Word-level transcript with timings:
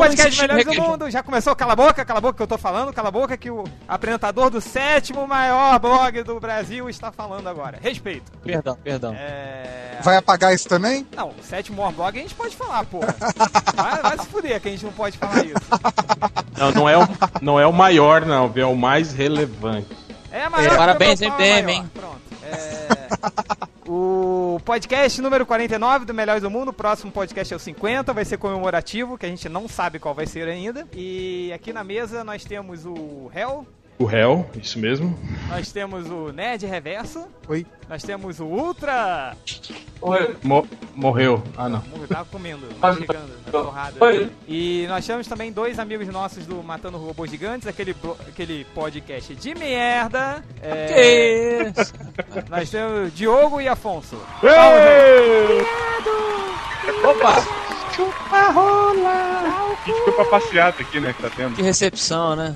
vamos 0.00 0.14
podcast 0.14 0.42
Melhores 0.42 0.64
do. 0.64 0.82
Mundo. 0.82 1.10
Já 1.10 1.22
começou, 1.22 1.56
cala 1.56 1.72
a 1.72 1.76
boca, 1.76 2.04
cala 2.04 2.18
a 2.18 2.20
boca 2.20 2.36
que 2.36 2.42
eu 2.42 2.46
tô 2.46 2.58
falando, 2.58 2.92
cala 2.92 3.08
a 3.08 3.12
boca 3.12 3.36
que 3.36 3.50
o 3.50 3.64
apresentador 3.86 4.50
do 4.50 4.60
sétimo 4.60 5.26
maior 5.26 5.78
blog 5.78 6.22
do 6.22 6.38
Brasil 6.40 6.88
está 6.88 7.10
falando 7.12 7.48
agora. 7.48 7.78
Respeito. 7.80 8.30
Perdão, 8.42 8.76
perdão. 8.82 9.14
É... 9.14 9.98
Vai 10.02 10.16
apagar 10.16 10.54
isso 10.54 10.68
também? 10.68 11.06
Não, 11.14 11.30
o 11.30 11.42
sétimo 11.42 11.78
maior 11.78 11.92
blog 11.92 12.18
a 12.18 12.22
gente 12.22 12.34
pode 12.34 12.56
falar, 12.56 12.84
porra. 12.84 13.14
Vai, 13.74 14.02
vai 14.02 14.18
se 14.18 14.26
fuder 14.26 14.60
que 14.60 14.68
a 14.68 14.70
gente 14.70 14.84
não 14.84 14.92
pode 14.92 15.18
falar 15.18 15.44
isso. 15.44 15.54
Não, 16.56 16.70
não 16.72 16.88
é 16.88 16.96
o, 16.96 17.08
não 17.42 17.60
é 17.60 17.66
o 17.66 17.72
maior, 17.72 18.24
não, 18.24 18.50
é 18.54 18.64
o 18.64 18.76
mais 18.76 19.12
relevante. 19.12 19.88
É 20.30 20.48
maior 20.48 20.70
que 20.70 20.76
Parabéns, 20.76 21.22
é 21.22 21.28
MDM, 21.28 21.70
hein? 21.70 21.90
Pronto. 21.94 22.20
É... 22.42 23.75
o 23.88 24.60
podcast 24.64 25.20
número 25.20 25.46
49 25.46 26.04
do 26.04 26.14
Melhores 26.14 26.42
do 26.42 26.50
Mundo. 26.50 26.68
O 26.68 26.72
próximo 26.72 27.12
podcast 27.12 27.52
é 27.52 27.56
o 27.56 27.60
50, 27.60 28.12
vai 28.12 28.24
ser 28.24 28.36
comemorativo, 28.38 29.16
que 29.16 29.26
a 29.26 29.28
gente 29.28 29.48
não 29.48 29.68
sabe 29.68 29.98
qual 29.98 30.14
vai 30.14 30.26
ser 30.26 30.48
ainda. 30.48 30.86
E 30.92 31.52
aqui 31.54 31.72
na 31.72 31.84
mesa 31.84 32.24
nós 32.24 32.44
temos 32.44 32.84
o 32.84 33.30
Hell, 33.34 33.66
O 33.98 34.04
réu, 34.04 34.44
isso 34.62 34.78
mesmo. 34.78 35.18
nós 35.48 35.72
temos 35.72 36.10
o 36.10 36.30
Nerd 36.30 36.66
Reverso, 36.66 37.26
Oi. 37.48 37.64
nós 37.88 38.02
temos 38.02 38.38
o 38.40 38.44
Ultra. 38.44 39.34
Oi, 40.02 40.36
Mo- 40.42 40.68
morreu. 40.94 41.42
Ah, 41.56 41.66
não. 41.66 41.80
Morreu, 41.90 42.06
tava 42.06 42.26
comendo, 42.26 42.66
torrada. 43.50 43.94
Oi. 44.04 44.30
E 44.46 44.84
nós 44.86 45.06
temos 45.06 45.26
também 45.26 45.50
dois 45.50 45.78
amigos 45.78 46.06
nossos 46.08 46.44
do 46.44 46.62
Matando 46.62 46.98
Robôs 46.98 47.30
Gigantes, 47.30 47.66
aquele, 47.66 47.96
aquele 48.28 48.66
podcast 48.74 49.34
de 49.34 49.54
merda. 49.54 50.44
É, 50.60 50.86
Que 51.72 51.80
isso? 51.80 51.94
Nós 52.50 52.68
temos 52.68 53.14
Diogo 53.14 53.62
e 53.62 53.66
Afonso. 53.68 54.16
Opa, 57.02 57.42
Desculpa 59.84 60.22
a 60.22 60.24
passeata 60.26 60.82
aqui, 60.82 61.00
né, 61.00 61.12
que 61.16 61.22
tá 61.22 61.30
tendo. 61.34 61.54
que 61.54 61.62
recepção, 61.62 62.34
né? 62.36 62.54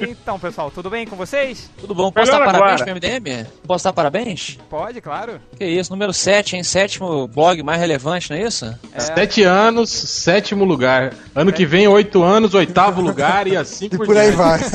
Então, 0.00 0.38
pessoal, 0.38 0.70
tudo 0.70 0.90
bem 0.90 1.06
com 1.06 1.16
vocês? 1.16 1.70
Tudo 1.78 1.94
bom? 1.94 2.12
Posso 2.12 2.30
Melhor 2.30 2.44
dar 2.46 2.52
parabéns 2.52 2.82
agora. 2.82 3.00
pro 3.00 3.08
MDM? 3.08 3.46
Posso 3.66 3.84
dar 3.84 3.92
parabéns? 3.92 4.58
Pode, 4.68 5.00
claro. 5.00 5.40
Que 5.58 5.64
isso, 5.64 5.90
número 5.90 6.12
7, 6.12 6.56
hein? 6.56 6.62
Sétimo 6.62 7.26
blog 7.28 7.62
mais 7.62 7.80
relevante, 7.80 8.30
não 8.30 8.36
é 8.36 8.42
isso? 8.42 8.66
É, 8.92 9.00
Sete 9.00 9.42
anos, 9.42 9.90
sétimo 9.90 10.64
lugar. 10.64 11.14
Ano 11.34 11.52
que 11.52 11.64
vem, 11.64 11.88
oito 11.88 12.22
anos, 12.22 12.54
oitavo 12.54 13.00
lugar 13.00 13.46
e 13.46 13.56
assim 13.56 13.86
E 13.86 13.96
por 13.96 14.16
aí 14.16 14.30
vai. 14.30 14.60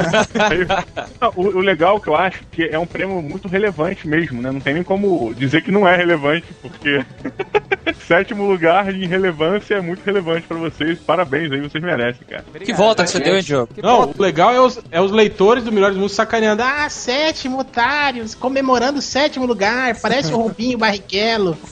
O, 1.35 1.41
o 1.41 1.59
legal 1.59 1.99
que 1.99 2.07
eu 2.07 2.15
acho 2.15 2.39
que 2.51 2.63
é 2.63 2.77
um 2.77 2.85
prêmio 2.85 3.21
muito 3.21 3.47
relevante 3.47 4.07
mesmo, 4.07 4.41
né? 4.41 4.51
Não 4.51 4.59
tem 4.59 4.73
nem 4.73 4.83
como 4.83 5.33
dizer 5.33 5.61
que 5.61 5.71
não 5.71 5.87
é 5.87 5.95
relevante, 5.95 6.45
porque 6.61 7.05
sétimo 8.07 8.45
lugar 8.47 8.93
em 8.93 9.05
relevância 9.07 9.75
é 9.75 9.81
muito 9.81 10.00
relevante 10.05 10.47
pra 10.47 10.57
vocês. 10.57 10.99
Parabéns 10.99 11.51
aí, 11.51 11.61
vocês 11.61 11.83
merecem, 11.83 12.21
cara. 12.27 12.43
obrigado. 12.47 12.65
Que 12.65 12.73
volta 12.73 13.03
que 13.03 13.09
você 13.09 13.19
deu, 13.19 13.35
hein, 13.35 13.43
Diogo? 13.43 13.73
Que 13.73 13.81
Não, 13.81 13.97
volta. 13.97 14.17
o 14.17 14.21
legal 14.21 14.53
é 14.53 14.59
os, 14.59 14.79
é 14.91 15.01
os 15.01 15.11
leitores 15.11 15.63
do 15.63 15.71
Melhores 15.71 15.95
do 15.95 16.01
Mundo 16.01 16.09
sacaneando. 16.09 16.61
Ah, 16.63 16.89
sétimo, 16.89 17.59
otários, 17.59 18.35
comemorando 18.35 18.99
o 18.99 19.01
sétimo 19.01 19.45
lugar. 19.45 19.95
Parece 19.99 20.33
o 20.33 20.37
Rubinho 20.37 20.77
Barrichello. 20.77 21.57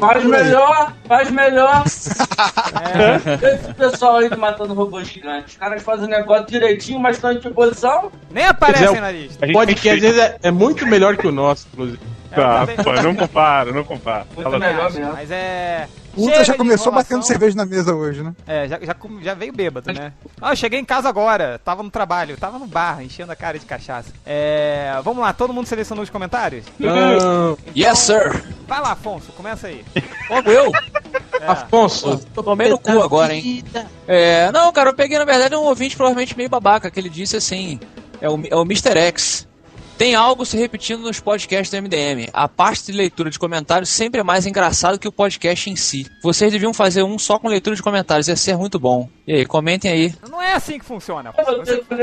faz 0.00 0.24
melhor, 0.24 0.92
faz 1.06 1.30
melhor. 1.30 1.84
É, 1.84 3.54
Esse 3.54 3.74
pessoal 3.74 4.16
aí 4.16 4.28
do 4.28 4.38
Matando 4.38 4.74
Robôs 4.74 5.08
Gigantes. 5.08 5.52
Os 5.52 5.58
caras 5.58 5.82
fazem 5.82 6.06
o 6.06 6.08
negócio 6.08 6.46
direitinho, 6.46 7.00
mas 7.00 7.16
estão 7.16 7.32
em 7.32 7.40
posição. 7.40 8.10
nem 8.30 8.44
aparecem 8.44 8.88
dizer, 8.88 9.00
na 9.00 9.10
lista. 9.10 9.44
A 9.44 9.46
gente 9.46 9.54
Pode 9.54 9.74
que 9.74 9.88
às 9.88 10.00
vezes 10.00 10.18
é, 10.18 10.38
é 10.42 10.50
muito 10.50 10.86
melhor 10.86 11.16
que 11.16 11.26
o 11.26 11.32
nosso, 11.32 11.66
inclusive. 11.72 11.98
Tá, 12.34 12.66
eu 12.68 12.84
pô, 12.84 12.92
não 13.02 13.14
compara, 13.14 13.72
não 13.72 13.84
compara. 13.84 14.26
Muito 14.34 14.42
Fala- 14.42 14.58
melhor 14.58 14.92
mesmo. 14.92 15.12
Mas 15.12 15.30
é. 15.30 15.88
O 16.16 16.22
Ultra 16.22 16.44
já 16.44 16.54
começou 16.54 16.92
batendo 16.92 17.24
cerveja 17.24 17.56
na 17.56 17.66
mesa 17.66 17.94
hoje, 17.94 18.22
né? 18.22 18.34
É, 18.46 18.68
já, 18.68 18.78
já, 18.80 18.94
já 19.20 19.34
veio 19.34 19.52
bêbado, 19.52 19.92
né? 19.92 20.12
Ah, 20.40 20.52
eu 20.52 20.56
cheguei 20.56 20.78
em 20.78 20.84
casa 20.84 21.08
agora, 21.08 21.60
tava 21.64 21.82
no 21.82 21.90
trabalho, 21.90 22.36
tava 22.36 22.58
no 22.58 22.66
bar, 22.66 23.02
enchendo 23.02 23.32
a 23.32 23.36
cara 23.36 23.58
de 23.58 23.66
cachaça. 23.66 24.10
É. 24.24 24.92
Vamos 25.02 25.22
lá, 25.22 25.32
todo 25.32 25.52
mundo 25.52 25.66
selecionou 25.66 26.04
os 26.04 26.10
comentários? 26.10 26.64
Não. 26.78 27.58
Yes, 27.76 27.98
sir! 27.98 28.44
Vai 28.66 28.80
lá, 28.80 28.92
Afonso, 28.92 29.32
começa 29.32 29.66
aí. 29.66 29.84
Logo 30.30 30.50
eu? 30.50 30.70
É. 31.40 31.46
Afonso, 31.46 32.18
Tô 32.32 32.42
tomei 32.42 32.68
no 32.68 32.78
cu 32.78 33.02
agora, 33.02 33.34
hein? 33.34 33.64
É, 34.06 34.50
não, 34.52 34.72
cara, 34.72 34.90
eu 34.90 34.94
peguei, 34.94 35.18
na 35.18 35.24
verdade, 35.24 35.54
um 35.56 35.62
ouvinte 35.64 35.96
provavelmente 35.96 36.36
meio 36.36 36.48
babaca, 36.48 36.90
que 36.90 36.98
ele 36.98 37.10
disse 37.10 37.36
assim, 37.36 37.78
é 38.20 38.28
o, 38.28 38.40
é 38.50 38.56
o 38.56 38.62
Mr. 38.62 38.96
X. 38.98 39.46
Tem 39.96 40.14
algo 40.16 40.44
se 40.44 40.56
repetindo 40.56 41.02
nos 41.02 41.20
podcasts 41.20 41.70
do 41.70 41.80
MDM. 41.80 42.28
A 42.32 42.48
parte 42.48 42.86
de 42.86 42.92
leitura 42.92 43.30
de 43.30 43.38
comentários 43.38 43.88
sempre 43.88 44.20
é 44.20 44.24
mais 44.24 44.44
engraçado 44.44 44.98
que 44.98 45.06
o 45.06 45.12
podcast 45.12 45.70
em 45.70 45.76
si. 45.76 46.06
Vocês 46.22 46.52
deviam 46.52 46.74
fazer 46.74 47.04
um 47.04 47.16
só 47.16 47.38
com 47.38 47.48
leitura 47.48 47.76
de 47.76 47.82
comentários, 47.82 48.26
ia 48.26 48.36
ser 48.36 48.56
muito 48.56 48.78
bom. 48.78 49.08
E 49.26 49.34
aí, 49.34 49.46
comentem 49.46 49.90
aí. 49.90 50.14
Não 50.28 50.42
é 50.42 50.54
assim 50.54 50.78
que 50.78 50.84
funciona. 50.84 51.32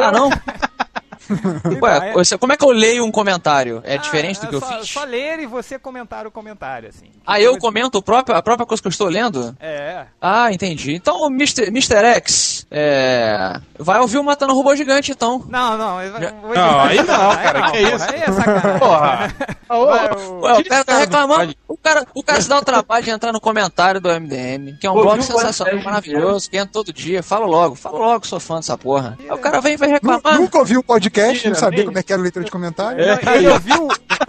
Ah, 0.02 0.12
não? 0.12 0.30
Ué, 1.82 2.14
você- 2.14 2.38
como 2.38 2.54
é 2.54 2.58
que 2.58 2.66
eu 2.66 2.72
leio 2.72 3.06
um 3.06 3.12
comentário? 3.12 3.82
É 3.86 3.96
Ah, 3.96 3.98
diferente 3.98 4.40
do 4.42 4.46
é 4.46 4.50
que 4.50 4.56
eu 4.56 4.60
só, 4.60 4.80
fiz? 4.80 4.90
Só 4.90 5.04
ler 5.04 5.40
e 5.40 5.46
você 5.46 5.78
comentar 5.80 6.26
o 6.28 6.32
comentário, 6.32 6.90
assim. 6.90 7.06
Ah, 7.26 7.40
eu 7.40 7.58
comento 7.58 7.98
o 7.98 8.02
próprio, 8.02 8.36
a 8.36 8.42
própria 8.42 8.66
coisa 8.66 8.82
que 8.82 8.88
eu 8.88 8.92
estou 8.92 9.08
lendo? 9.08 9.56
É. 9.60 10.06
Ah, 10.22 10.52
entendi. 10.52 10.94
Então 10.94 11.22
o 11.22 11.28
Mr. 11.28 11.68
Mr. 11.68 11.96
X 12.16 12.66
é, 12.72 13.60
vai 13.80 14.00
ouvir 14.00 14.18
o 14.18 14.24
Matando 14.24 14.54
Robô 14.54 14.76
Gigante, 14.76 15.12
então. 15.12 15.44
Não, 15.48 15.78
não. 15.78 16.02
eu 16.02 16.12
vou 16.12 16.20
Não, 16.56 16.86
editar. 16.86 16.88
aí 16.88 16.98
não, 16.98 17.36
cara, 17.36 17.62
que 17.72 17.78
porra, 17.80 17.96
isso? 17.96 18.10
Aí 18.10 18.22
é 18.22 18.32
sacanagem. 18.32 18.80
porra. 18.80 19.36
Ué, 19.72 20.60
o 20.60 20.66
cara 20.66 20.84
tá 20.84 20.98
reclamando. 20.98 21.56
O 21.68 21.78
cara, 21.78 22.06
o 22.14 22.22
cara 22.24 22.42
se 22.42 22.50
dá 22.50 22.58
o 22.58 22.64
trabalho 22.66 23.04
de 23.04 23.10
entrar 23.10 23.32
no 23.32 23.40
comentário 23.40 24.02
do 24.02 24.10
MDM, 24.10 24.78
que 24.80 24.86
é 24.86 24.90
um 24.92 24.94
Ouviu 24.94 25.12
blog 25.12 25.24
sensacional, 25.24 25.74
podcast, 25.76 25.86
maravilhoso, 25.86 26.50
que 26.50 26.58
entra 26.58 26.72
todo 26.74 26.92
dia. 26.92 27.24
Fala 27.24 27.46
logo, 27.46 27.76
fala 27.76 27.98
logo, 27.98 28.28
sou 28.28 28.40
fã 28.40 28.58
dessa 28.58 28.78
porra. 28.78 29.18
Aí 29.20 29.32
o 29.32 29.38
cara 29.38 29.62
vem 29.62 29.74
e 29.74 29.78
vai 29.78 29.90
reclamar. 29.90 30.36
Nunca 30.36 30.60
ouviu 30.60 30.82
o 30.82 30.84
podcast, 30.84 31.11
não 31.20 31.28
Mentira, 31.28 31.56
sabia 31.56 31.86
como 31.86 31.98
é 31.98 32.04
que 32.04 32.14
era 32.14 32.22
a 32.22 32.24
leitura 32.24 32.46
de 32.46 32.52
comentário. 32.52 33.04
É. 33.04 33.36
Ele 33.38 33.48
ouviu. 33.50 33.88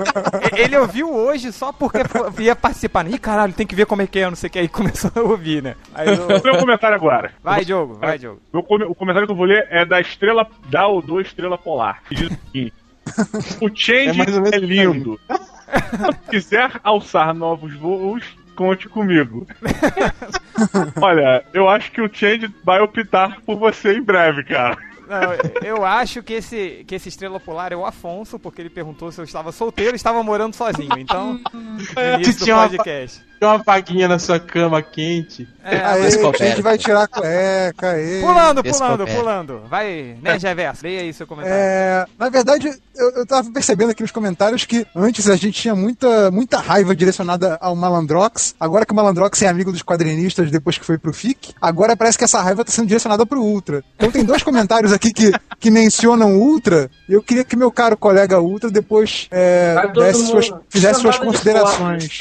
ele 0.57 0.77
ouviu 0.77 1.15
hoje 1.15 1.53
só 1.53 1.73
porque 1.73 1.99
ia 2.41 2.57
participar. 2.57 3.07
Ih, 3.09 3.19
caralho, 3.19 3.53
tem 3.53 3.67
que 3.67 3.75
ver 3.75 3.87
como 3.87 4.03
é 4.03 4.07
que 4.07 4.19
é, 4.19 4.29
não 4.29 4.37
sei 4.37 4.49
o 4.49 4.51
que. 4.51 4.59
Aí 4.59 4.69
começou 4.69 5.11
a 5.15 5.21
ouvir, 5.21 5.63
né? 5.63 5.75
Aí 5.95 6.09
eu- 6.09 6.27
Meu 6.43 6.59
comentário 6.59 6.97
agora. 6.97 7.33
Vai, 7.43 7.65
Diogo, 7.65 7.95
vai, 7.95 8.19
Diogo. 8.19 8.41
O 8.53 8.95
comentário 8.95 9.27
que 9.27 9.33
eu 9.33 9.37
vou 9.37 9.47
ler 9.47 9.67
é 9.71 9.85
da 9.85 10.01
estrela 10.01 10.47
da 10.69 10.87
ou 10.87 11.01
do 11.03 11.21
Estrela 11.21 11.59
Polar. 11.59 12.03
que 12.09 12.15
diz 12.15 12.31
o 12.31 12.39
seguinte: 12.47 12.75
O 13.61 13.67
É 13.69 13.73
change 13.75 14.19
menos 14.19 14.53
é 14.53 14.59
lindo. 14.59 15.21
Se 15.29 16.31
quiser 16.31 16.71
alçar 16.85 17.35
novos 17.35 17.75
voos, 17.75 18.25
conte 18.55 18.89
comigo. 18.89 19.47
Olha, 21.01 21.45
eu 21.53 21.69
acho 21.69 21.91
que 21.91 22.01
o 22.01 22.11
change 22.13 22.49
vai 22.65 22.81
optar 22.81 23.41
por 23.45 23.57
você 23.59 23.95
em 23.95 24.03
breve, 24.03 24.45
cara. 24.45 24.77
Não, 25.13 25.67
eu 25.67 25.85
acho 25.85 26.23
que 26.23 26.33
esse, 26.33 26.85
que 26.87 26.95
esse 26.95 27.11
estrela 27.11 27.39
polar 27.39 27.71
é 27.71 27.77
o 27.77 27.85
Afonso, 27.85 28.39
porque 28.39 28.63
ele 28.63 28.71
perguntou 28.71 29.13
se 29.13 29.21
eu 29.21 29.25
estava 29.25 29.53
solteiro 29.53 29.93
e 29.93 29.97
estava 29.97 30.23
morando 30.23 30.55
sozinho. 30.55 30.99
Então, 30.99 31.39
no 31.53 31.81
início 32.17 32.47
do 32.47 32.55
podcast. 32.55 33.23
Tem 33.43 33.49
uma 33.49 33.59
vaguinha 33.59 34.07
na 34.07 34.21
sua 34.21 34.39
cama 34.39 34.81
quente. 34.81 35.49
É, 35.65 35.77
Aê, 35.79 36.07
a 36.07 36.11
gente 36.45 36.63
vai 36.63 36.79
tirar 36.79 37.03
a 37.03 37.09
cueca, 37.09 37.91
aê. 37.91 38.21
pulando, 38.21 38.63
pulando, 38.63 39.07
pulando. 39.07 39.63
Vai, 39.69 40.17
né, 40.23 40.39
Reverso? 40.41 40.85
Leia 40.85 41.01
aí 41.01 41.13
seu 41.13 41.27
comentário. 41.27 41.59
É, 41.59 42.07
na 42.17 42.29
verdade, 42.29 42.73
eu, 42.95 43.11
eu 43.11 43.27
tava 43.27 43.51
percebendo 43.51 43.91
aqui 43.91 44.03
nos 44.03 44.13
comentários 44.13 44.65
que 44.65 44.87
antes 44.95 45.29
a 45.29 45.35
gente 45.35 45.61
tinha 45.61 45.75
muita, 45.75 46.31
muita 46.31 46.59
raiva 46.59 46.95
direcionada 46.95 47.59
ao 47.61 47.75
Malandrox. 47.75 48.55
Agora 48.61 48.87
que 48.87 48.93
o 48.93 48.95
Malandrox 48.95 49.43
é 49.43 49.49
amigo 49.49 49.73
dos 49.73 49.83
quadrinistas 49.83 50.49
depois 50.49 50.79
que 50.79 50.85
foi 50.85 50.97
pro 50.97 51.13
FIC, 51.13 51.53
agora 51.61 51.97
parece 51.97 52.19
que 52.19 52.25
essa 52.25 52.41
raiva 52.41 52.65
tá 52.65 52.71
sendo 52.71 52.87
direcionada 52.87 53.27
pro 53.27 53.43
Ultra. 53.43 53.83
Então 53.97 54.11
tem 54.13 54.25
dois 54.25 54.43
comentários 54.45 54.93
aqui 54.93 55.13
que, 55.13 55.33
que 55.59 55.69
mencionam 55.69 56.37
o 56.37 56.39
Ultra. 56.39 56.89
E 57.09 57.13
eu 57.13 57.23
queria 57.23 57.45
que 57.45 57.57
meu 57.57 57.73
caro 57.73 57.97
colega 57.97 58.41
Ultra 58.41 58.71
depois 58.71 59.27
é, 59.33 59.75
todo 59.93 60.05
desse 60.05 60.27
suas, 60.27 60.53
fizesse 60.69 61.01
suas 61.01 61.17
de 61.17 61.23
considerações. 61.23 62.19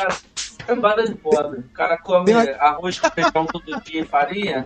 Cambada 0.65 1.05
de 1.05 1.15
pobre. 1.15 1.59
O 1.59 1.73
cara 1.73 1.97
come 1.97 2.31
arroz 2.59 2.99
com 2.99 3.09
feijão 3.09 3.45
todo 3.45 3.81
dia 3.83 4.01
e 4.01 4.05
farinha. 4.05 4.65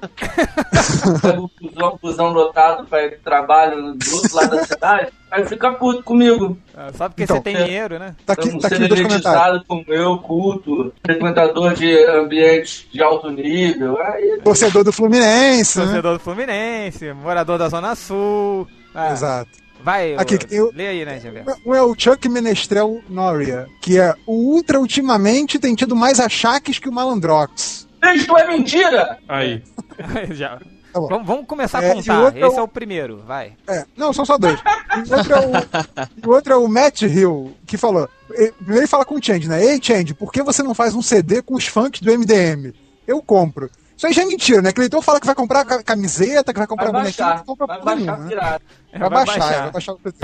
Pega 1.22 1.42
o 1.42 1.50
busão, 1.62 2.00
busão 2.02 2.30
lotado 2.34 2.86
pra 2.88 3.04
ir 3.04 3.12
pro 3.12 3.20
trabalho 3.24 3.94
do 3.94 4.16
outro 4.16 4.36
lado 4.36 4.56
da 4.56 4.64
cidade. 4.66 5.12
Aí 5.32 5.46
fica 5.46 5.72
puto 5.74 6.02
comigo. 6.04 6.58
Ah, 6.76 6.92
Só 6.94 7.10
porque 7.10 7.24
Então, 7.24 7.38
você 7.38 7.42
tem 7.44 7.56
é. 7.58 7.64
dinheiro, 7.64 8.00
né? 8.00 8.16
Tá 8.26 8.34
aqui, 8.34 8.50
tá 8.60 8.68
aqui 8.68 8.76
sendo 8.78 8.88
dois 8.88 9.02
comentários. 9.02 9.64
como 9.68 9.84
eu, 9.88 10.18
culto, 10.20 10.94
frequentador 11.06 11.74
de 11.74 12.06
ambientes 12.06 12.88
de 12.92 13.04
alto 13.04 13.30
nível. 13.30 14.00
Aí, 14.02 14.40
Torcedor 14.44 14.84
do 14.84 14.94
Fluminense, 14.94 15.78
né? 15.80 15.86
Torcedor 15.86 16.14
do 16.14 16.20
Fluminense, 16.20 17.12
morador 17.14 17.58
da 17.58 17.68
Zona 17.70 17.96
Sul. 17.96 18.68
Ah, 18.94 19.12
Exato. 19.12 19.65
Vai, 19.86 20.16
Aqui 20.16 20.36
o- 20.60 20.72
lê 20.74 20.88
aí, 20.88 21.06
né? 21.06 21.22
Um 21.64 21.76
é 21.76 21.82
o 21.84 21.94
Chuck 21.96 22.28
Menestrel 22.28 23.04
Noria, 23.08 23.68
que 23.80 24.00
é 24.00 24.16
o 24.26 24.34
Ultra 24.56 24.80
ultimamente 24.80 25.60
tem 25.60 25.76
tido 25.76 25.96
mais 25.96 26.20
achaques 26.20 26.80
que 26.80 26.90
o 26.90 26.92
Malandrox. 26.92 27.88
Isto 28.16 28.36
é 28.36 28.48
mentira! 28.48 29.20
Aí. 29.30 29.62
Já. 30.34 30.58
Tá. 30.92 31.00
Vamos, 31.02 31.28
vamos 31.28 31.46
começar 31.46 31.84
É, 31.84 31.90
a 31.90 31.94
o 31.94 31.96
contar. 31.98 32.20
outro 32.24 32.40
é 32.44 32.48
Esse 32.48 32.56
o- 32.56 32.60
é 32.60 32.64
o 32.64 32.68
primeiro, 32.68 33.24
vai. 33.28 33.54
É, 33.68 33.86
não, 33.96 34.12
são 34.12 34.26
só 34.26 34.38
dois. 34.40 34.60
E 34.60 35.14
o 35.14 35.18
outro 35.18 35.34
é 35.34 35.40
o, 35.40 35.50
o, 36.30 36.34
outro 36.34 36.54
é 36.54 36.58
o 36.58 36.68
Matt 36.68 37.02
Hill, 37.04 37.54
que 37.68 37.78
falou. 37.78 38.10
Primeiro 38.28 38.80
ele 38.82 38.88
fala 38.88 39.06
com 39.06 39.14
o 39.16 39.24
Change, 39.24 39.48
né? 39.48 39.64
Ei, 39.64 39.80
Change, 39.80 40.16
por 40.16 40.32
que 40.32 40.42
você 40.42 40.64
não 40.64 40.74
faz 40.74 40.96
um 40.96 41.02
CD 41.02 41.42
com 41.44 41.54
os 41.54 41.68
funks 41.68 42.02
do 42.02 42.12
MDM? 42.12 42.74
Eu 43.06 43.22
compro. 43.22 43.70
Isso 43.98 44.08
aí 44.08 44.12
já 44.14 44.24
é 44.24 44.26
mentira, 44.26 44.62
né? 44.62 44.74
Que 44.74 44.80
o 44.80 44.82
leitor 44.82 45.02
fala 45.02 45.22
que 45.22 45.26
vai 45.26 45.36
comprar 45.36 45.64
ca- 45.64 45.82
camiseta, 45.82 46.52
que 46.52 46.60
vai 46.60 46.68
comprar 46.68 46.92
Vai 46.92 47.02
bonequinho, 47.04 47.28
baixar, 47.28 47.38
não 47.40 47.46
compra 47.46 47.66
vai 47.68 47.82
baixar 47.82 48.20
né? 48.20 48.60
Pirata. 48.96 49.16
Vai 49.16 49.26
baixar, 49.26 49.54
é, 49.54 49.62
vai 49.62 49.72
baixar 49.72 49.92
o 49.94 50.00
preço. 50.00 50.18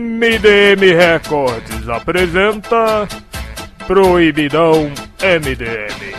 MDM 0.00 0.96
Records 0.96 1.88
apresenta 1.88 3.08
Proibidão 3.86 4.90
MDM. 5.20 6.14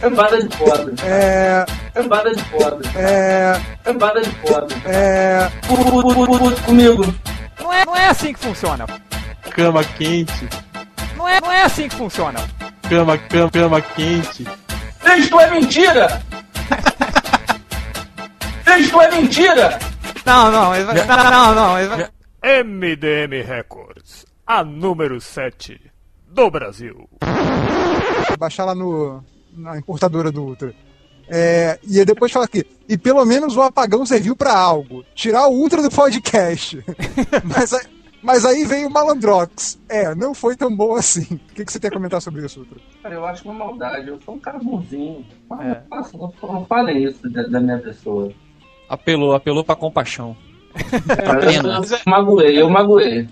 Cambada 0.00 0.42
de 0.42 0.56
pobre. 0.56 0.94
É. 1.04 1.64
Cambada 1.94 2.34
de 2.34 2.42
pobre. 2.44 2.88
É. 2.96 3.60
Cambada 3.82 4.20
de 4.20 4.30
pobre. 4.30 4.76
É. 4.84 5.48
Comigo. 6.64 7.14
Não 7.60 7.72
é, 7.72 7.84
não 7.86 7.96
é 7.96 8.06
assim 8.08 8.32
que 8.32 8.38
funciona. 8.40 8.86
Cama 9.50 9.82
quente, 9.82 10.48
Não 11.16 11.26
é, 11.26 11.40
não 11.40 11.50
é 11.50 11.62
assim 11.62 11.88
que 11.88 11.94
funciona. 11.96 12.38
cama, 12.88 13.16
cama, 13.16 13.50
cama 13.50 13.80
quente. 13.80 14.46
Isto 15.16 15.40
é 15.40 15.50
mentira! 15.50 16.20
Isto 18.78 19.00
é 19.00 19.10
mentira! 19.20 19.78
Não, 20.24 20.50
não, 20.50 20.68
vai, 20.70 20.84
não, 20.84 20.94
não, 21.30 21.54
não, 21.54 21.88
vai, 21.88 22.10
MDM 22.64 23.42
Records, 23.46 24.26
a 24.46 24.62
número 24.64 25.20
7 25.20 25.80
do 26.28 26.50
Brasil. 26.50 27.08
baixar 28.38 28.64
lá 28.64 28.74
no, 28.74 29.22
na 29.56 29.78
importadora 29.78 30.30
do 30.30 30.42
Ultra. 30.44 30.74
É, 31.28 31.78
e 31.82 31.98
aí 31.98 32.04
depois 32.04 32.30
fala 32.30 32.44
aqui, 32.44 32.64
e 32.88 32.96
pelo 32.96 33.24
menos 33.24 33.56
o 33.56 33.62
apagão 33.62 34.04
serviu 34.06 34.36
pra 34.36 34.56
algo. 34.56 35.04
Tirar 35.14 35.48
o 35.48 35.52
Ultra 35.54 35.82
do 35.82 35.90
podcast. 35.90 36.84
mas, 37.44 37.72
aí, 37.72 37.86
mas 38.22 38.44
aí 38.44 38.64
veio 38.64 38.88
o 38.88 38.92
Malandrox. 38.92 39.78
É, 39.88 40.14
não 40.14 40.34
foi 40.34 40.54
tão 40.56 40.74
bom 40.74 40.94
assim. 40.94 41.40
O 41.50 41.54
que, 41.54 41.64
que 41.64 41.72
você 41.72 41.80
tem 41.80 41.88
a 41.88 41.92
comentar 41.92 42.20
sobre 42.22 42.44
isso, 42.46 42.60
Ultra? 42.60 42.78
Cara, 43.02 43.14
eu 43.14 43.24
acho 43.26 43.44
uma 43.48 43.54
maldade. 43.66 44.08
Eu 44.08 44.20
sou 44.24 44.34
um 44.34 44.38
cara 44.40 44.58
bonzinho. 44.58 45.24
Não, 45.50 45.62
É. 45.62 45.82
façam- 45.88 46.20
não, 46.42 46.52
não 46.52 46.66
falem 46.66 47.02
isso 47.04 47.28
da, 47.30 47.42
da 47.44 47.60
minha 47.60 47.78
pessoa. 47.78 48.32
Apelou, 48.88 49.34
apelou 49.34 49.64
pra 49.64 49.74
compaixão. 49.76 50.36
Cara, 51.24 51.40
pena. 51.40 51.80
eu, 51.80 51.98
magoei, 52.06 52.60
eu 52.62 52.68
magoei. 52.70 53.28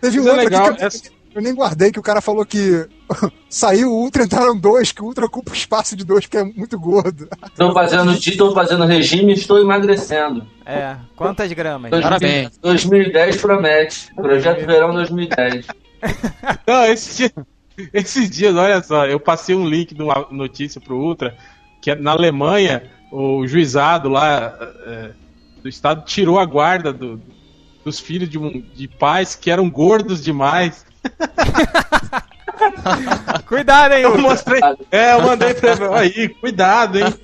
Teve 0.00 0.18
um 0.18 0.22
Isso 0.22 0.28
é 0.28 0.32
outro 0.32 0.44
legal, 0.44 0.66
aqui 0.66 0.76
que 0.76 0.82
eu, 0.82 0.86
essa- 0.86 1.10
eu 1.34 1.42
nem 1.42 1.54
guardei, 1.54 1.92
que 1.92 1.98
o 2.00 2.02
cara 2.02 2.20
falou 2.20 2.44
que 2.44 2.86
saiu 3.48 3.90
o 3.92 3.94
Ultra, 4.02 4.24
entraram 4.24 4.58
dois, 4.58 4.90
que 4.92 5.00
o 5.02 5.04
Ultra 5.04 5.26
ocupa 5.26 5.52
o 5.52 5.54
espaço 5.54 5.94
de 5.94 6.04
dois, 6.04 6.26
porque 6.26 6.38
é 6.38 6.44
muito 6.44 6.78
gordo. 6.78 7.28
Estou 7.46 7.72
fazendo, 7.72 8.12
estou 8.12 8.52
fazendo 8.54 8.84
regime 8.84 9.32
e 9.32 9.36
estou 9.36 9.58
emagrecendo. 9.60 10.46
É, 10.66 10.96
quantas 11.16 11.52
gramas? 11.52 11.90
2000 11.90 12.02
Parabéns. 12.10 12.58
2010 12.58 13.36
promete. 13.40 14.14
Projeto 14.14 14.66
Verão 14.66 14.92
2010. 14.94 15.66
Não, 16.66 16.84
esses 16.86 17.16
dias, 17.16 17.32
esses 17.92 18.30
dias, 18.30 18.54
olha 18.56 18.82
só, 18.82 19.06
eu 19.06 19.20
passei 19.20 19.54
um 19.54 19.66
link 19.68 19.94
de 19.94 20.02
uma 20.02 20.26
notícia 20.30 20.80
pro 20.80 20.96
Ultra, 20.96 21.36
que 21.80 21.90
é 21.90 21.94
na 21.94 22.12
Alemanha, 22.12 22.82
o 23.10 23.46
juizado 23.46 24.08
lá 24.08 24.54
é, 24.86 25.10
do 25.62 25.68
estado 25.68 26.04
tirou 26.04 26.38
a 26.38 26.44
guarda 26.44 26.92
do- 26.92 27.20
dos 27.84 27.98
filhos 27.98 28.28
de, 28.28 28.38
um- 28.38 28.62
de 28.74 28.86
pais 28.88 29.34
que 29.34 29.50
eram 29.50 29.68
gordos 29.70 30.22
demais. 30.22 30.84
Cuidado, 33.46 33.94
hein, 33.94 34.02
Eu 34.02 34.18
mostrei. 34.18 34.60
É, 34.90 35.12
eu 35.14 35.22
mandei 35.22 35.54
pra 35.54 35.72
ele. 35.72 35.84
Aí, 35.94 36.28
cuidado, 36.28 36.98
hein? 36.98 37.14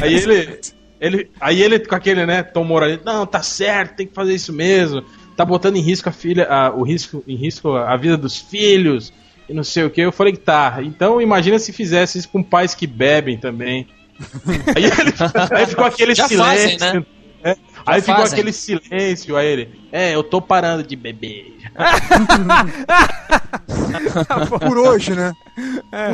Aí 0.00 0.14
ele. 0.14 0.60
ele 1.00 1.30
aí 1.40 1.62
ele 1.62 1.78
com 1.80 1.94
aquele, 1.94 2.24
né, 2.26 2.42
tom 2.42 2.64
moralista, 2.64 3.02
não, 3.04 3.26
tá 3.26 3.42
certo, 3.42 3.96
tem 3.96 4.06
que 4.06 4.14
fazer 4.14 4.34
isso 4.34 4.52
mesmo. 4.52 5.02
Tá 5.36 5.44
botando 5.44 5.76
em 5.76 5.80
risco 5.80 6.08
a 6.08 6.12
filha, 6.12 6.46
a- 6.46 6.70
o 6.70 6.82
risco, 6.82 7.22
em 7.26 7.36
risco 7.36 7.72
a 7.74 7.96
vida 7.96 8.16
dos 8.16 8.36
filhos 8.38 9.12
e 9.48 9.54
não 9.54 9.64
sei 9.64 9.84
o 9.84 9.90
que. 9.90 10.00
Eu 10.00 10.12
falei 10.12 10.32
que 10.32 10.40
tá. 10.40 10.78
Então 10.82 11.20
imagina 11.20 11.58
se 11.58 11.72
fizesse 11.72 12.18
isso 12.18 12.28
com 12.28 12.42
pais 12.42 12.74
que 12.74 12.86
bebem 12.86 13.38
também. 13.38 13.86
Aí, 14.76 14.84
ele, 14.84 15.12
aí 15.56 15.66
ficou 15.66 15.84
aquele 15.84 16.14
Já 16.14 16.28
silêncio. 16.28 16.78
fazem, 16.78 16.94
né? 16.94 17.04
né? 17.42 17.56
Aí 17.84 18.00
ficou 18.00 18.20
fazem. 18.20 18.38
aquele 18.38 18.52
silêncio, 18.52 19.36
aí 19.36 19.46
ele, 19.48 19.80
é, 19.90 20.14
eu 20.14 20.22
tô 20.22 20.40
parando 20.40 20.84
de 20.84 20.94
beber. 20.94 21.56
Por 24.60 24.78
hoje, 24.78 25.14
né? 25.14 25.32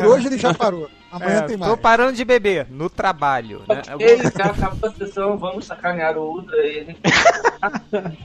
Por 0.00 0.06
hoje 0.06 0.26
ele 0.28 0.38
já 0.38 0.54
parou. 0.54 0.88
Amanhã 1.10 1.38
É, 1.38 1.42
tem 1.42 1.58
tô 1.58 1.66
mais. 1.66 1.80
parando 1.80 2.12
de 2.14 2.24
beber 2.24 2.66
no 2.70 2.88
trabalho. 2.90 3.62
Né? 3.68 3.82
Ok, 3.94 4.18
já 4.36 4.44
acabou 4.46 4.88
a 4.88 4.92
sessão, 4.92 5.36
vamos 5.38 5.66
sacanear 5.66 6.16
o 6.16 6.22
Ultra 6.22 6.56
aí. 6.56 6.96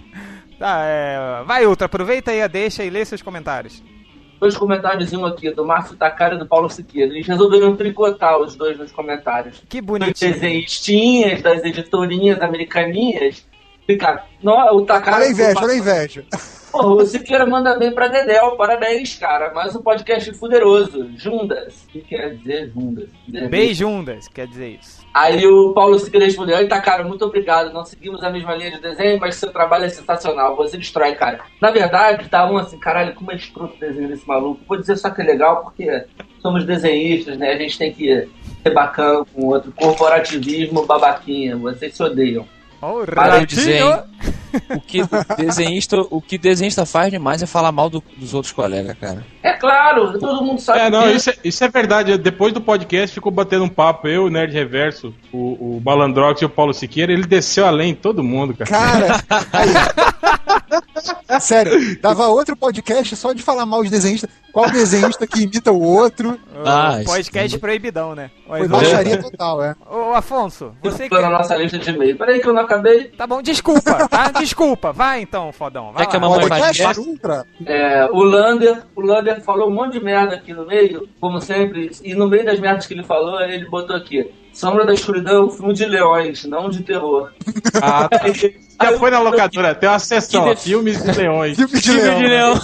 Tá, 0.59 0.81
é, 0.85 1.43
vai, 1.45 1.65
Ultra, 1.65 1.87
aproveita 1.87 2.31
aí 2.31 2.41
a 2.41 2.47
deixa 2.47 2.85
e 2.85 2.89
lê 2.89 3.03
seus 3.03 3.21
comentários. 3.21 3.83
Dois 4.43 4.57
comentários 4.57 5.13
um 5.13 5.25
aqui, 5.25 5.49
do 5.51 5.63
Márcio 5.65 5.95
Takara 5.95 6.35
e 6.35 6.37
do 6.37 6.45
Paulo 6.45 6.69
Siqueira. 6.69 7.13
Eles 7.13 7.25
resolveram 7.25 7.77
tricotar 7.77 8.37
os 8.41 8.57
dois 8.57 8.77
nos 8.77 8.91
comentários. 8.91 9.63
Que 9.69 9.79
Dos 9.79 9.87
bonitinho. 9.87 10.33
desenhistinhas, 10.33 11.41
das 11.41 11.63
editorinhas 11.63 12.41
americaninhas. 12.41 13.47
Fica, 13.87 14.25
não, 14.43 14.75
o 14.75 14.85
Takara. 14.85 15.15
Olha 15.15 15.27
a 15.27 15.29
inveja, 15.29 15.59
olha 15.61 15.71
a 15.71 15.77
inveja. 15.77 16.25
Porra, 16.73 16.87
o 16.89 17.05
Siqueira 17.05 17.45
manda 17.45 17.79
bem 17.79 17.93
pra 17.93 18.09
Dedéu, 18.09 18.57
parabéns, 18.57 19.15
cara. 19.15 19.53
Mais 19.53 19.73
um 19.77 19.81
podcast 19.81 20.33
fuderoso. 20.33 21.09
Jundas. 21.15 21.85
O 21.85 21.87
que 21.93 22.01
quer 22.01 22.35
dizer 22.35 22.69
Jundas? 22.73 23.07
Beijundas, 23.49 24.27
quer 24.27 24.45
dizer 24.45 24.77
isso. 24.81 25.02
Aí 25.13 25.45
o 25.45 25.73
Paulo 25.73 25.99
Siqueira 25.99 26.25
respondeu, 26.25 26.57
eita 26.57 26.81
cara, 26.81 27.03
muito 27.03 27.23
obrigado, 27.23 27.71
não 27.71 27.85
seguimos 27.85 28.23
a 28.23 28.31
mesma 28.31 28.55
linha 28.55 28.71
de 28.71 28.81
desenho, 28.81 29.19
mas 29.19 29.35
seu 29.35 29.51
trabalho 29.51 29.85
é 29.85 29.89
sensacional, 29.89 30.55
você 30.55 30.75
destrói, 30.75 31.13
cara. 31.13 31.41
Na 31.61 31.69
verdade, 31.69 32.27
tá 32.27 32.49
um 32.49 32.57
assim, 32.57 32.79
caralho, 32.79 33.13
como 33.13 33.31
é 33.31 33.35
escroto 33.35 33.75
o 33.75 33.79
desenho 33.79 34.07
desse 34.07 34.27
maluco. 34.27 34.61
Vou 34.67 34.79
dizer 34.79 34.95
só 34.97 35.11
que 35.11 35.21
é 35.21 35.25
legal, 35.25 35.61
porque 35.63 36.05
somos 36.41 36.65
desenhistas, 36.65 37.37
né, 37.37 37.51
a 37.51 37.57
gente 37.57 37.77
tem 37.77 37.93
que 37.93 38.27
ser 38.63 38.73
bacana 38.73 39.23
com 39.31 39.41
o 39.41 39.49
outro. 39.49 39.71
Corporativismo, 39.73 40.85
babaquinha, 40.85 41.55
vocês 41.57 41.95
se 41.95 42.01
odeiam. 42.01 42.47
O 42.81 43.05
Para 43.05 43.45
de 43.45 43.71
hein? 43.71 44.03
O 44.75 44.79
que 44.79 45.01
desenhista, 45.37 45.97
o 46.09 46.21
que 46.21 46.37
desenhista 46.37 46.85
faz 46.85 47.09
demais 47.11 47.41
é 47.41 47.45
falar 47.45 47.71
mal 47.71 47.89
do- 47.89 48.03
dos 48.17 48.33
outros 48.33 48.53
colegas, 48.53 48.95
cara. 48.99 49.25
É 49.41 49.53
claro, 49.53 50.19
todo 50.19 50.43
mundo 50.43 50.61
sabe 50.61 50.79
É, 50.79 50.89
não, 50.89 51.09
isso 51.09 51.29
é, 51.31 51.35
isso 51.43 51.63
é 51.63 51.67
verdade. 51.67 52.17
Depois 52.17 52.53
do 52.53 52.61
podcast 52.61 53.13
ficou 53.13 53.31
batendo 53.31 53.65
um 53.65 53.69
papo, 53.69 54.07
eu, 54.07 54.25
o 54.25 54.29
Nerd 54.29 54.53
Reverso, 54.53 55.13
o, 55.31 55.77
o 55.77 55.81
Malandrox 55.83 56.41
e 56.41 56.45
o 56.45 56.49
Paulo 56.49 56.73
Siqueira, 56.73 57.11
ele 57.11 57.25
desceu 57.25 57.65
além 57.65 57.93
de 57.93 57.99
todo 57.99 58.23
mundo, 58.23 58.53
cara. 58.55 58.69
Cara, 58.69 59.23
aí. 59.51 59.67
Sério, 61.39 61.99
dava 62.01 62.27
outro 62.27 62.55
podcast 62.55 63.15
só 63.15 63.33
de 63.33 63.41
falar 63.41 63.65
mal 63.65 63.83
de 63.83 63.89
desenhista. 63.89 64.29
Qual 64.51 64.69
desenhista 64.69 65.25
que 65.25 65.43
imita 65.43 65.71
o 65.71 65.81
outro? 65.81 66.39
Ah, 66.63 66.99
O 67.01 67.05
podcast 67.05 67.57
proibidão, 67.57 68.13
né? 68.13 68.29
Foi 68.47 68.67
baixaria 68.67 69.17
total, 69.21 69.63
é. 69.63 69.75
ô, 69.89 70.13
Afonso, 70.13 70.75
você 70.81 71.09
Tô 71.09 71.15
na 71.19 71.23
que... 71.27 71.33
nossa 71.33 71.55
lista 71.55 71.79
de 71.79 71.89
e-mail. 71.89 72.15
Peraí 72.15 72.39
que 72.39 72.47
eu 72.47 72.53
não 72.53 72.61
acabei. 72.61 73.05
Tá 73.05 73.25
bom, 73.25 73.41
desculpa, 73.41 74.07
tá? 74.17 74.39
Desculpa. 74.39 74.91
Vai 74.91 75.21
então, 75.21 75.51
fodão. 75.51 75.91
Vai 75.91 76.03
Já 76.03 76.09
que 76.09 76.17
a 76.17 76.19
mamãe 76.19 76.47
vai. 76.47 76.61
É, 77.65 78.05
o 78.11 78.23
Lander, 78.23 78.83
o 78.95 79.01
Lander 79.01 79.41
falou 79.41 79.69
um 79.69 79.73
monte 79.73 79.93
de 79.93 80.03
merda 80.03 80.35
aqui 80.35 80.53
no 80.53 80.65
meio, 80.65 81.07
como 81.19 81.39
sempre, 81.39 81.91
e 82.03 82.13
no 82.13 82.27
meio 82.27 82.45
das 82.45 82.59
merdas 82.59 82.85
que 82.85 82.93
ele 82.93 83.03
falou, 83.03 83.41
ele 83.41 83.65
botou 83.65 83.95
aqui. 83.95 84.31
Sombra 84.53 84.85
da 84.85 84.93
Escuridão 84.93 85.35
é 85.35 85.45
um 85.45 85.49
filme 85.49 85.73
de 85.73 85.85
leões, 85.85 86.45
não 86.45 86.69
de 86.69 86.83
terror. 86.83 87.31
Ah, 87.81 88.07
tá. 88.07 88.19
Já 88.27 88.97
foi 88.99 89.09
na 89.09 89.19
locadora, 89.19 89.73
tem 89.73 89.89
uma 89.89 89.97
sessão, 89.99 90.45
def- 90.45 90.61
filmes 90.61 91.01
de 91.01 91.11
leões. 91.11 91.57
Filme 91.57 91.79
de 91.81 91.91
leão. 91.91 92.17
de 92.19 92.27
leão. 92.27 92.53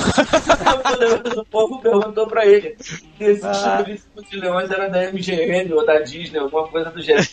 O 1.38 1.46
povo 1.46 1.80
perguntou 1.82 2.28
pra 2.28 2.46
ele 2.46 2.76
se 2.80 3.02
esse 3.20 3.42
filme 3.42 3.84
de 3.86 3.98
filme 4.02 4.30
de 4.30 4.38
leões 4.40 4.70
era 4.72 4.88
da 4.90 5.12
MGM 5.12 5.74
ou 5.74 5.86
da 5.86 6.00
Disney, 6.00 6.40
alguma 6.40 6.68
coisa 6.68 6.90
do 6.92 7.02
gênero. 7.02 7.28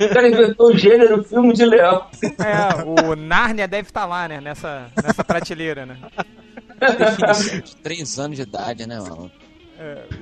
O 0.00 0.08
cara 0.08 0.28
inventou 0.28 0.68
o 0.72 0.76
gênero 0.76 1.22
filme 1.24 1.52
de 1.52 1.64
leão. 1.64 2.06
É, 2.22 2.82
o 3.10 3.14
Nárnia 3.16 3.66
deve 3.68 3.88
estar 3.88 4.04
lá, 4.06 4.26
né? 4.28 4.40
Nessa, 4.40 4.86
nessa 5.02 5.22
prateleira, 5.24 5.86
né? 5.86 5.96
De 7.64 7.76
3 7.76 8.18
anos 8.18 8.36
de 8.36 8.42
idade, 8.42 8.86
né, 8.86 8.98
mano? 9.00 9.30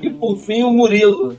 E 0.01 0.11
por 0.11 0.37
fim 0.39 0.63
o 0.63 0.71
Murilo. 0.71 1.37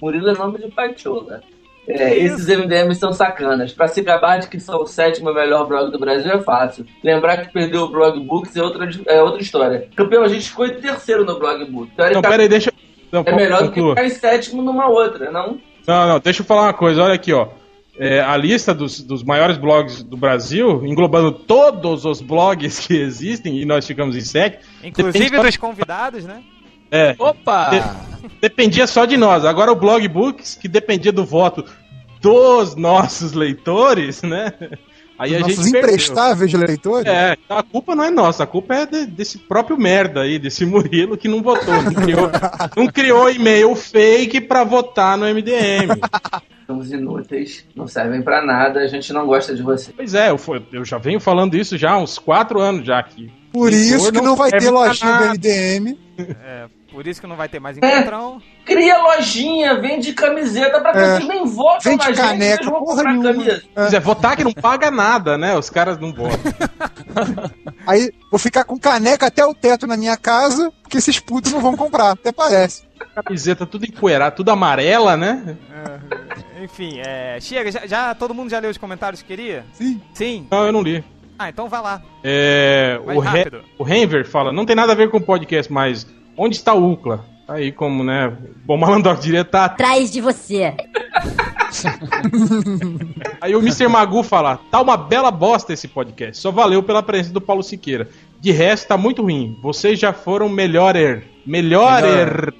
Murilo 0.00 0.28
é 0.30 0.34
nome 0.34 0.58
de 0.58 0.68
pachola. 0.70 1.42
É, 1.86 2.16
esses 2.16 2.46
MDMs 2.46 2.98
são 2.98 3.12
sacanas. 3.12 3.72
Pra 3.72 3.88
se 3.88 4.00
gabar 4.02 4.38
de 4.38 4.48
que 4.48 4.58
são 4.58 4.80
o 4.80 4.86
sétimo 4.86 5.32
melhor 5.32 5.66
blog 5.66 5.90
do 5.90 5.98
Brasil 5.98 6.32
é 6.32 6.40
fácil. 6.40 6.86
Lembrar 7.02 7.38
que 7.38 7.52
perdeu 7.52 7.82
o 7.82 7.90
blog 7.90 8.18
Books 8.20 8.56
é 8.56 8.62
outra, 8.62 8.88
é 9.06 9.22
outra 9.22 9.42
história. 9.42 9.88
Campeão, 9.94 10.22
a 10.22 10.28
gente 10.28 10.48
ficou 10.48 10.66
em 10.66 10.80
terceiro 10.80 11.24
no 11.24 11.38
blog 11.38 11.64
Books. 11.66 11.90
Não, 11.90 11.96
Teoricamente, 11.96 12.30
pera 12.30 12.42
aí, 12.42 12.48
deixa. 12.48 12.72
Não, 13.12 13.22
é 13.24 13.36
melhor 13.36 13.62
do 13.62 13.70
que 13.70 13.80
ficar 13.80 14.04
em 14.04 14.10
sétimo 14.10 14.62
numa 14.62 14.88
outra, 14.88 15.30
não? 15.30 15.58
Não, 15.86 16.08
não, 16.08 16.18
deixa 16.18 16.42
eu 16.42 16.46
falar 16.46 16.62
uma 16.62 16.72
coisa, 16.72 17.02
olha 17.02 17.14
aqui, 17.14 17.32
ó. 17.32 17.48
É, 17.96 18.20
a 18.20 18.36
lista 18.36 18.74
dos, 18.74 19.00
dos 19.00 19.22
maiores 19.22 19.56
blogs 19.56 20.02
do 20.02 20.16
Brasil, 20.16 20.84
englobando 20.84 21.30
todos 21.30 22.04
os 22.04 22.20
blogs 22.20 22.84
que 22.86 22.96
existem, 22.96 23.60
e 23.60 23.64
nós 23.64 23.86
ficamos 23.86 24.16
em 24.16 24.20
sete, 24.20 24.58
Inclusive 24.82 25.38
dos 25.38 25.56
convidados, 25.56 26.24
né? 26.24 26.42
É, 26.94 27.14
Opa! 27.18 27.96
dependia 28.40 28.86
só 28.86 29.04
de 29.04 29.16
nós. 29.16 29.44
Agora 29.44 29.72
o 29.72 29.76
blog 29.76 30.06
Books, 30.08 30.54
que 30.54 30.68
dependia 30.68 31.12
do 31.12 31.24
voto 31.24 31.64
dos 32.20 32.74
nossos 32.74 33.32
leitores, 33.32 34.22
né? 34.22 34.52
Aí 35.16 35.36
a 35.36 35.40
Nossos 35.40 35.56
gente 35.56 35.70
perdeu. 35.72 35.90
imprestáveis 35.90 36.52
leitores? 36.52 37.06
É, 37.06 37.36
a 37.48 37.62
culpa 37.62 37.94
não 37.94 38.02
é 38.02 38.10
nossa, 38.10 38.42
a 38.42 38.46
culpa 38.48 38.74
é 38.74 38.86
de- 38.86 39.06
desse 39.06 39.38
próprio 39.38 39.78
merda 39.78 40.22
aí, 40.22 40.40
desse 40.40 40.66
Murilo 40.66 41.16
que 41.16 41.28
não 41.28 41.40
votou, 41.40 41.72
não 41.82 41.94
criou, 41.94 42.30
não 42.76 42.86
criou 42.88 43.30
e-mail 43.30 43.76
fake 43.76 44.40
pra 44.40 44.64
votar 44.64 45.16
no 45.16 45.24
MDM. 45.26 46.00
Somos 46.66 46.90
inúteis, 46.90 47.64
não 47.76 47.86
servem 47.86 48.22
pra 48.22 48.42
nada, 48.44 48.80
a 48.80 48.88
gente 48.88 49.12
não 49.12 49.24
gosta 49.26 49.54
de 49.54 49.62
você. 49.62 49.92
Pois 49.94 50.14
é, 50.14 50.30
eu, 50.30 50.40
eu 50.72 50.84
já 50.84 50.98
venho 50.98 51.20
falando 51.20 51.56
isso 51.56 51.78
já 51.78 51.92
há 51.92 51.98
uns 51.98 52.18
quatro 52.18 52.58
anos 52.58 52.84
já 52.84 52.98
aqui. 52.98 53.30
Por 53.52 53.72
isso 53.72 54.10
que 54.10 54.16
não 54.18 54.24
não 54.30 54.36
vai 54.36 54.50
ter 54.50 54.68
lojinha 54.70 55.18
do. 55.18 55.24
MDM. 55.34 55.96
É, 56.44 56.64
por 56.94 57.06
isso 57.06 57.20
que 57.20 57.26
não 57.26 57.36
vai 57.36 57.48
ter 57.48 57.60
mais 57.60 57.76
encontrão. 57.76 58.40
Cria 58.64 58.96
lojinha, 59.02 59.80
vende 59.80 60.12
camiseta 60.12 60.80
pra 60.80 60.92
que 60.92 60.98
É. 60.98 61.14
vocês 61.16 61.28
nem 61.28 61.44
votam 61.44 61.80
Vende 61.92 61.98
na 61.98 62.04
gente, 62.06 62.16
caneca, 62.16 62.56
vocês 62.56 62.70
vão 62.70 62.84
porra 62.84 63.02
camisa. 63.04 63.62
É, 63.76 64.00
votar 64.00 64.36
que 64.36 64.44
não 64.44 64.52
paga 64.52 64.90
nada, 64.90 65.36
né? 65.36 65.56
Os 65.58 65.68
caras 65.68 65.98
não 65.98 66.12
votam. 66.12 66.38
Aí 67.86 68.10
vou 68.30 68.38
ficar 68.38 68.64
com 68.64 68.78
caneca 68.78 69.26
até 69.26 69.44
o 69.44 69.54
teto 69.54 69.86
na 69.86 69.96
minha 69.96 70.16
casa, 70.16 70.72
porque 70.82 70.98
esses 70.98 71.18
putos 71.20 71.52
não 71.52 71.60
vão 71.60 71.76
comprar, 71.76 72.12
até 72.12 72.32
parece. 72.32 72.84
Camiseta 73.14 73.66
tudo 73.66 73.84
empoeirada, 73.84 74.34
tudo 74.34 74.50
amarela, 74.50 75.16
né? 75.16 75.56
Enfim, 76.62 77.00
é, 77.04 77.38
chega, 77.40 77.70
já, 77.70 77.86
já- 77.86 78.14
todo 78.14 78.32
mundo 78.34 78.48
já 78.50 78.58
leu 78.58 78.70
os 78.70 78.78
comentários 78.78 79.20
que 79.20 79.28
queria? 79.28 79.64
Sim. 79.74 80.00
Sim? 80.14 80.46
Não, 80.50 80.64
eu 80.64 80.72
não 80.72 80.80
li. 80.82 81.04
Ah, 81.38 81.48
então 81.50 81.68
vai 81.68 81.82
lá. 81.82 82.00
É, 82.22 82.98
Vai 83.04 83.16
o, 83.16 83.20
Re- 83.20 83.50
o 83.78 83.82
Renver 83.82 84.24
fala, 84.26 84.52
não 84.52 84.64
tem 84.64 84.76
nada 84.76 84.92
a 84.92 84.96
ver 84.96 85.10
com 85.10 85.18
o 85.18 85.20
podcast, 85.20 85.70
mas 85.72 86.06
onde 86.36 86.56
está 86.56 86.74
o 86.74 86.92
Ucla? 86.92 87.24
Aí 87.46 87.70
como, 87.72 88.02
né? 88.02 88.32
Bom 88.64 88.76
Malandrox 88.78 89.22
diria, 89.22 89.44
tá. 89.44 89.64
Atrás 89.66 90.10
de 90.10 90.20
você. 90.20 90.74
Aí 93.40 93.54
o 93.54 93.60
Mr. 93.60 93.88
Magu 93.88 94.22
fala, 94.22 94.58
tá 94.70 94.80
uma 94.80 94.96
bela 94.96 95.30
bosta 95.30 95.72
esse 95.72 95.86
podcast. 95.88 96.40
Só 96.40 96.50
valeu 96.50 96.82
pela 96.82 97.02
presença 97.02 97.32
do 97.34 97.40
Paulo 97.40 97.62
Siqueira. 97.62 98.08
De 98.40 98.50
resto, 98.50 98.88
tá 98.88 98.96
muito 98.96 99.22
ruim. 99.22 99.58
Vocês 99.62 99.98
já 99.98 100.12
foram 100.12 100.48
melhorer. 100.48 101.24
Melhorer. 101.46 102.52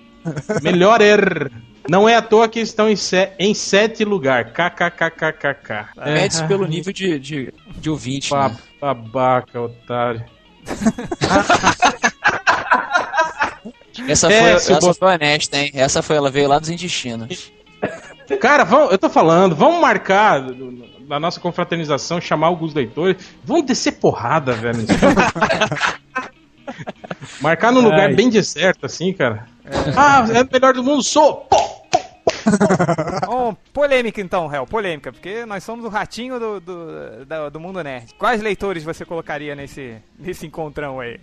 Melhorer. 0.63 1.51
Não 1.89 2.09
é 2.09 2.17
à 2.17 2.23
toa 2.23 2.49
que 2.49 2.61
estão 2.61 2.89
em, 2.89 2.97
se- 2.97 3.31
em 3.39 3.53
sete 3.55 4.05
lugar. 4.05 4.53
KKKKKK. 4.53 5.89
Mede-se 6.05 6.45
pelo 6.47 6.67
nível 6.67 6.93
de, 6.93 7.19
de, 7.19 7.53
de 7.77 7.91
ouvinte. 7.91 8.31
Ba- 8.31 8.49
Né? 8.51 8.57
Babaca, 8.81 9.61
otário. 9.61 10.25
Essa, 14.09 14.33
É, 14.33 14.41
foi, 14.41 14.53
o 14.53 14.57
essa 14.57 14.81
Bo- 14.81 14.95
foi 14.95 15.15
honesta, 15.15 15.59
hein? 15.59 15.71
Essa 15.75 16.03
foi, 16.03 16.17
ela 16.17 16.31
veio 16.31 16.49
lá 16.49 16.59
dos 16.59 16.71
intestinos. 16.71 17.53
Cara, 18.41 18.65
vamos, 18.65 18.93
eu 18.93 18.99
tô 18.99 19.11
falando, 19.11 19.55
vamos 19.55 19.81
marcar 19.81 20.41
na 21.07 21.21
nossa 21.21 21.39
confraternização, 21.39 22.19
chamar 22.21 22.47
alguns 22.47 22.73
leitores. 22.73 23.23
Vamos 23.45 23.67
descer 23.67 23.93
porrada, 23.93 24.53
velho. 24.53 24.79
marcar 27.41 27.73
num 27.73 27.81
lugar 27.81 28.15
bem 28.15 28.29
deserto, 28.31 28.87
assim, 28.87 29.13
cara. 29.13 29.47
Ah, 29.97 30.25
é 30.33 30.43
o 30.43 30.49
melhor 30.51 30.75
do 30.75 30.83
mundo, 30.83 31.03
sou! 31.03 31.37
Pô! 31.37 31.57
Bom, 33.27 33.57
polêmica 33.73 34.21
então, 34.21 34.53
Hel, 34.55 34.67
polêmica, 34.67 35.13
porque 35.13 35.45
nós 35.47 35.65
somos 35.65 35.85
o 35.85 35.89
ratinho 35.89 36.39
do, 36.39 36.61
do, 36.61 37.25
da- 37.27 37.49
do 37.49 37.61
mundo 37.61 37.83
nerd. 37.83 38.15
Quais 38.19 38.43
leitores 38.43 38.85
você 38.85 39.05
colocaria 39.05 39.55
nesse, 39.55 39.97
nesse 40.19 40.47
encontrão 40.47 41.01
aí? 41.01 41.19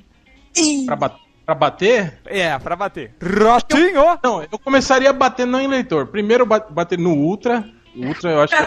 Pra, 0.85 0.95
ba- 0.95 1.15
pra 1.51 1.55
bater? 1.55 2.13
É, 2.25 2.57
pra 2.59 2.75
bater. 2.75 3.13
Ratinho! 3.21 4.17
Não, 4.23 4.41
eu 4.43 4.57
começaria 4.59 5.11
batendo 5.11 5.51
não 5.51 5.59
em 5.61 5.67
leitor. 5.67 6.07
Primeiro 6.07 6.45
ba- 6.45 6.65
bater 6.69 6.97
no 6.97 7.13
Ultra. 7.13 7.63
O 7.95 8.05
Ultra 8.07 8.29
eu 8.31 8.41
acho 8.41 8.55
que 8.55 8.61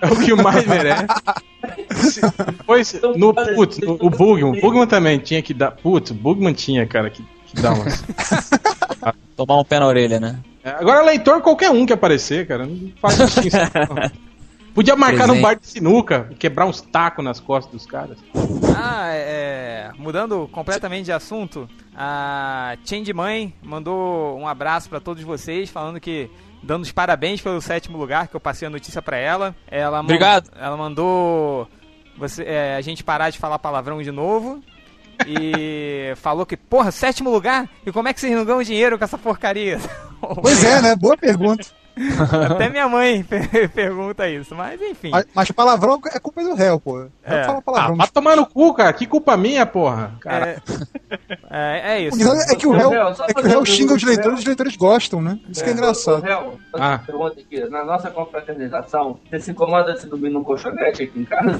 é 0.00 0.06
o 0.06 0.16
que 0.20 0.34
mais 0.34 0.64
merece. 0.66 1.04
Depois, 2.58 3.00
no, 3.16 3.34
putz, 3.34 3.78
no- 3.78 3.98
o 4.00 4.08
Bugman. 4.10 4.56
O 4.56 4.60
Bugman 4.60 4.86
também 4.86 5.18
tinha 5.18 5.42
que 5.42 5.52
dar. 5.52 5.72
Putz, 5.72 6.10
o 6.10 6.14
Bugman 6.14 6.52
tinha, 6.52 6.86
cara, 6.86 7.10
que, 7.10 7.24
que 7.46 7.60
dar 7.60 7.72
umas. 7.74 8.04
Tomar 9.36 9.58
um 9.58 9.64
pé 9.64 9.80
na 9.80 9.86
orelha, 9.86 10.20
né? 10.20 10.36
É, 10.62 10.70
Agora, 10.70 11.02
leitor, 11.02 11.40
qualquer 11.40 11.70
um 11.70 11.84
que 11.86 11.92
aparecer, 11.92 12.46
cara. 12.46 12.66
Não 12.66 12.92
faz 13.00 13.16
distinção. 13.18 13.60
Podia 14.78 14.94
marcar 14.94 15.26
num 15.26 15.34
Presente. 15.34 15.42
bar 15.42 15.56
de 15.56 15.66
sinuca, 15.66 16.30
quebrar 16.38 16.64
uns 16.64 16.80
tacos 16.80 17.24
nas 17.24 17.40
costas 17.40 17.72
dos 17.72 17.84
caras. 17.84 18.16
Ah, 18.76 19.08
é. 19.08 19.90
Mudando 19.98 20.48
completamente 20.52 21.06
de 21.06 21.10
assunto, 21.10 21.68
a 21.96 22.76
Change 22.84 23.12
Mãe 23.12 23.52
mandou 23.60 24.38
um 24.38 24.46
abraço 24.46 24.88
pra 24.88 25.00
todos 25.00 25.24
vocês, 25.24 25.68
falando 25.68 25.98
que. 25.98 26.30
Dando 26.62 26.84
os 26.84 26.92
parabéns 26.92 27.40
pelo 27.40 27.60
sétimo 27.60 27.98
lugar, 27.98 28.28
que 28.28 28.36
eu 28.36 28.40
passei 28.40 28.68
a 28.68 28.70
notícia 28.70 29.02
pra 29.02 29.16
ela. 29.16 29.52
ela 29.66 29.98
Obrigado. 29.98 30.48
Ela 30.56 30.76
mandou 30.76 31.68
você, 32.16 32.44
é, 32.44 32.76
a 32.76 32.80
gente 32.80 33.02
parar 33.02 33.30
de 33.30 33.38
falar 33.38 33.58
palavrão 33.58 34.00
de 34.00 34.12
novo. 34.12 34.62
E 35.26 36.12
falou 36.22 36.46
que, 36.46 36.56
porra, 36.56 36.92
sétimo 36.92 37.30
lugar? 37.30 37.68
E 37.84 37.90
como 37.90 38.06
é 38.06 38.14
que 38.14 38.20
vocês 38.20 38.32
não 38.32 38.44
ganham 38.44 38.62
dinheiro 38.62 38.96
com 38.96 39.02
essa 39.02 39.18
porcaria? 39.18 39.80
Pois 40.20 40.64
é, 40.64 40.82
né? 40.82 40.96
Boa 40.96 41.16
pergunta. 41.16 41.64
Até 42.50 42.68
minha 42.68 42.88
mãe 42.88 43.22
per- 43.28 43.68
pergunta 43.70 44.28
isso, 44.28 44.54
mas 44.54 44.80
enfim. 44.80 45.10
Mas, 45.10 45.26
mas 45.34 45.50
palavrão 45.50 46.00
é 46.12 46.18
culpa 46.18 46.42
do 46.42 46.54
réu, 46.54 46.78
pô. 46.80 47.02
É. 47.02 47.08
É. 47.40 47.44
Fala 47.44 47.58
Ah, 47.58 47.62
palavrão. 47.62 47.96
vai 47.96 48.08
tomar 48.08 48.36
no 48.36 48.46
cu, 48.46 48.72
cara. 48.74 48.92
Que 48.92 49.06
culpa 49.06 49.36
minha, 49.36 49.64
porra. 49.66 50.12
Cara, 50.20 50.62
É, 51.50 51.94
é, 51.94 51.96
é 51.96 52.00
isso. 52.02 52.16
é 52.50 52.54
que 52.54 52.66
o 52.66 52.72
réu, 52.72 52.92
é 52.92 53.32
que 53.34 53.40
o 53.40 53.42
réu 53.42 53.64
xinga 53.64 53.94
os 53.94 54.02
leitores 54.02 54.38
e 54.38 54.40
os 54.40 54.46
leitores 54.46 54.76
gostam, 54.76 55.20
né? 55.20 55.38
Isso 55.48 55.62
que 55.62 55.70
é 55.70 55.72
engraçado. 55.72 56.22
Réu, 56.22 56.58
Ah. 56.74 57.00
pergunta 57.04 57.40
aqui. 57.40 57.60
Na 57.68 57.84
nossa 57.84 58.10
confraternização, 58.10 59.18
você 59.28 59.40
se 59.40 59.50
incomoda 59.50 59.96
se 59.96 60.06
dormir 60.06 60.30
num 60.30 60.44
colchonete 60.44 61.02
aqui 61.02 61.20
em 61.20 61.24
casa? 61.24 61.58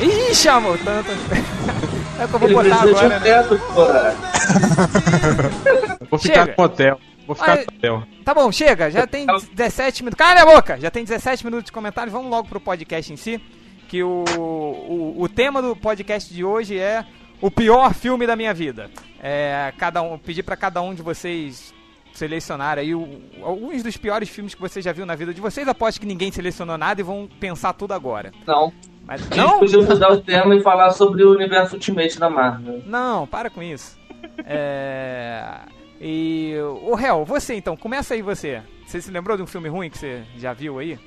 Ih, 0.00 0.34
chamou 0.34 0.76
tanto. 0.78 1.10
É 2.20 2.24
o 2.24 2.28
que 2.28 2.34
eu 2.34 2.38
vou 2.38 2.48
Ele 2.50 2.54
botar 2.70 2.82
agora, 2.82 3.08
né? 3.08 3.20
teto, 3.20 3.58
porra. 3.74 4.14
vou 6.10 6.18
ficar 6.18 6.40
chega. 6.46 6.54
no 6.58 6.64
hotel. 6.64 7.00
Vou 7.26 7.36
ficar 7.36 7.56
no 7.56 7.62
hotel. 7.62 8.02
Tá 8.24 8.34
bom, 8.34 8.50
chega. 8.52 8.90
Já 8.90 9.06
tem 9.06 9.26
17 9.54 10.02
minutos. 10.04 10.18
Cala 10.18 10.42
a 10.42 10.46
boca! 10.54 10.78
Já 10.80 10.90
tem 10.90 11.04
17 11.04 11.44
minutos 11.44 11.66
de 11.66 11.72
comentários. 11.72 12.12
Vamos 12.12 12.30
logo 12.30 12.48
pro 12.48 12.60
podcast 12.60 13.12
em 13.12 13.16
si. 13.16 13.40
Que 13.88 14.02
o, 14.02 14.24
o, 14.36 15.22
o 15.22 15.28
tema 15.28 15.60
do 15.60 15.76
podcast 15.76 16.32
de 16.32 16.44
hoje 16.44 16.78
é 16.78 17.04
o 17.40 17.50
pior 17.50 17.92
filme 17.94 18.26
da 18.26 18.34
minha 18.36 18.54
vida. 18.54 18.90
É, 19.22 19.72
cada 19.78 20.02
um, 20.02 20.18
pedir 20.18 20.42
pra 20.42 20.56
cada 20.56 20.80
um 20.80 20.94
de 20.94 21.02
vocês 21.02 21.72
selecionar 22.12 22.78
aí 22.78 22.94
o- 22.94 23.20
alguns 23.42 23.82
dos 23.82 23.96
piores 23.96 24.28
filmes 24.28 24.54
que 24.54 24.60
você 24.60 24.82
já 24.82 24.92
viu 24.92 25.06
na 25.06 25.14
vida 25.14 25.32
de 25.32 25.40
vocês. 25.40 25.66
Aposto 25.68 26.00
que 26.00 26.06
ninguém 26.06 26.30
selecionou 26.32 26.76
nada 26.78 27.00
e 27.00 27.04
vão 27.04 27.28
pensar 27.40 27.72
tudo 27.74 27.92
agora. 27.92 28.32
Não. 28.46 28.72
Mas, 29.04 29.20
A 29.20 29.24
gente 29.24 29.36
não? 29.36 29.58
podia 29.58 29.82
mudar 29.82 30.12
o 30.12 30.20
tema 30.20 30.54
e 30.54 30.62
falar 30.62 30.90
sobre 30.92 31.24
o 31.24 31.32
universo 31.32 31.74
Ultimate 31.74 32.18
da 32.20 32.30
Marvel. 32.30 32.82
Não, 32.86 33.26
para 33.26 33.50
com 33.50 33.60
isso. 33.62 33.98
É. 34.44 35.60
E. 36.00 36.54
O 36.82 36.98
Hel, 36.98 37.24
você 37.24 37.54
então, 37.54 37.76
começa 37.76 38.14
aí 38.14 38.22
você. 38.22 38.60
Você 38.86 39.00
se 39.00 39.10
lembrou 39.10 39.36
de 39.36 39.42
um 39.42 39.46
filme 39.46 39.68
ruim 39.68 39.88
que 39.88 39.98
você 39.98 40.22
já 40.36 40.52
viu 40.52 40.78
aí? 40.78 40.98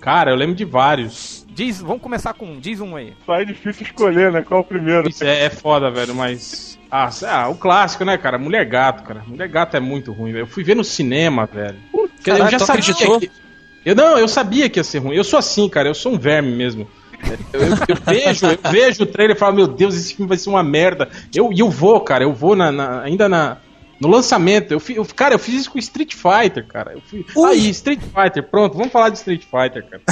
Cara, 0.00 0.30
eu 0.30 0.36
lembro 0.36 0.54
de 0.54 0.64
vários. 0.64 1.46
Diz, 1.48 1.80
vamos 1.80 2.02
começar 2.02 2.32
com 2.32 2.46
um, 2.46 2.58
diz 2.58 2.80
um 2.80 2.96
aí. 2.96 3.12
Só 3.26 3.34
é 3.34 3.44
difícil 3.44 3.84
escolher, 3.84 4.32
né? 4.32 4.42
Qual 4.42 4.60
o 4.60 4.64
primeiro? 4.64 5.08
Isso 5.08 5.24
é, 5.24 5.44
é 5.44 5.50
foda, 5.50 5.90
velho, 5.90 6.14
mas. 6.14 6.78
Ah, 6.90 7.10
lá, 7.22 7.48
o 7.48 7.54
clássico, 7.54 8.04
né, 8.04 8.16
cara? 8.16 8.38
Mulher 8.38 8.64
Gato, 8.64 9.04
cara. 9.04 9.22
Mulher 9.26 9.48
Gato 9.48 9.76
é 9.76 9.80
muito 9.80 10.10
ruim, 10.12 10.32
velho. 10.32 10.42
Eu 10.42 10.46
fui 10.46 10.64
ver 10.64 10.74
no 10.74 10.82
cinema, 10.82 11.46
velho. 11.46 11.78
Caralho, 12.24 12.44
eu 12.44 12.50
já 12.50 12.58
sabia 12.58 12.82
acreditou? 12.82 13.20
que. 13.20 13.30
Eu 13.84 13.94
não, 13.94 14.18
eu 14.18 14.28
sabia 14.28 14.68
que 14.68 14.78
ia 14.78 14.84
ser 14.84 14.98
ruim. 14.98 15.16
Eu 15.16 15.24
sou 15.24 15.38
assim, 15.38 15.68
cara. 15.68 15.88
Eu 15.88 15.94
sou 15.94 16.12
um 16.12 16.18
verme 16.18 16.50
mesmo. 16.50 16.88
Eu, 17.52 17.60
eu- 17.60 17.68
eu 17.88 17.96
vejo, 18.06 18.46
eu 18.46 18.70
vejo 18.70 19.02
o 19.02 19.06
trailer 19.06 19.36
e 19.36 19.38
falo, 19.38 19.54
meu 19.56 19.66
Deus, 19.66 19.94
esse 19.94 20.14
filme 20.14 20.28
vai 20.28 20.38
ser 20.38 20.48
uma 20.50 20.62
merda. 20.62 21.08
Eu, 21.34 21.52
e 21.52 21.60
eu 21.60 21.68
vou, 21.70 22.00
cara, 22.00 22.24
eu 22.24 22.32
vou 22.32 22.54
na, 22.56 22.70
na- 22.72 23.02
ainda 23.02 23.28
na, 23.28 23.58
no 24.00 24.08
lançamento. 24.08 24.72
Eu, 24.72 24.80
fi- 24.80 24.96
eu- 24.96 25.04
cara, 25.14 25.34
eu 25.34 25.38
fiz 25.38 25.54
isso 25.62 25.70
com 25.70 25.78
Street 25.78 26.14
Fighter, 26.14 26.66
cara. 26.66 26.92
Eu 26.94 27.00
fui, 27.02 27.24
aí, 27.46 27.70
Street 27.70 28.00
Fighter, 28.00 28.42
pronto, 28.42 28.76
vamos 28.76 28.92
falar 28.92 29.10
de 29.10 29.18
Street 29.18 29.42
Fighter, 29.42 29.84
cara. 29.88 30.02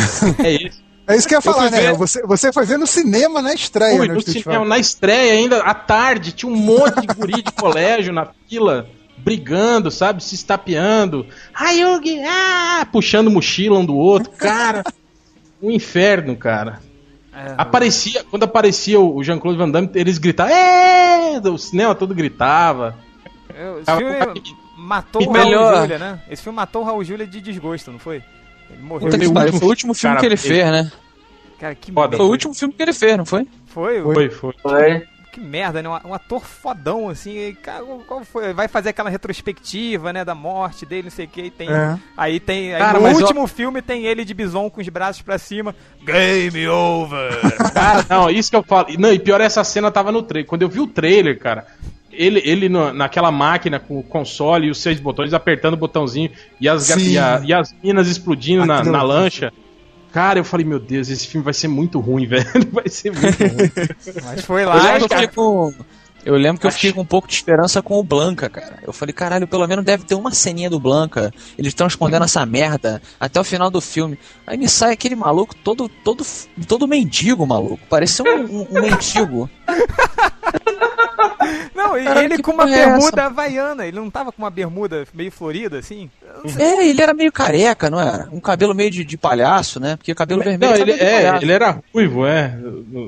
É 0.47 0.53
isso. 0.53 0.87
É 1.11 1.17
isso 1.17 1.27
que 1.27 1.35
eu 1.35 1.39
ia 1.39 1.41
Eu 1.47 1.53
falar, 1.55 1.71
né? 1.71 1.81
ver-? 1.81 1.95
Você, 1.97 2.21
você 2.27 2.53
foi 2.53 2.67
ver 2.67 2.79
no 2.79 2.87
cinema 2.87 3.41
na 3.41 3.55
estreia, 3.55 3.97
Fui 3.97 4.09
né? 4.09 4.13
no 4.15 4.21
cinema, 4.21 4.43
Fighter. 4.43 4.65
na 4.69 4.79
estreia 4.79 5.33
ainda, 5.33 5.63
à 5.63 5.73
tarde, 5.73 6.33
tinha 6.33 6.53
um 6.53 6.55
monte 6.57 7.01
de 7.01 7.07
guri 7.07 7.43
de 7.43 7.51
colégio 7.53 8.13
na 8.13 8.29
fila, 8.47 8.87
brigando, 9.17 9.91
sabe? 9.91 10.23
Se 10.23 10.35
estapeando. 10.35 11.27
Ai, 11.55 11.81
Yugi, 11.81 12.21
ah! 12.25 12.87
Puxando 12.93 13.31
mochila 13.31 13.79
um 13.79 13.87
do 13.87 13.97
outro. 13.97 14.31
Cara, 14.33 14.85
um 15.63 15.71
inferno, 15.71 16.37
cara. 16.37 16.79
É, 17.39 17.55
Aparecia, 17.57 18.25
quando 18.31 18.43
aparecia 18.43 18.99
o 19.01 19.23
Jean-Claude 19.23 19.59
Van 19.59 19.71
Damme, 19.71 19.89
eles 19.95 20.19
gritavam, 20.19 20.53
é! 20.53 21.41
O 21.45 21.57
cinema 21.59 21.95
todo 21.95 22.15
gritava. 22.15 22.97
eu- 23.55 23.77
esse 23.77 23.85
Tava- 23.87 23.99
filme 23.99 24.43
matou 24.77 25.23
o 25.23 25.25
E 25.25 25.27
Raul 25.27 25.39
melhor- 25.39 25.81
Júlia, 25.83 25.99
né? 25.99 26.21
Esse 26.29 26.43
filme 26.43 26.57
matou 26.57 26.83
o 26.83 26.85
Raul 26.85 27.05
Júlia 27.05 27.27
de 27.27 27.41
desgosto, 27.41 27.93
não 27.93 27.99
foi? 27.99 28.23
Ele 28.71 28.83
morreu. 28.83 29.09
Puta 29.09 29.17
último 29.17 29.59
foi 29.59 29.67
o 29.67 29.71
último 29.71 29.95
filme 29.95 30.15
cara 30.17 30.21
que 30.21 30.27
ele 30.27 30.37
fez. 30.37 30.55
fez, 30.55 30.71
né? 30.71 30.93
Cara, 31.61 31.75
que 31.75 31.93
Foda. 31.93 32.17
Foi 32.17 32.27
o 32.27 32.29
último 32.29 32.55
filme 32.55 32.75
que 32.75 32.83
ele 32.83 32.93
fez, 32.93 33.17
não 33.17 33.25
foi? 33.25 33.47
Foi? 33.67 34.03
Foi, 34.03 34.31
foi. 34.31 34.55
Foi. 34.63 35.07
Que 35.33 35.41
merda, 35.41 35.83
né? 35.83 35.89
Um, 35.89 36.09
um 36.11 36.15
ator 36.15 36.45
fodão, 36.45 37.09
assim. 37.09 37.37
E, 37.37 37.55
cara, 37.55 37.85
qual 38.07 38.25
foi? 38.25 38.53
Vai 38.53 38.69
fazer 38.69 38.91
aquela 38.91 39.11
retrospectiva, 39.11 40.13
né? 40.13 40.25
Da 40.25 40.35
morte 40.35 40.85
dele, 40.87 41.05
não 41.05 41.11
sei 41.11 41.27
o 41.27 41.29
que. 41.29 41.43
E 41.43 41.51
tem, 41.51 41.71
É. 41.71 41.99
Aí 42.17 42.41
tem. 42.41 42.75
Aí 42.75 42.79
Cara, 42.81 42.99
no 43.01 43.09
último 43.09 43.47
filme 43.47 43.81
tem 43.83 44.05
ele 44.07 44.25
de 44.25 44.35
bison 44.35 44.69
com 44.71 44.81
os 44.81 44.89
braços 44.89 45.23
pra 45.23 45.39
cima. 45.39 45.75
Game 46.05 46.67
over! 46.69 47.31
Cara, 47.73 48.05
não, 48.09 48.31
isso 48.31 48.51
que 48.51 48.57
eu 48.57 48.63
falo. 48.63 48.89
Não, 48.99 49.13
e 49.13 49.19
pior, 49.19 49.41
essa 49.41 49.63
cena 49.65 49.91
tava 49.91 50.11
no 50.13 50.23
trailer. 50.23 50.49
Quando 50.49 50.63
eu 50.63 50.69
vi 50.69 50.81
o 50.81 50.87
trailer, 50.87 51.39
cara, 51.39 51.67
ele, 52.11 52.41
ele 52.45 52.69
no- 52.69 52.93
naquela 52.93 53.31
máquina 53.31 53.79
com 53.79 53.99
o 53.99 54.03
console 54.03 54.67
e 54.67 54.71
os 54.71 54.79
seis 54.79 54.99
botões 54.99 55.33
apertando 55.35 55.75
o 55.75 55.79
botãozinho 55.79 56.31
e 56.61 56.69
as, 56.69 56.89
e, 56.97 57.19
a- 57.19 57.41
e 57.45 57.53
as 57.53 57.75
minas 57.83 58.09
explodindo 58.09 58.65
na, 58.67 58.79
Aquilo- 58.79 58.93
na 58.93 59.03
lancha. 59.03 59.53
Cara, 60.13 60.39
eu 60.39 60.45
falei, 60.45 60.65
meu 60.65 60.79
Deus, 60.81 61.09
esse 61.09 61.27
filme 61.27 61.45
vai 61.45 61.55
ser 61.55 61.69
muito 61.69 62.01
ruim, 62.01 62.25
velho. 62.29 62.47
Vai 62.73 62.89
ser 62.89 63.13
muito 63.13 63.39
ruim. 63.39 63.71
Mas 64.25 64.45
foi 64.45 64.63
Eu 64.65 64.69
lá. 64.69 64.99
que 64.99 65.05
eu 65.05 65.09
cara. 65.09 65.21
fiquei 65.23 65.29
com. 65.29 65.73
Eu 66.25 66.35
lembro 66.35 66.61
que 66.61 66.67
eu 66.67 66.73
fiquei 66.73 66.93
com 66.93 67.01
um 67.01 67.07
pouco 67.07 67.29
de 67.29 67.35
esperança 67.35 67.81
com 67.81 67.99
o 67.99 68.03
Blanca, 68.03 68.51
cara. 68.51 68.81
Eu 68.83 68.93
falei, 68.93 69.13
caralho, 69.13 69.47
pelo 69.47 69.67
menos 69.67 69.85
deve 69.85 70.05
ter 70.05 70.15
uma 70.15 70.33
ceninha 70.33 70.69
do 70.69 70.79
Blanca. 70.81 71.33
Eles 71.57 71.71
estão 71.71 71.87
escondendo 71.87 72.25
essa 72.25 72.45
merda 72.45 73.01
até 73.21 73.41
o 73.41 73.45
final 73.45 73.71
do 73.71 73.81
filme. 73.81 74.19
Aí 74.47 74.59
me 74.59 74.69
sai 74.69 74.93
aquele 74.93 75.15
maluco 75.15 75.55
todo, 75.55 75.89
todo, 75.89 76.27
todo 76.67 76.89
mendigo, 76.89 77.47
maluco. 77.47 77.81
Parecia 77.89 78.25
um, 78.25 78.45
um, 78.63 78.67
um 78.71 78.81
mendigo. 78.83 79.49
Não, 81.75 81.97
e 81.99 82.07
ele 82.07 82.37
que 82.37 82.43
com 82.43 82.53
uma 82.53 82.65
essa? 82.65 82.75
bermuda 82.91 83.25
havaiana. 83.25 83.87
Ele 83.87 83.97
não 83.99 84.11
tava 84.11 84.31
com 84.33 84.43
uma 84.43 84.51
bermuda 84.51 85.07
meio 85.15 85.31
florida, 85.33 85.79
assim? 85.79 86.11
É, 86.59 86.87
ele 86.87 87.01
era 87.03 87.13
meio 87.15 87.33
careca, 87.33 87.91
não 87.91 88.01
era? 88.01 88.29
Um 88.33 88.41
cabelo 88.41 88.75
meio 88.75 88.91
de, 88.91 89.05
de 89.05 89.17
palhaço, 89.17 89.81
né? 89.81 89.97
Porque 89.97 90.15
cabelo 90.15 90.43
vermelho 90.43 90.73
Não, 90.73 90.79
ele, 90.79 90.93
é, 90.93 91.37
ele 91.41 91.53
era 91.53 91.79
ruivo, 91.93 92.27
é. 92.27 92.55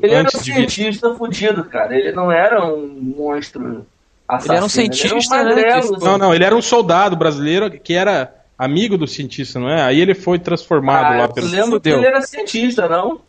Ele 0.03 0.15
era 0.15 0.29
um 0.29 0.31
de 0.39 0.39
cientista 0.45 1.15
fudido, 1.15 1.65
cara. 1.65 1.97
Ele 1.97 2.13
não 2.13 2.31
era 2.31 2.65
um 2.65 2.87
monstro 3.17 3.87
assassino. 4.29 4.53
Ele 4.53 4.57
era 4.57 4.65
um 4.65 4.69
cientista, 4.69 5.37
ele 5.41 5.55
né, 5.55 5.61
era 5.63 5.71
um 5.71 5.75
magrelo, 5.75 5.99
que- 5.99 6.05
Não, 6.05 6.19
não, 6.19 6.35
ele 6.35 6.45
era 6.45 6.57
um 6.57 6.63
soldado 6.63 7.17
brasileiro 7.17 7.71
que 7.71 7.95
era 7.95 8.33
amigo 8.59 8.99
do 8.99 9.07
cientista, 9.07 9.59
não 9.59 9.71
é? 9.71 9.83
Aí 9.83 10.01
ele 10.01 10.15
foi 10.15 10.39
transformado 10.39 11.07
Ah, 11.15 11.17
lá 11.19 11.25
eu 11.25 11.33
pelo. 11.33 11.49
lembro 11.49 11.81
que 11.81 11.89
ele 11.89 12.07
era 12.07 12.21
cientista, 12.23 12.89
não? 12.89 13.21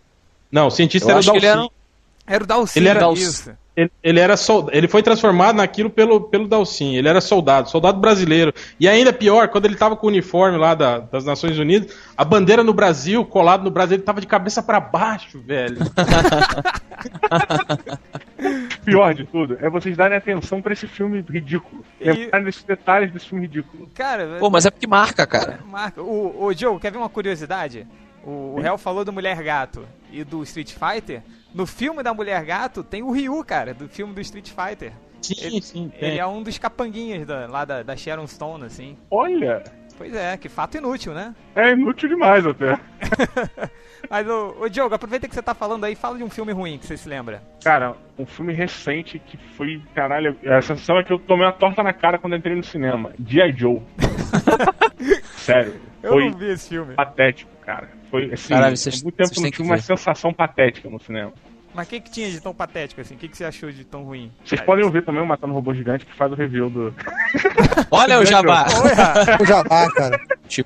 Não, 0.52 0.68
o 0.68 0.72
cientista 0.72 1.10
Eu 1.12 1.18
era 1.18 1.32
o. 1.66 1.72
era 2.34 2.44
o 2.44 2.48
Dalcy. 2.48 2.80
Ele 2.80 2.88
era- 2.90 3.12
isso. 3.14 3.52
Ele, 3.74 3.90
ele 4.04 4.20
era 4.20 4.36
sold... 4.36 4.70
ele 4.74 4.86
foi 4.90 5.02
transformado 5.02 5.56
naquilo 5.56 5.90
pelo, 5.90 6.20
pelo 6.20 6.46
Dalcin. 6.46 6.94
Ele 6.96 7.08
era 7.08 7.22
soldado, 7.22 7.70
soldado 7.70 8.02
brasileiro. 8.02 8.54
E 8.78 8.86
ainda 8.88 9.14
pior, 9.14 9.48
quando 9.48 9.64
ele 9.66 9.76
tava 9.78 9.96
com 9.96 10.08
o 10.08 10.10
uniforme 10.10 10.58
lá 10.58 10.76
da- 10.76 11.00
das 11.00 11.24
Nações 11.24 11.58
Unidas, 11.58 11.96
a 12.18 12.26
bandeira 12.26 12.66
no 12.66 12.74
Brasil, 12.74 13.24
colado 13.24 13.64
no 13.64 13.72
Brasil, 13.72 13.96
ele 13.96 14.04
tava 14.04 14.20
de 14.20 14.28
cabeça 14.28 14.62
pra 14.62 14.82
baixo, 14.82 15.40
velho. 15.40 15.78
Pior 18.84 19.14
de 19.14 19.26
tudo 19.26 19.58
é 19.62 19.70
vocês 19.70 19.96
darem 19.96 20.18
atenção 20.18 20.62
pra 20.62 20.74
esse 20.74 20.88
filme 20.88 21.24
ridículo. 21.30 21.84
E- 22.00 22.12
Lembrarem 22.12 22.46
desses 22.46 22.64
detalhes 22.64 23.12
desse 23.12 23.28
filme 23.28 23.46
ridículo. 23.46 23.90
Cara, 23.94 24.38
Pô, 24.40 24.50
mas 24.50 24.66
é 24.66 24.72
porque 24.72 24.88
marca, 24.88 25.26
cara. 25.26 25.60
Marca. 25.66 26.02
O, 26.02 26.46
o 26.46 26.54
Joe, 26.54 26.80
quer 26.80 26.92
ver 26.92 26.98
uma 26.98 27.10
curiosidade? 27.10 27.88
O, 28.24 28.56
o 28.58 28.62
Hell 28.64 28.78
falou 28.78 29.06
do 29.06 29.14
Mulher 29.14 29.42
Gato 29.44 29.86
e 30.12 30.24
do 30.24 30.44
Street 30.44 30.74
Fighter. 30.74 31.22
No 31.54 31.66
filme 31.68 32.02
da 32.02 32.14
Mulher 32.14 32.44
Gato 32.46 32.84
tem 32.84 33.04
o 33.04 33.12
Ryu, 33.12 33.44
cara, 33.44 33.74
do 33.74 33.88
filme 33.90 34.14
do 34.14 34.22
Street 34.22 34.50
Fighter. 34.50 34.94
Sim, 35.22 35.34
Ele- 35.40 35.62
sim. 35.62 35.92
Ele 35.98 36.12
tem. 36.12 36.20
é 36.20 36.26
um 36.26 36.42
dos 36.42 36.58
capanguinhas 36.58 37.28
da, 37.28 37.46
lá 37.48 37.64
da, 37.66 37.84
da 37.84 37.96
Sharon 37.96 38.26
Stone, 38.28 38.66
assim. 38.66 38.98
Olha, 39.10 39.64
Pois 39.98 40.16
é, 40.16 40.36
que 40.36 40.50
fato 40.50 40.78
inútil, 40.78 41.14
né? 41.14 41.36
é 41.56 41.74
inútil 41.74 42.10
demais 42.10 42.44
até. 42.48 42.80
Mas, 44.10 44.28
ô, 44.28 44.56
ô 44.62 44.68
Diogo, 44.68 44.96
aproveita 44.96 45.28
que 45.28 45.36
você 45.36 45.44
tá 45.44 45.54
falando 45.54 45.84
aí, 45.84 45.94
fala 45.94 46.18
de 46.18 46.24
um 46.24 46.30
filme 46.30 46.52
ruim 46.52 46.80
que 46.80 46.88
você 46.88 46.98
se 46.98 47.08
lembra. 47.08 47.44
Cara, 47.64 47.96
um 48.18 48.26
filme 48.26 48.52
recente 48.52 49.20
que 49.20 49.38
foi, 49.38 49.80
caralho, 49.94 50.36
a 50.44 50.60
sensação 50.62 50.98
é 50.98 51.04
que 51.04 51.14
eu 51.14 51.20
tomei 51.20 51.46
uma 51.46 51.52
torta 51.54 51.84
na 51.84 51.94
cara 51.94 52.18
quando 52.18 52.36
entrei 52.36 52.56
no 52.56 52.64
cinema. 52.64 53.12
G.I. 53.24 53.52
Joe. 53.56 53.80
Sério, 55.38 55.76
Eu 56.04 56.12
foi 56.14 56.30
não 56.30 56.38
vi 56.38 56.50
esse 56.52 56.70
filme. 56.70 56.94
patético, 56.96 57.52
cara. 57.66 57.90
Foi 58.10 58.32
assim, 58.34 58.50
Caralho, 58.54 58.74
há 58.74 58.76
vocês- 58.76 59.04
muito 59.04 59.16
tempo 59.16 59.30
não 59.30 59.36
têm 59.36 59.44
tive 59.52 59.56
que 59.58 59.62
uma 59.62 59.76
ver. 59.76 59.82
sensação 59.84 60.34
patética 60.34 60.90
no 60.90 61.00
cinema. 61.00 61.32
Mas 61.74 61.88
o 61.88 61.90
que, 61.90 62.02
que 62.02 62.12
tinha 62.12 62.30
de 62.30 62.42
tão 62.42 62.54
patético 62.54 63.00
assim? 63.00 63.16
O 63.16 63.18
que, 63.18 63.30
que 63.30 63.38
você 63.38 63.46
achou 63.46 63.72
de 63.72 63.86
tão 63.86 64.04
ruim? 64.04 64.30
Vocês 64.44 64.60
podem 64.60 64.84
ouvir 64.84 65.06
também 65.06 65.22
o 65.22 65.26
Matando 65.26 65.54
Robô 65.54 65.74
Gigante 65.74 66.06
que 66.06 66.14
faz 66.14 66.30
o 66.32 66.36
review 66.36 66.70
do. 66.70 66.94
Olha 67.90 68.20
o 68.20 68.26
jabá. 68.26 68.66
O 69.40 69.46
Jabá, 69.46 69.90
cara. 69.94 70.20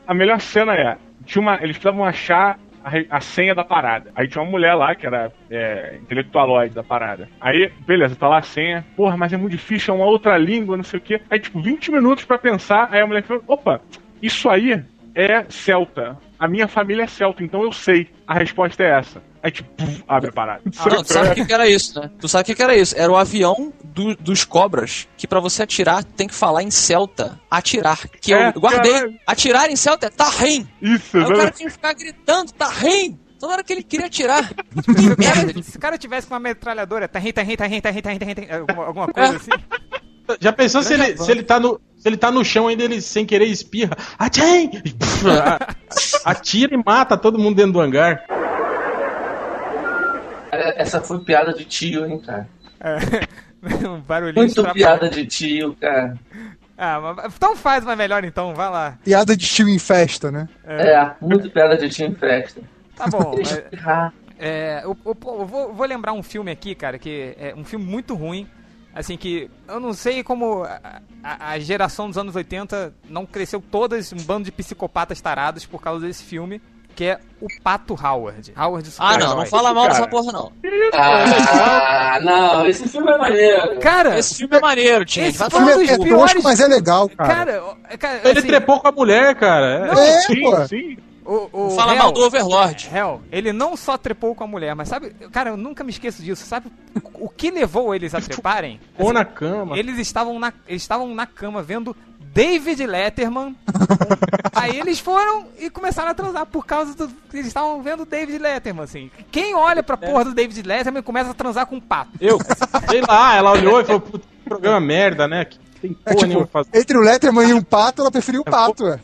A 0.07 0.13
melhor 0.15 0.39
cena 0.41 0.73
é: 0.73 0.97
tinha 1.25 1.41
uma, 1.41 1.55
eles 1.61 1.77
precisavam 1.77 2.03
achar 2.03 2.57
a, 2.83 3.17
a 3.17 3.21
senha 3.21 3.53
da 3.53 3.63
parada. 3.63 4.11
Aí 4.15 4.27
tinha 4.27 4.41
uma 4.41 4.49
mulher 4.49 4.73
lá 4.73 4.95
que 4.95 5.05
era 5.05 5.31
é, 5.51 5.99
intelectualoide 6.01 6.73
da 6.73 6.83
parada. 6.83 7.29
Aí, 7.39 7.71
beleza, 7.85 8.15
tá 8.15 8.27
lá 8.27 8.39
a 8.39 8.43
senha. 8.43 8.83
Porra, 8.95 9.15
mas 9.15 9.31
é 9.31 9.37
muito 9.37 9.51
difícil, 9.51 9.93
é 9.93 9.97
uma 9.97 10.05
outra 10.07 10.35
língua, 10.39 10.75
não 10.75 10.83
sei 10.83 10.97
o 10.97 11.01
quê. 11.03 11.21
Aí, 11.29 11.39
tipo, 11.39 11.61
20 11.61 11.91
minutos 11.91 12.25
pra 12.25 12.39
pensar. 12.39 12.89
Aí 12.91 12.99
a 13.01 13.05
mulher 13.05 13.21
falou: 13.21 13.43
opa, 13.47 13.79
isso 14.23 14.49
aí 14.49 14.83
é 15.15 15.45
celta. 15.49 16.17
A 16.37 16.47
minha 16.47 16.67
família 16.67 17.03
é 17.03 17.07
celta, 17.07 17.43
então 17.43 17.63
eu 17.63 17.71
sei. 17.71 18.09
A 18.27 18.33
resposta 18.33 18.83
é 18.83 18.99
essa. 18.99 19.23
Aí, 19.41 19.51
tipo, 19.51 19.69
puf, 19.75 20.03
abre 20.07 20.29
a 20.29 20.33
parada. 20.33 20.61
Ah, 20.79 20.89
Não, 20.89 21.03
tu 21.03 21.13
sabe 21.13 21.29
o 21.29 21.33
que, 21.35 21.45
que 21.45 21.53
era 21.53 21.67
isso, 21.69 21.99
né? 22.01 22.09
Tu 22.19 22.27
sabe 22.27 22.41
o 22.41 22.45
que, 22.47 22.55
que 22.55 22.63
era 22.63 22.75
isso? 22.75 22.95
Era 22.97 23.11
o 23.11 23.15
avião 23.15 23.71
do- 23.83 24.15
dos 24.15 24.43
cobras, 24.43 25.07
que 25.15 25.27
pra 25.27 25.39
você 25.39 25.61
atirar 25.63 26.03
tem 26.03 26.27
que 26.27 26.33
falar 26.33 26.63
em 26.63 26.71
celta. 26.71 27.39
Atirar. 27.49 27.99
Que 28.19 28.33
É, 28.33 28.49
eu 28.49 28.59
guardei. 28.59 28.91
caralho. 28.91 29.19
Atirar 29.25 29.69
em 29.69 29.75
celta 29.75 30.07
é 30.07 30.09
tarrim. 30.09 30.67
Isso, 30.81 31.15
Aí 31.17 31.23
o 31.23 31.27
cara 31.35 31.51
tinha 31.51 31.67
que 31.67 31.73
ficar 31.73 31.93
gritando, 31.93 32.51
tarrim. 32.53 33.19
Toda 33.39 33.53
hora 33.53 33.63
que 33.63 33.71
ele 33.73 33.83
queria 33.83 34.07
atirar. 34.07 34.49
Que 34.51 35.21
merda. 35.21 35.61
Se 35.61 35.77
o 35.77 35.79
cara 35.79 35.97
tivesse 35.97 36.25
com 36.25 36.33
uma 36.33 36.39
metralhadora, 36.39 37.07
tá 37.07 37.19
rim, 37.19 37.31
tá 37.31 37.43
rim, 37.43 37.55
tá 37.55 37.65
rim, 37.67 37.81
tá 37.81 37.91
rim, 37.91 38.01
tá 38.01 38.09
rim, 38.11 38.17
tá 38.19 38.25
rim, 38.25 38.33
tá 38.35 38.41
rim, 38.41 38.49
alguma, 38.51 38.85
alguma 38.87 39.07
coisa 39.09 39.35
assim. 39.37 39.51
Já 40.39 40.51
pensou 40.53 40.81
se 40.83 40.93
ele, 40.93 41.17
se 41.17 41.31
ele 41.31 41.43
tá 41.43 41.59
no. 41.59 41.79
Se 41.97 42.09
ele 42.09 42.17
tá 42.17 42.29
no 42.29 42.45
chão 42.45 42.67
ainda, 42.67 42.83
ele 42.83 43.01
sem 43.01 43.25
querer 43.25 43.45
espirra. 43.45 43.95
Atém! 44.19 44.69
Atira 46.23 46.75
e 46.75 46.83
mata 46.85 47.17
todo 47.17 47.39
mundo 47.39 47.55
dentro 47.55 47.71
do 47.73 47.81
hangar. 47.81 48.23
É, 50.51 50.81
Essa 50.81 51.01
foi 51.01 51.19
piada 51.19 51.53
de 51.53 51.65
tio, 51.65 52.05
hein, 52.05 52.19
cara. 52.19 52.47
É, 52.79 52.97
um 53.87 53.99
barulhinho 54.01 54.35
Muito 54.45 54.49
estrapalhado. 54.49 54.99
piada 54.99 55.09
de 55.09 55.25
tio, 55.25 55.75
cara. 55.79 56.15
Ah, 56.77 56.99
mas, 57.15 57.35
então 57.35 57.55
faz 57.55 57.83
uma 57.83 57.95
melhor 57.95 58.23
então, 58.23 58.53
vai 58.53 58.69
lá. 58.69 58.97
Piada 59.03 59.35
de 59.35 59.45
tio 59.47 59.67
em 59.69 59.79
festa, 59.79 60.31
né? 60.31 60.47
É, 60.65 61.09
muito 61.21 61.49
piada 61.49 61.77
de 61.77 61.89
tio 61.89 62.05
em 62.07 62.15
festa. 62.15 62.61
Tá 62.95 63.07
bom. 63.07 63.35
Mas-. 63.37 63.63
É, 64.37 64.81
eu, 64.83 64.97
eu- 65.05 65.17
eu 65.25 65.45
vou, 65.45 65.73
vou 65.73 65.87
lembrar 65.87 66.11
um 66.13 66.21
filme 66.21 66.51
aqui, 66.51 66.75
cara, 66.75 66.99
que 66.99 67.33
é 67.39 67.53
um 67.55 67.63
filme 67.63 67.85
muito 67.85 68.13
ruim. 68.13 68.47
Assim, 68.95 69.17
que 69.17 69.51
eu 69.67 69.77
não 69.79 69.93
sei 69.93 70.23
como 70.23 70.63
a, 70.63 71.01
a- 71.21 71.49
a 71.51 71.59
geração 71.59 72.07
dos 72.07 72.17
anos 72.17 72.33
80 72.35 72.93
não 73.09 73.25
cresceu 73.25 73.61
todas 73.61 74.13
um 74.13 74.17
bando 74.17 74.45
de 74.45 74.51
psicopatas 74.53 75.19
tarados 75.19 75.65
por 75.65 75.81
causa 75.81 76.07
desse 76.07 76.23
filme, 76.23 76.61
que 76.95 77.03
é 77.03 77.19
o 77.41 77.47
Pato 77.61 77.93
Howard. 77.93 78.53
Howard 78.57 78.89
Ah, 78.97 79.03
não, 79.03 79.11
super-herói. 79.19 79.35
não 79.35 79.45
fala 79.47 79.73
mal 79.73 79.87
dessa 79.89 80.07
porra, 80.07 80.31
não. 80.31 80.51
Ah, 80.93 82.19
não, 82.21 82.65
esse 82.67 82.87
filme 82.87 83.11
é 83.11 83.17
maneiro. 83.17 83.79
Cara, 83.81 84.17
Esse 84.17 84.35
filme 84.35 84.55
é 84.55 84.59
maneiro, 84.61 85.03
Tim. 85.05 85.21
Esse 85.23 85.43
filme 85.49 85.71
é, 85.71 85.93
é 85.93 85.97
tosco, 85.97 86.41
mas 86.43 86.59
é 86.61 86.67
legal, 86.67 87.09
cara. 87.09 87.35
cara, 87.35 87.63
cara 87.99 88.21
Ele 88.29 88.39
assim, 88.39 88.47
trepou 88.47 88.79
com 88.79 88.87
a 88.87 88.91
mulher, 88.93 89.35
cara. 89.35 89.89
É. 89.93 90.09
é, 90.09 90.21
sim, 90.21 90.41
pô. 90.41 90.67
sim. 90.67 90.97
O, 91.25 91.49
o 91.51 91.69
Fala 91.71 91.93
Hell- 91.93 92.03
mal 92.03 92.11
do 92.11 92.21
Overlord. 92.21 92.89
Hell, 92.93 93.21
ele 93.31 93.51
não 93.51 93.75
só 93.75 93.97
trepou 93.97 94.35
com 94.35 94.43
a 94.43 94.47
mulher, 94.47 94.75
mas 94.75 94.87
sabe, 94.89 95.09
cara, 95.31 95.49
eu 95.49 95.57
nunca 95.57 95.83
me 95.83 95.89
esqueço 95.91 96.21
disso. 96.21 96.45
Sabe 96.45 96.67
o 97.15 97.27
que 97.29 97.49
levou 97.51 97.93
eles 97.95 98.13
a 98.13 98.21
treparem? 98.21 98.79
Ficou 98.95 99.11
na 99.11 99.25
cama. 99.25 99.77
Eles 99.77 99.97
estavam 99.99 100.37
na, 100.39 100.53
eles 100.67 100.81
estavam 100.81 101.13
na 101.13 101.25
cama 101.25 101.61
vendo 101.63 101.95
David 102.19 102.85
Letterman. 102.85 103.55
Aí 104.53 104.77
eles 104.79 104.99
foram 104.99 105.47
e 105.59 105.69
começaram 105.69 106.11
a 106.11 106.13
transar 106.13 106.45
por 106.45 106.65
causa 106.65 106.93
do 106.95 107.07
que 107.07 107.37
eles 107.37 107.47
estavam 107.47 107.81
vendo 107.81 108.05
David 108.05 108.37
Letterman, 108.37 108.83
assim. 108.83 109.11
Quem 109.31 109.53
olha 109.55 109.81
pra 109.83 109.97
porra 109.97 110.25
do 110.25 110.33
David 110.33 110.61
Letterman 110.65 110.99
e 110.99 111.03
começa 111.03 111.31
a 111.31 111.33
transar 111.33 111.65
com 111.65 111.75
um 111.77 111.81
pato? 111.81 112.11
Eu, 112.21 112.37
sei 112.89 113.01
lá, 113.01 113.35
ela 113.35 113.51
olhou 113.51 113.81
e 113.81 113.85
falou, 113.85 114.01
puta, 114.01 114.25
que 114.43 114.49
programa 114.49 114.79
merda, 114.79 115.27
né? 115.27 115.45
Que 115.45 115.57
tem 115.81 115.97
É 116.05 116.15
tipo, 116.15 116.49
entre 116.73 116.97
o 116.97 117.01
Letterman 117.01 117.49
e 117.49 117.53
um 117.53 117.61
pato, 117.61 118.01
ela 118.01 118.11
preferiu 118.11 118.41
o 118.41 118.45
pato, 118.45 118.83
ué. 118.85 118.99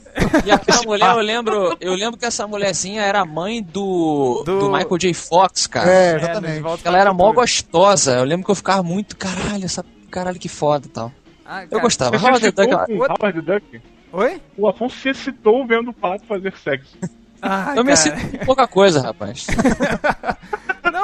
E 0.46 0.52
aquela 0.52 0.82
mulher, 0.84 1.12
eu 1.16 1.20
lembro, 1.22 1.78
eu 1.80 1.94
lembro 1.94 2.18
que 2.20 2.26
essa 2.26 2.48
mulherzinha 2.48 3.02
era 3.02 3.22
a 3.22 3.26
mãe 3.26 3.62
do, 3.62 4.44
Do- 4.46 4.60
do, 4.62 4.72
Michael 4.72 4.98
J. 4.98 5.14
Fox, 5.14 5.68
cara. 5.68 5.90
É, 5.90 6.12
É, 6.14 6.16
exatamente. 6.18 6.64
Ela 6.84 6.98
era 6.98 7.14
mó 7.14 7.32
gostosa. 7.32 8.14
Eu 8.18 8.24
lembro 8.24 8.46
que 8.46 8.52
eu 8.52 8.56
ficava 8.56 8.82
muito, 8.84 9.16
caralho, 9.18 9.66
essa 9.66 9.86
caralho 10.10 10.40
que 10.40 10.50
foda 10.50 10.88
e 10.88 10.90
tal. 10.90 11.12
Ah, 11.46 11.66
Eu 11.70 11.80
gostava. 11.82 12.18
Você 12.18 12.26
Howard 12.26 12.52
the 12.52 12.66
Duck? 12.68 12.94
Howard 12.94 13.42
Duck. 13.42 13.82
Oi? 14.14 14.42
O 14.58 14.68
Afonso 14.68 14.98
se 15.00 15.10
excitou 15.10 15.66
vendo 15.66 15.90
o 15.92 15.94
pato 15.94 16.26
fazer 16.26 16.54
sexo. 16.64 16.98
Ah, 17.44 17.74
eu 17.76 17.84
me 17.84 17.96
cara. 17.96 17.96
sinto 17.96 18.38
com 18.38 18.46
pouca 18.46 18.68
coisa, 18.68 19.02
rapaz. 19.02 19.48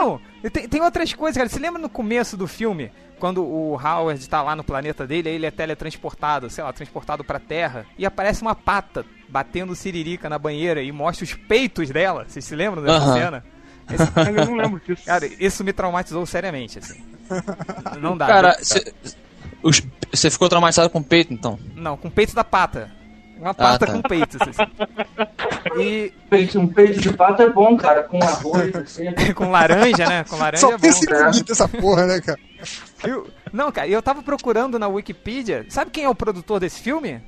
Não, 0.07 0.21
e 0.43 0.49
tem, 0.49 0.67
tem 0.67 0.81
outras 0.81 1.13
coisas, 1.13 1.37
cara. 1.37 1.49
Você 1.49 1.59
lembra 1.59 1.81
no 1.81 1.89
começo 1.89 2.37
do 2.37 2.47
filme, 2.47 2.91
quando 3.19 3.43
o 3.43 3.73
Howard 3.75 4.27
tá 4.29 4.41
lá 4.41 4.55
no 4.55 4.63
planeta 4.63 5.05
dele, 5.05 5.29
aí 5.29 5.35
ele 5.35 5.45
é 5.45 5.51
teletransportado, 5.51 6.49
sei 6.49 6.63
lá, 6.63 6.71
transportado 6.71 7.23
pra 7.23 7.39
Terra, 7.39 7.85
e 7.97 8.05
aparece 8.05 8.41
uma 8.41 8.55
pata 8.55 9.05
batendo 9.27 9.75
siririca 9.75 10.29
na 10.29 10.39
banheira 10.39 10.81
e 10.81 10.91
mostra 10.91 11.25
os 11.25 11.33
peitos 11.33 11.89
dela. 11.89 12.25
Vocês 12.27 12.45
se 12.45 12.55
lembram 12.55 12.81
dessa 12.81 13.05
Aham. 13.05 13.13
cena? 13.13 13.45
Mas 13.87 13.99
eu 14.35 14.45
não 14.45 14.55
lembro 14.55 14.81
disso. 14.85 15.03
Cara, 15.05 15.25
isso 15.25 15.63
me 15.63 15.73
traumatizou 15.73 16.25
seriamente, 16.25 16.79
assim. 16.79 17.03
Não 17.99 18.17
dá. 18.17 18.27
Cara, 18.27 18.57
você 20.11 20.29
ficou 20.29 20.47
traumatizado 20.49 20.89
com 20.89 20.99
o 20.99 21.03
peito, 21.03 21.33
então? 21.33 21.59
Não, 21.75 21.97
com 21.97 22.09
peito 22.09 22.33
da 22.33 22.43
pata. 22.43 22.91
Uma 23.39 23.53
pata 23.53 23.85
tá. 23.85 23.93
com 23.93 24.01
peito. 24.01 24.37
assim. 24.41 24.51
E 25.79 26.11
um 26.57 26.67
peito 26.67 26.99
de 26.99 27.13
pato 27.13 27.41
é 27.41 27.49
bom, 27.49 27.77
cara, 27.77 28.03
com 28.03 28.21
arroz, 28.23 28.73
assim. 28.75 29.33
com 29.35 29.51
laranja, 29.51 30.07
né? 30.07 30.23
Com 30.23 30.37
laranja 30.37 30.65
Só 30.65 30.73
é 30.73 30.77
pensa 30.77 31.05
em 31.05 31.13
bom. 31.13 31.25
comida 31.25 31.51
essa 31.51 31.67
porra, 31.67 32.05
né, 32.07 32.21
cara? 32.21 32.39
Viu? 33.03 33.27
Não, 33.53 33.71
cara, 33.71 33.87
eu 33.87 34.01
tava 34.01 34.23
procurando 34.23 34.79
na 34.79 34.87
Wikipedia. 34.87 35.65
Sabe 35.69 35.91
quem 35.91 36.05
é 36.05 36.09
o 36.09 36.15
produtor 36.15 36.59
desse 36.59 36.81
filme? 36.81 37.21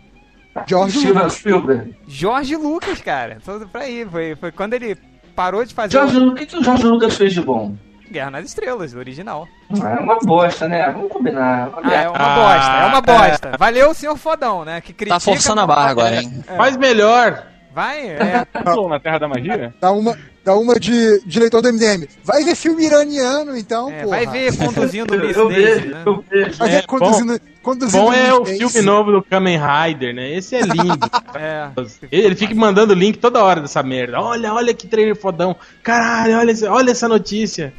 George 0.65 0.97
Steven 0.97 1.13
Lucas. 1.13 1.33
Spielberg. 1.33 1.95
Jorge 2.07 2.55
Lucas, 2.55 3.01
cara. 3.01 3.37
Tudo 3.43 3.67
pra 3.67 3.81
aí. 3.81 4.05
Foi, 4.09 4.35
foi 4.35 4.51
quando 4.51 4.73
ele 4.73 4.97
parou 5.35 5.63
de 5.63 5.73
fazer 5.73 5.93
Jorge, 5.93 6.17
o 6.17 6.33
que, 6.33 6.45
que 6.45 6.57
o 6.57 6.63
Jorge 6.63 6.85
Lucas 6.85 7.15
fez 7.15 7.33
de 7.33 7.41
bom? 7.41 7.75
Guerra 8.09 8.31
nas 8.31 8.45
Estrelas, 8.45 8.93
o 8.93 8.97
original. 8.99 9.47
É 9.71 9.99
uma 10.01 10.17
bosta, 10.19 10.67
né? 10.67 10.91
Vamos 10.91 11.09
combinar. 11.11 11.69
Ah, 11.83 11.93
é 11.93 12.09
uma 12.09 12.17
Ah, 12.17 12.35
bosta, 12.35 12.71
é 12.71 12.85
uma 12.85 13.01
bosta. 13.01 13.51
Valeu, 13.57 13.93
senhor 13.93 14.17
fodão, 14.17 14.65
né? 14.65 14.81
Que 14.81 14.93
critica... 14.93 15.15
Tá 15.15 15.19
forçando 15.19 15.61
a 15.61 15.67
barra 15.67 15.89
agora, 15.91 16.21
hein? 16.21 16.43
Faz 16.57 16.75
melhor. 16.77 17.45
Vai, 17.73 18.07
é. 18.07 18.45
Passou 18.51 18.89
na 18.89 18.99
Terra 18.99 19.19
da 19.19 19.27
Magia? 19.27 19.73
Dá 19.79 19.91
uma, 19.91 20.17
dá 20.43 20.55
uma 20.57 20.73
de, 20.79 21.21
de 21.23 21.39
leitor 21.39 21.61
do 21.61 21.71
MDM. 21.71 22.07
Vai 22.23 22.43
ver 22.43 22.55
filme 22.55 22.83
iraniano, 22.83 23.55
então, 23.55 23.89
é, 23.91 24.03
porra. 24.03 24.17
vai 24.17 24.25
ver 24.25 24.57
conduzindo 24.57 25.13
o 25.15 25.19
Miss 25.19 25.37
Eu 25.37 25.49
Daisy, 25.49 25.63
vejo, 25.79 25.89
né? 25.89 26.03
eu. 26.05 26.25
Vai 26.57 26.69
ver 26.69 26.75
É, 26.77 26.81
conduzindo, 26.81 27.39
conduzindo 27.61 28.01
Bom 28.03 28.11
é 28.11 28.33
o 28.33 28.43
filme 28.43 28.81
novo 28.81 29.11
do 29.11 29.21
Kamen 29.23 29.59
Rider, 29.59 30.15
né? 30.15 30.33
Esse 30.33 30.55
é 30.55 30.61
lindo. 30.61 30.99
É. 31.35 31.69
Ele 32.11 32.35
fica 32.35 32.55
mandando 32.55 32.93
link 32.95 33.17
toda 33.19 33.41
hora 33.43 33.61
dessa 33.61 33.83
merda. 33.83 34.19
Olha, 34.19 34.51
olha 34.51 34.73
que 34.73 34.87
trailer 34.87 35.15
fodão. 35.15 35.55
Caralho, 35.83 36.37
olha, 36.39 36.53
olha 36.71 36.91
essa 36.91 37.07
notícia. 37.07 37.71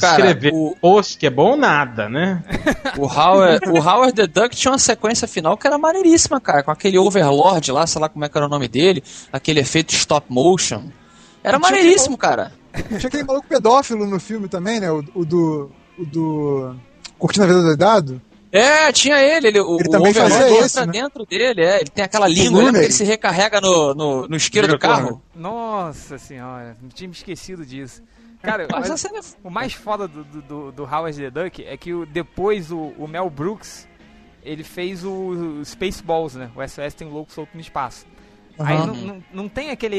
Cara, 0.00 0.26
Escrever 0.26 0.52
o- 0.54 0.76
post 0.80 1.16
que 1.16 1.26
é 1.26 1.30
bom 1.30 1.56
nada, 1.56 2.08
né? 2.08 2.42
O 2.98 3.06
Howard, 3.06 3.68
o 3.68 3.78
Howard 3.78 4.12
the 4.14 4.26
Duck 4.26 4.54
tinha 4.56 4.72
uma 4.72 4.78
sequência 4.78 5.26
final 5.28 5.56
que 5.56 5.66
era 5.66 5.76
maneiríssima, 5.76 6.40
cara, 6.40 6.62
com 6.62 6.70
aquele 6.70 6.98
Overlord 6.98 7.70
lá, 7.72 7.86
sei 7.86 8.00
lá 8.00 8.08
como 8.08 8.24
é 8.24 8.28
que 8.28 8.36
era 8.38 8.46
o 8.46 8.50
nome 8.50 8.68
dele, 8.68 9.02
aquele 9.32 9.60
efeito 9.60 9.92
stop 9.94 10.26
motion. 10.30 10.84
Era 11.44 11.58
maneiríssimo, 11.58 12.16
cara. 12.16 12.52
Tinha 12.88 13.06
aquele 13.08 13.24
maluco 13.24 13.46
pedófilo 13.48 14.06
no 14.06 14.18
filme 14.20 14.48
também, 14.48 14.80
né? 14.80 14.90
O, 14.90 15.04
o 15.14 15.24
do. 15.24 15.70
O 15.98 16.04
do. 16.04 16.74
Curtindo 17.18 17.44
a 17.44 17.48
Vida 17.48 17.62
Doidado. 17.62 18.20
É, 18.52 18.90
tinha 18.92 19.18
ele, 19.20 19.48
ele 19.48 19.60
o, 19.60 19.78
Ele 19.78 19.88
o 19.88 19.90
também 19.90 20.10
Overlord 20.10 20.34
fazia 20.34 20.54
entra 20.54 20.66
esse, 20.66 20.80
né? 20.86 20.92
dentro 20.92 21.26
dele, 21.26 21.62
é, 21.62 21.80
ele 21.80 21.90
tem 21.90 22.04
aquela 22.04 22.26
língua, 22.28 22.62
lembra 22.62 22.80
que 22.80 22.86
ele 22.86 22.92
se 22.92 23.04
recarrega 23.04 23.60
no, 23.60 23.94
no, 23.94 24.28
no 24.28 24.36
isqueiro 24.36 24.68
do 24.68 24.78
carro? 24.78 25.20
Nossa 25.34 26.16
senhora, 26.16 26.76
tinha 26.94 27.08
me 27.08 27.14
esquecido 27.14 27.66
disso. 27.66 28.02
Cara, 28.46 28.68
Mas 28.70 28.90
cena 29.00 29.18
é 29.18 29.22
o 29.44 29.50
mais 29.50 29.72
foda 29.74 30.06
do, 30.08 30.24
do, 30.24 30.72
do, 30.72 30.82
Howard 30.84 31.16
the 31.18 31.30
Duck 31.30 31.64
é 31.64 31.76
que 31.76 31.92
o- 31.92 32.06
depois 32.06 32.70
o, 32.72 32.94
o 32.98 33.06
Mel 33.08 33.28
Brooks, 33.28 33.86
ele 34.42 34.62
fez 34.64 35.04
o 35.04 35.62
Spaceballs, 35.64 36.34
né? 36.36 36.50
O 36.54 36.62
SOS 36.66 36.94
tem 36.94 37.06
um 37.06 37.12
louco 37.12 37.32
solto 37.32 37.50
no 37.54 37.60
espaço. 37.60 38.06
Aí 38.58 38.74
Aham. 38.76 38.86
não, 38.86 38.94
não, 38.94 39.24
não 39.34 39.48
tem 39.50 39.70
aquele. 39.70 39.98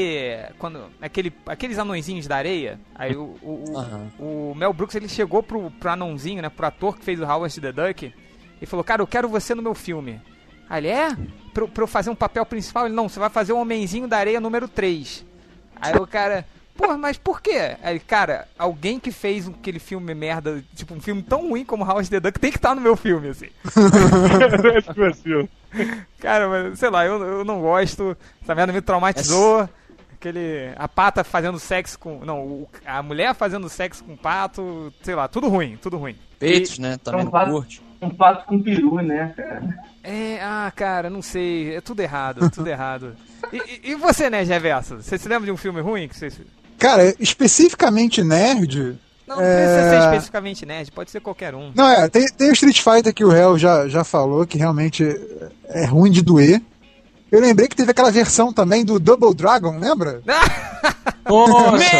Quando, 0.58 0.82
aquele. 1.00 1.32
Aqueles 1.46 1.78
anõezinhos 1.78 2.26
da 2.26 2.36
areia. 2.36 2.80
Aí 2.94 3.14
o, 3.14 3.36
o, 3.40 3.64
o- 3.70 3.78
Aham. 3.78 4.10
o 4.18 4.54
Mel 4.56 4.72
Brooks 4.72 4.96
ele 4.96 5.08
chegou 5.08 5.42
pro, 5.44 5.70
pro 5.70 5.90
anãozinho, 5.90 6.42
né? 6.42 6.48
Pro 6.48 6.66
ator 6.66 6.98
que 6.98 7.04
fez 7.04 7.20
o 7.20 7.24
Howard 7.24 7.60
the 7.60 7.70
Duck. 7.72 8.12
E 8.60 8.66
falou, 8.66 8.82
cara, 8.82 9.00
eu 9.00 9.06
quero 9.06 9.28
você 9.28 9.54
no 9.54 9.62
meu 9.62 9.74
filme. 9.76 10.20
Aí 10.68 10.80
ele, 10.80 10.88
é? 10.88 11.16
Pra, 11.54 11.62
eu- 11.62 11.68
pra 11.68 11.84
eu 11.84 11.86
fazer 11.86 12.10
um 12.10 12.16
papel 12.16 12.44
principal? 12.44 12.86
Ele, 12.86 12.94
não, 12.96 13.08
você 13.08 13.20
vai 13.20 13.30
fazer 13.30 13.52
o 13.52 13.58
Homenzinho 13.58 14.08
da 14.08 14.16
Areia 14.18 14.40
número 14.40 14.66
3. 14.66 15.24
Aí 15.80 15.94
o 15.94 16.04
cara, 16.06 16.44
pô, 16.78 16.96
mas 16.96 17.18
por 17.18 17.42
quê? 17.42 17.76
Aí 17.82 17.98
cara, 18.00 18.48
alguém 18.58 18.98
que 18.98 19.10
fez 19.12 19.46
um- 19.46 19.52
aquele 19.52 19.78
filme 19.78 20.14
merda, 20.14 20.64
tipo, 20.74 20.94
um 20.94 21.00
filme 21.00 21.22
tão 21.22 21.48
ruim 21.50 21.64
como 21.64 21.84
Howard 21.84 22.08
the 22.08 22.20
Duck 22.20 22.38
tem 22.40 22.50
que 22.50 22.56
estar 22.56 22.74
no 22.74 22.80
meu 22.80 22.96
filme, 22.96 23.28
assim. 23.28 23.48
Tipo 24.82 25.04
assim, 25.04 25.48
Cara, 26.18 26.48
mas, 26.48 26.78
sei 26.78 26.88
lá, 26.90 27.04
eu, 27.04 27.22
eu 27.22 27.44
não 27.44 27.60
gosto. 27.60 28.16
Essa 28.42 28.54
merda 28.54 28.72
me 28.72 28.80
traumatizou. 28.80 29.68
Aquele. 30.14 30.72
A 30.76 30.88
pata 30.88 31.22
fazendo 31.22 31.58
sexo 31.58 31.98
com. 31.98 32.24
Não, 32.24 32.40
o- 32.40 32.68
a 32.86 33.02
mulher 33.02 33.34
fazendo 33.34 33.68
sexo 33.68 34.02
com 34.02 34.14
o 34.14 34.18
pato. 34.18 34.92
Sei 35.02 35.14
lá, 35.14 35.28
tudo 35.28 35.48
ruim, 35.48 35.76
tudo 35.80 35.96
ruim. 35.98 36.16
Peitos, 36.38 36.78
né? 36.78 36.96
Também 37.02 37.20
não 37.22 37.28
Então, 37.28 37.40
faz- 37.40 37.50
curte. 37.52 37.82
Um 38.00 38.10
pato 38.10 38.46
com 38.46 38.62
peru, 38.62 38.96
né, 39.02 39.34
cara? 39.36 39.76
É, 40.04 40.38
ah, 40.40 40.72
cara, 40.74 41.10
não 41.10 41.20
sei. 41.20 41.74
É 41.76 41.80
tudo 41.80 42.00
errado, 42.00 42.48
tudo 42.50 42.68
errado. 42.68 43.16
E, 43.52 43.56
e- 43.56 43.90
e 43.90 43.94
você, 43.96 44.30
né, 44.30 44.42
Reverso? 44.42 44.96
Você 45.02 45.18
se 45.18 45.28
lembra 45.28 45.46
de 45.46 45.52
um 45.52 45.56
filme 45.56 45.80
ruim 45.80 46.08
que 46.08 46.16
você. 46.16 46.30
Cara, 46.78 47.14
especificamente 47.18 48.22
nerd. 48.22 48.98
Não, 49.26 49.36
não 49.36 49.42
precisa 49.42 49.80
É. 49.80 49.90
ser 49.90 50.04
especificamente 50.06 50.64
nerd, 50.66 50.90
pode 50.92 51.10
ser 51.10 51.20
qualquer 51.20 51.54
um. 51.54 51.70
Não, 51.74 51.88
é, 51.88 52.08
tem, 52.08 52.26
tem 52.28 52.48
o 52.50 52.52
Street 52.52 52.80
Fighter 52.80 53.12
que 53.12 53.24
o 53.24 53.32
Hell 53.32 53.58
já, 53.58 53.86
já 53.88 54.02
falou, 54.04 54.46
que 54.46 54.56
realmente 54.56 55.04
é 55.66 55.84
ruim 55.84 56.10
de 56.10 56.22
doer. 56.22 56.62
Eu 57.30 57.40
lembrei 57.40 57.68
que 57.68 57.76
teve 57.76 57.90
aquela 57.90 58.10
versão 58.10 58.52
também 58.54 58.84
do 58.86 58.98
Double 58.98 59.34
Dragon, 59.34 59.78
lembra? 59.78 60.22
Nossa! 61.28 61.72
Meu 61.76 61.98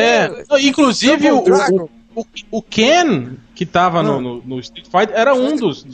É, 0.00 0.28
Deus! 0.28 0.64
inclusive 0.64 1.30
o, 1.30 1.40
Double 1.42 1.88
o, 2.16 2.20
o, 2.20 2.26
o 2.50 2.62
Ken, 2.62 3.36
que 3.54 3.64
tava 3.64 4.02
no, 4.02 4.20
no, 4.20 4.42
no 4.44 4.58
Street 4.60 4.86
Fighter, 4.86 5.12
era 5.16 5.34
um 5.34 5.54
dos. 5.56 5.86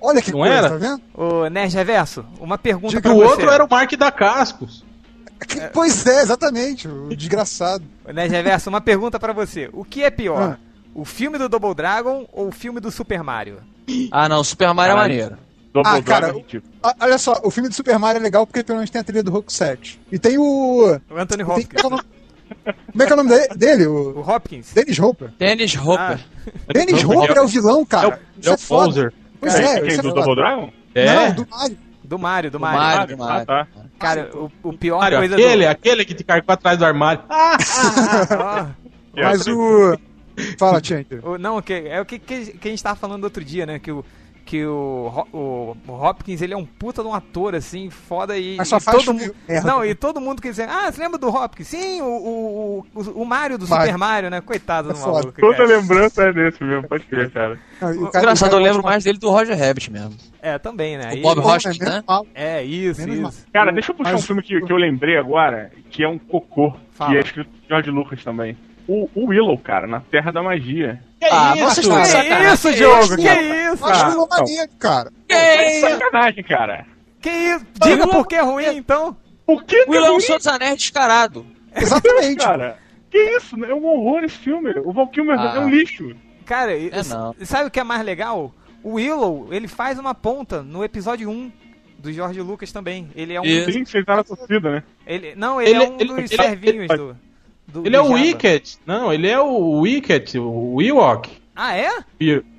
Olha 0.00 0.20
que 0.20 0.32
Não 0.32 0.40
coisa, 0.40 0.54
era? 0.54 0.68
tá 0.70 0.76
vendo? 0.76 1.00
Ô, 1.14 1.48
Nerd 1.48 1.74
Reverso, 1.74 2.24
uma 2.40 2.58
pergunta 2.58 2.96
E 2.96 3.00
pra 3.00 3.12
o 3.12 3.16
você. 3.16 3.24
outro 3.26 3.50
era 3.50 3.64
o 3.64 3.68
Mark 3.70 3.92
da 3.96 4.10
Cascos. 4.10 4.84
Que- 5.46 5.60
Pois 5.72 6.06
é, 6.06 6.22
exatamente, 6.22 6.86
o 6.88 7.08
desgraçado. 7.16 7.84
Nerd 8.12 8.30
Reverso, 8.30 8.68
uma 8.70 8.80
pergunta 8.80 9.18
pra 9.18 9.32
você. 9.32 9.68
O 9.72 9.84
que 9.84 10.02
é 10.02 10.10
pior? 10.10 10.56
Ah. 10.56 10.58
O 10.94 11.04
filme 11.04 11.38
do 11.38 11.48
Double 11.48 11.74
Dragon 11.74 12.26
ou 12.32 12.48
o 12.48 12.52
filme 12.52 12.78
do 12.80 12.90
Super 12.90 13.22
Mario? 13.22 13.58
Ah, 14.12 14.28
não, 14.28 14.42
Super 14.44 14.72
Mario 14.72 14.92
é 14.92 14.94
Caralho. 14.96 15.12
maneiro. 15.14 15.38
Double 15.72 15.92
Ah, 15.92 16.02
cara, 16.02 16.26
Dragon, 16.28 16.42
tipo. 16.46 16.68
Ah, 16.82 16.94
Olha 17.00 17.18
só, 17.18 17.40
o 17.42 17.50
filme 17.50 17.68
do 17.68 17.74
Super 17.74 17.98
Mario 17.98 18.20
é 18.20 18.22
legal 18.22 18.46
porque 18.46 18.62
pelo 18.62 18.78
menos 18.78 18.90
tem 18.90 19.00
a 19.00 19.04
trilha 19.04 19.22
do 19.24 19.30
Roku 19.32 19.52
7. 19.52 20.00
E 20.12 20.18
tem 20.20 20.38
o. 20.38 20.98
O 21.10 21.16
Anthony 21.18 21.44
tem- 21.44 21.52
Hopkins. 21.52 21.82
como 21.82 21.96
é 23.02 23.06
que 23.06 23.10
é 23.12 23.14
o 23.14 23.16
nome 23.16 23.30
de- 23.30 23.48
dele? 23.56 23.86
O 23.86 24.18
O 24.18 24.20
Hopkins? 24.20 24.72
Dennis 24.72 24.98
Hopper. 25.00 25.30
Dennis 25.36 25.74
Hopper. 25.76 26.20
Dennis 26.72 27.02
Então, 27.02 27.18
Hopper 27.18 27.36
é 27.36 27.42
o 27.42 27.48
vilão, 27.48 27.84
cara. 27.84 28.06
É 28.06 28.10
o, 28.10 28.12
é 28.46 28.50
o 28.50 28.54
é 28.54 28.56
poser. 28.68 29.12
Pois 29.40 29.54
É, 29.56 29.80
é, 29.80 29.86
isso 29.88 29.98
é 29.98 30.02
do. 30.02 30.12
Double 30.14 30.36
Dragon? 30.36 30.72
É. 30.94 31.06
Não, 31.28 31.32
do 31.34 31.48
Mario. 31.50 31.78
Do 32.16 32.22
Mario, 32.22 32.50
do 32.50 32.58
Do 32.58 32.60
Mario. 32.60 32.80
Mario, 32.80 33.16
do 33.16 33.22
Ah, 33.22 33.26
Mario. 33.26 33.46
tá. 33.46 33.66
Cara, 33.98 34.30
o, 34.34 34.50
o 34.62 34.72
pior 34.72 34.98
Mario, 35.00 35.18
coisa 35.18 35.34
aquele, 35.34 35.64
do... 35.64 35.70
aquele 35.70 36.04
que 36.04 36.14
te 36.14 36.24
carregou 36.24 36.52
atrás 36.52 36.78
do 36.78 36.84
armário. 36.84 37.22
Ah, 37.30 37.56
Ah, 38.30 38.70
Mas 39.16 39.46
o. 39.46 39.96
Fala, 40.58 40.80
o- 41.22 41.38
não, 41.38 41.62
que, 41.62 41.72
é 41.72 42.00
o 42.00 42.04
que, 42.04 42.18
que, 42.18 42.46
que 42.58 42.68
a 42.68 42.70
gente 42.70 42.82
tava 42.82 42.96
falando 42.96 43.22
outro 43.24 43.44
dia, 43.44 43.64
né? 43.66 43.78
Que 43.78 43.92
o, 43.92 44.04
que 44.44 44.64
o, 44.66 45.26
o, 45.32 45.76
o 45.88 45.92
Hopkins, 45.92 46.42
ele 46.42 46.52
é 46.52 46.56
um 46.56 46.66
puta 46.66 47.02
de 47.02 47.08
um 47.08 47.14
ator, 47.14 47.54
assim, 47.54 47.88
foda 47.88 48.36
e, 48.36 48.56
Mas 48.58 48.68
só 48.68 48.76
e 48.76 48.80
faz 48.80 48.98
todo 49.04 49.14
mundo... 49.14 49.34
Não, 49.64 49.84
e 49.84 49.94
todo 49.94 50.20
mundo 50.20 50.42
quer 50.42 50.50
dizer, 50.50 50.68
ah, 50.68 50.92
você 50.92 51.00
lembra 51.02 51.18
do 51.18 51.28
Hopkins? 51.28 51.66
Sim, 51.68 52.02
o, 52.02 52.04
o, 52.06 52.86
o, 52.94 53.22
o 53.22 53.24
Mario 53.24 53.56
do 53.56 53.66
Mario. 53.66 53.86
Super 53.86 53.98
Mario, 53.98 54.30
né? 54.30 54.40
Coitado 54.40 54.88
do 54.88 54.94
É 54.94 54.96
foda. 54.96 55.12
maluco, 55.20 55.40
Toda 55.40 55.56
cara. 55.56 55.68
lembrança 55.68 56.22
é 56.24 56.32
desse 56.32 56.62
mesmo, 56.62 56.86
pode 56.86 57.04
crer, 57.04 57.30
cara. 57.30 57.58
Não, 57.80 57.90
o 58.04 58.10
cara- 58.10 58.24
Engraçado, 58.24 58.52
eu 58.52 58.58
lembro 58.58 58.74
gosta 58.82 58.88
mais 58.90 59.04
dele 59.04 59.18
do 59.18 59.30
Roger 59.30 59.58
Rabbit 59.58 59.90
mesmo. 59.90 60.14
É, 60.42 60.58
também, 60.58 60.98
né? 60.98 61.14
O 61.14 61.22
Bob 61.22 61.40
Hoskins, 61.40 61.80
é 61.80 61.84
né? 61.84 62.04
mal. 62.06 62.26
É, 62.34 62.62
isso, 62.62 63.00
Menos 63.06 63.34
isso. 63.36 63.46
Cara, 63.50 63.72
deixa 63.72 63.92
eu 63.92 63.96
puxar 63.96 64.12
Mas- 64.12 64.22
um 64.22 64.26
filme 64.26 64.42
que, 64.42 64.60
que 64.60 64.72
eu 64.72 64.76
lembrei 64.76 65.16
agora, 65.16 65.72
que 65.90 66.02
é 66.04 66.08
um 66.08 66.18
cocô, 66.18 66.74
Fala. 66.92 67.10
que 67.12 67.16
é 67.16 67.20
escrito 67.20 67.48
por 67.48 67.68
George 67.68 67.90
Lucas 67.90 68.22
também. 68.22 68.56
O, 68.86 69.08
o 69.14 69.28
Willow, 69.28 69.56
cara, 69.56 69.86
na 69.86 70.00
Terra 70.00 70.30
da 70.30 70.42
Magia. 70.42 71.00
Que 71.28 71.34
Ah, 71.34 71.52
isso? 71.56 71.64
vocês 71.64 71.78
estão 71.86 71.96
de 71.96 72.02
Que 72.04 72.08
sacanagem. 72.10 72.52
isso, 72.54 72.72
Diogo? 72.74 73.16
Que 73.16 73.22
Eu 73.26 73.74
isso, 73.74 73.84
acho 73.86 74.00
cara? 74.00 74.10
que 74.14 74.20
é 74.34 74.38
maneiro, 74.38 74.70
cara. 74.78 75.12
É 75.28 75.80
sacanagem, 75.80 76.44
cara. 76.44 76.86
Que 77.20 77.30
isso? 77.30 77.66
Diga 77.82 78.06
por 78.08 78.26
que 78.26 78.34
é 78.34 78.40
ruim, 78.42 78.76
então. 78.76 79.16
Por 79.46 79.64
que, 79.64 79.84
O 79.86 79.90
Will 79.90 80.04
é 80.06 80.10
um 80.10 80.18
que 80.18 80.32
dos 80.36 80.46
Anéis 80.46 80.76
descarado. 80.78 81.46
Exatamente. 81.74 82.36
cara? 82.44 82.78
Que 83.10 83.18
isso? 83.36 83.62
É 83.64 83.74
um 83.74 83.84
horror 83.84 84.24
esse 84.24 84.36
filme. 84.38 84.70
O 84.84 84.92
Val 84.92 85.08
Kilmer 85.08 85.38
Ah. 85.38 85.54
é 85.56 85.60
um 85.60 85.68
lixo. 85.68 86.14
Cara, 86.46 86.72
É, 86.76 87.02
sabe 87.44 87.68
o 87.68 87.70
que 87.70 87.80
é 87.80 87.84
mais 87.84 88.02
legal? 88.04 88.52
O 88.82 88.94
Willow, 88.94 89.48
ele 89.50 89.66
faz 89.68 89.98
uma 89.98 90.14
ponta 90.14 90.62
no 90.62 90.84
episódio 90.84 91.30
1 91.30 91.50
do 91.98 92.12
George 92.12 92.40
Lucas 92.42 92.70
também. 92.70 93.08
Ele 93.16 93.32
é 93.32 93.40
um. 93.40 93.44
Isso. 93.44 93.72
Sim, 93.86 94.04
tá 94.04 94.16
na 94.16 94.24
torcida, 94.24 94.70
né? 94.70 94.82
Ele, 95.06 95.34
não, 95.34 95.60
ele, 95.60 95.70
Ele- 95.70 95.84
é 95.84 95.88
um 95.88 95.94
ele- 95.98 96.04
dos 96.08 96.18
ele- 96.18 96.28
servinhos 96.42 96.90
ele- 96.90 96.96
do, 96.98 97.16
do. 97.66 97.86
Ele 97.86 97.96
é 97.96 97.98
do 97.98 98.04
o 98.04 98.08
Jabba. 98.08 98.20
Wicket. 98.20 98.74
Não, 98.86 99.12
ele 99.12 99.28
é 99.28 99.40
o 99.40 99.80
Wicket, 99.80 100.34
o 100.36 100.80
Ewok. 100.82 101.30
Ah, 101.56 101.76
é? 101.76 101.88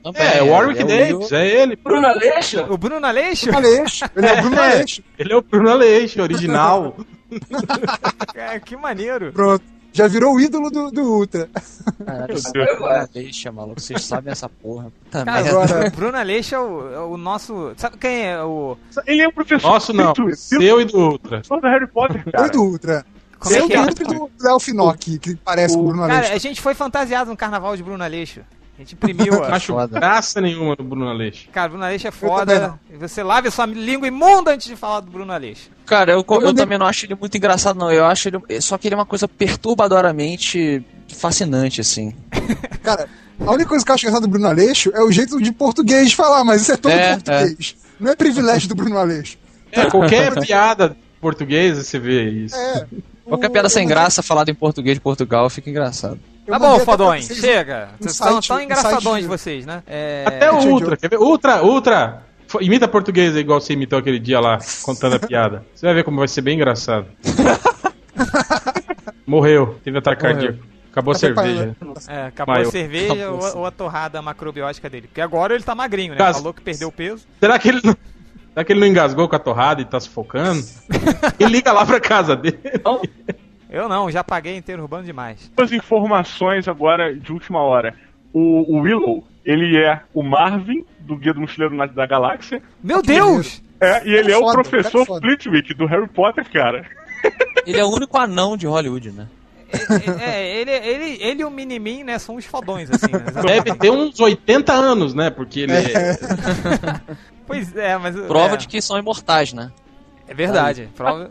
Também, 0.02 0.22
É, 0.24 0.42
o 0.42 0.52
Warwick 0.52 0.80
é 0.82 0.86
o 0.86 0.88
Davis, 0.88 1.32
é 1.34 1.46
ele. 1.48 1.76
Bruno 1.76 2.08
Aleixo? 2.08 2.66
O 2.70 2.78
Bruno 2.78 3.06
Aleixo? 3.06 3.54
Aleixo. 3.54 4.06
Ele 4.16 4.26
é 4.28 4.34
o 4.34 4.42
Bruno 4.42 4.56
É. 4.62 4.72
Aleixo. 4.72 5.04
Ele 5.20 5.34
é 5.34 5.36
o 5.36 5.42
Bruno 5.42 5.70
Aleixo, 5.70 6.22
original. 6.22 6.96
É, 8.36 8.60
que 8.60 8.78
maneiro. 8.78 9.32
Pronto. 9.34 9.64
Já 9.92 10.08
virou 10.08 10.36
o 10.36 10.40
ídolo 10.42 10.70
do, 10.70 10.92
do 10.92 11.02
Ultra. 11.04 11.50
Caralho, 12.06 12.36
deixa, 13.14 13.50
maluco. 13.52 13.80
Vocês 13.80 14.04
sabem 14.04 14.32
essa 14.32 14.50
porra. 14.50 14.92
Puta 15.06 15.24
Cara, 15.24 15.42
merda. 15.44 15.50
Agora- 15.64 15.88
o 15.88 15.92
Bruno 15.92 16.18
Aleixo 16.18 16.54
é 16.56 16.60
o, 16.60 16.94
é 16.94 17.00
o 17.00 17.18
nosso. 17.18 17.72
Sabe 17.78 17.98
quem 17.98 18.26
é 18.28 18.44
o. 18.44 18.78
Ele 19.08 19.22
é 19.22 19.28
um 19.28 19.32
professor. 19.32 19.70
Nosso 19.70 19.94
não, 19.94 20.14
seu 20.36 20.82
e 20.82 20.86
do 20.86 20.98
Ultra. 20.98 21.30
Professor 21.42 21.62
do 21.62 21.68
Harry 21.68 21.88
Potter, 21.88 22.26
cara. 22.30 22.50
do 22.50 22.62
Ultra. 22.62 23.06
Como 23.40 23.54
é 23.56 23.58
Seu 23.60 23.68
que 23.68 23.74
é? 23.74 23.86
do 23.86 24.02
e 24.02 24.06
do 24.06 24.32
Léo 24.42 24.60
Finocchi, 24.60 25.20
que 25.20 25.36
parece 25.36 25.76
com 25.76 25.82
o 25.82 25.88
Bruno 25.88 26.02
Cara, 26.04 26.16
Aleixo. 26.18 26.34
a 26.34 26.38
gente 26.38 26.62
foi 26.62 26.74
fantasiado 26.74 27.30
no 27.30 27.38
carnaval 27.38 27.76
de 27.78 27.84
Bruno 27.84 28.04
Aleixo. 28.04 28.42
A 28.78 28.82
gente 28.82 28.94
imprimiu. 28.94 29.34
Não 29.34 29.44
a... 29.44 29.56
acho 29.56 29.72
foda. 29.74 30.00
graça 30.00 30.42
nenhuma 30.42 30.76
no 30.78 30.84
Bruno 30.84 31.08
Aleixo. 31.08 31.48
Cara, 31.52 31.70
Bruno 31.70 31.86
Aleixo 31.86 32.08
é 32.08 32.12
foda. 32.12 32.78
Você 33.00 33.24
lave 33.24 33.48
a 33.48 33.52
sua 33.52 33.66
língua 33.66 34.06
imunda 34.08 34.52
antes 34.54 34.68
de 34.68 34.76
falar 34.76 35.00
do 35.00 35.10
Bruno 35.10 35.32
Aleixo. 35.32 35.70
Cara, 35.86 36.12
eu, 36.12 36.26
eu, 36.28 36.36
mandei- 36.42 36.56
também 36.56 36.78
não 36.78 36.86
acho 36.86 37.06
ele 37.06 37.16
muito 37.16 37.38
engraçado, 37.38 37.78
não. 37.78 37.90
Eu 37.90 38.06
acho 38.06 38.28
ele. 38.28 38.62
Só 38.62 38.78
que 38.78 38.88
ele 38.88 38.96
é 38.96 38.98
uma 38.98 39.06
coisa 39.06 39.28
perturbadoramente 39.30 40.84
fascinante, 41.14 41.80
assim. 41.82 42.14
Cara, 42.84 43.08
a 43.40 43.52
única 43.52 43.70
coisa 43.70 43.86
que 43.86 43.92
eu 43.92 43.96
acho 43.96 44.06
engraçado 44.06 44.24
do 44.24 44.30
Bruno 44.30 44.48
Aleixo 44.48 44.92
é 44.94 45.02
o 45.02 45.12
jeito 45.12 45.42
de 45.42 45.52
português 45.52 46.10
de 46.10 46.16
falar, 46.16 46.44
mas 46.44 46.64
isso 46.64 46.72
é 46.74 46.78
todo 46.78 46.92
É, 46.92 47.14
português. 47.14 47.76
Não 48.00 48.12
é 48.12 48.16
privilégio 48.16 48.68
do 48.68 48.76
Bruno 48.76 48.98
Aleixo. 48.98 49.38
É, 49.72 49.86
qualquer 49.90 50.34
piada 50.44 50.98
portuguesa 51.22 51.82
você 51.84 51.98
vê 51.98 52.30
isso. 52.30 52.56
É. 52.56 52.86
Qualquer 53.26 53.50
piada 53.50 53.70
sem 53.70 53.88
graça 53.88 54.22
falada 54.22 54.52
em 54.52 54.54
português 54.54 54.96
de 54.96 55.02
Portugal 55.02 55.50
fica 55.50 55.70
engraçado. 55.70 56.20
eu 56.48 56.54
Tá 56.54 56.60
bom, 56.60 56.80
fodões, 56.80 57.26
vocês 57.26 57.40
chega. 57.40 57.90
um 57.94 57.98
Vocês 58.04 58.16
são 58.16 58.40
tão 58.40 58.58
um 58.58 58.62
engraçadões 58.62 59.02
site- 59.02 59.26
vocês, 59.28 59.66
né? 59.66 59.84
É... 59.88 60.24
Até 60.28 60.52
o 60.52 60.60
Ultra, 60.70 60.96
quer 60.96 61.10
ver? 61.10 61.18
Ultra, 61.20 61.64
Ultra! 61.64 62.24
Imita 62.62 62.88
português 62.88 63.36
igual 63.36 63.60
você 63.60 63.74
imitou 63.74 63.98
aquele 63.98 64.20
dia 64.20 64.40
lá, 64.40 64.60
contando 64.84 65.16
a 65.16 65.20
piada. 65.20 65.66
Você 65.74 65.86
vai 65.86 65.96
ver 65.96 66.04
como 66.04 66.20
vai 66.20 66.28
ser 66.28 66.42
bem 66.42 66.56
engraçado. 66.56 67.08
Morreu, 69.26 69.80
teve 69.84 69.98
ataque 69.98 70.22
cardíaco. 70.22 70.60
Acabou 70.92 71.12
a 71.12 71.16
Tá 71.16 71.20
cerveja. 71.20 71.76
É, 72.08 72.26
acabou 72.28 72.56
Mas 72.56 72.68
a 72.68 72.72
cerveja 72.72 73.14
acabou, 73.14 73.44
ou, 73.50 73.58
ou 73.58 73.66
a 73.66 73.72
torrada 73.72 74.22
macrobiótica 74.22 74.90
dele. 74.90 75.08
Porque 75.08 75.20
agora 75.20 75.54
ele 75.54 75.64
tá 75.64 75.76
magrinho, 75.76 76.12
né? 76.14 76.18
Caso- 76.18 76.40
Falou 76.40 76.54
que 76.54 76.62
perdeu 76.62 76.90
peso. 76.92 77.26
Será 77.40 77.60
que 77.60 77.68
ele 77.68 77.82
não. 77.84 77.96
Será 78.56 78.64
que 78.64 78.72
ele 78.72 78.80
não 78.80 78.88
engasgou 78.88 79.28
com 79.28 79.36
a 79.36 79.40
torrada 79.40 79.82
e 79.82 79.86
tá 79.86 80.00
sufocando? 80.00 80.64
e 81.38 81.44
liga 81.44 81.74
lá 81.74 81.86
pra 81.86 82.00
casa 82.00 82.38
dele. 82.38 82.58
Eu 83.70 83.90
não, 83.90 84.10
já 84.10 84.24
paguei 84.24 84.56
inteiro 84.56 84.82
urbano 84.82 85.04
demais. 85.04 85.52
Duas 85.58 85.74
informações 85.74 86.66
agora 86.66 87.14
de 87.14 87.34
última 87.34 87.60
hora. 87.60 87.94
O, 88.32 88.78
o 88.78 88.80
Willow, 88.80 89.28
ele 89.44 89.78
é 89.78 90.02
o 90.14 90.24
Marvin, 90.24 90.86
do 91.00 91.18
Guia 91.18 91.34
do 91.34 91.42
Mochileiro 91.42 91.76
da 91.90 92.06
Galáxia. 92.06 92.64
Meu 92.82 93.02
Deus! 93.02 93.62
É, 93.82 94.08
e 94.08 94.14
ele 94.14 94.32
é 94.32 94.38
o 94.38 94.40
Foda, 94.40 94.54
professor 94.54 94.92
cara, 94.92 95.06
foda. 95.06 95.28
Flitwick, 95.28 95.74
do 95.74 95.86
Harry 95.86 96.08
Potter, 96.08 96.50
cara. 96.50 96.86
Ele 97.68 97.78
é 97.78 97.84
o 97.84 97.90
único 97.90 98.18
anão 98.18 98.56
de 98.56 98.66
Hollywood, 98.66 99.12
né? 99.12 99.28
É, 99.72 100.30
é, 100.30 100.58
ele, 100.58 100.72
ele, 100.72 101.18
ele 101.24 101.42
e 101.42 101.46
o 101.46 101.50
Minimin, 101.50 102.04
né, 102.04 102.20
são 102.20 102.36
os 102.36 102.46
fodões, 102.46 102.90
assim. 102.90 103.12
né? 103.12 103.20
Deve 103.46 103.76
ter 103.76 103.90
uns 103.90 104.20
80 104.20 104.72
anos, 104.74 105.14
né? 105.14 105.30
Porque 105.30 105.62
ele 105.62 105.74
é. 105.74 106.18
Pois 107.48 107.76
é, 107.76 107.98
mas... 107.98 108.16
Prova 108.22 108.56
é, 108.56 108.58
de 108.58 108.68
que 108.68 108.82
são 108.82 108.98
imortais, 108.98 109.54
né? 109.54 109.72
É 110.28 110.34
verdade. 110.34 110.90
Prova... 110.96 111.30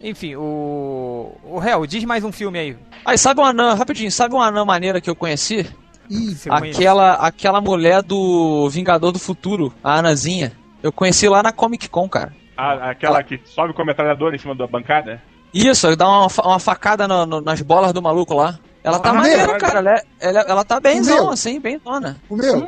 Enfim, 0.00 0.34
o... 0.34 1.36
O 1.44 1.58
Réu, 1.58 1.86
diz 1.86 2.02
mais 2.04 2.24
um 2.24 2.32
filme 2.32 2.58
aí. 2.58 2.76
Aí, 3.04 3.16
sabe 3.16 3.40
um 3.40 3.44
anão, 3.44 3.76
rapidinho, 3.76 4.10
sabe 4.10 4.34
uma 4.34 4.46
anã 4.46 4.64
maneira 4.64 5.00
que 5.00 5.08
eu 5.08 5.14
conheci? 5.14 5.64
Ih, 6.10 6.34
Você 6.34 6.50
conhece? 6.50 6.78
Aquela, 6.80 7.14
aquela 7.14 7.60
mulher 7.60 8.02
do 8.02 8.68
Vingador 8.70 9.12
do 9.12 9.18
Futuro, 9.20 9.72
a 9.82 9.98
Anazinha. 9.98 10.52
Eu 10.82 10.90
conheci 10.92 11.28
lá 11.28 11.42
na 11.42 11.52
Comic 11.52 11.88
Con, 11.88 12.08
cara. 12.08 12.32
A- 12.56 12.90
aquela 12.90 13.22
que 13.22 13.40
sobe 13.44 13.72
com 13.72 13.82
a 13.82 13.84
metralhadora 13.84 14.34
em 14.34 14.38
cima 14.38 14.54
da 14.54 14.66
bancada. 14.66 15.22
Isso, 15.52 15.94
dá 15.96 16.08
uma, 16.08 16.28
uma 16.44 16.58
facada 16.58 17.06
no- 17.06 17.26
no- 17.26 17.40
nas 17.40 17.60
bolas 17.60 17.92
do 17.92 18.00
maluco 18.02 18.34
lá. 18.34 18.58
Ela 18.82 18.98
tá 18.98 19.10
Ah, 19.10 19.14
maneira, 19.14 19.46
meu. 19.46 19.58
cara. 19.58 19.78
Ela, 19.78 19.94
é- 19.94 20.02
ela, 20.20 20.40
ela 20.40 20.64
tá 20.64 20.80
Meu. 20.80 21.30
assim, 21.30 21.60
bem 21.60 21.78
dona. 21.78 22.16
o 22.28 22.36
meu. 22.36 22.66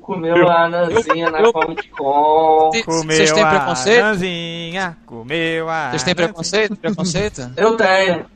Comeu 0.00 0.48
a 0.48 0.64
Anazinha 0.64 1.30
na 1.30 1.52
Comic 1.52 1.88
Con. 1.90 2.70
Vocês 3.06 3.30
têm 3.32 3.46
preconceito? 3.48 4.02
Nanzinha, 4.02 4.96
comeu 5.06 5.68
a... 5.70 5.90
Vocês 5.90 6.02
têm 6.02 6.14
preconceito? 6.14 6.76
Preconceito? 6.76 7.50
Eu 7.56 7.76
tenho. 7.76 8.26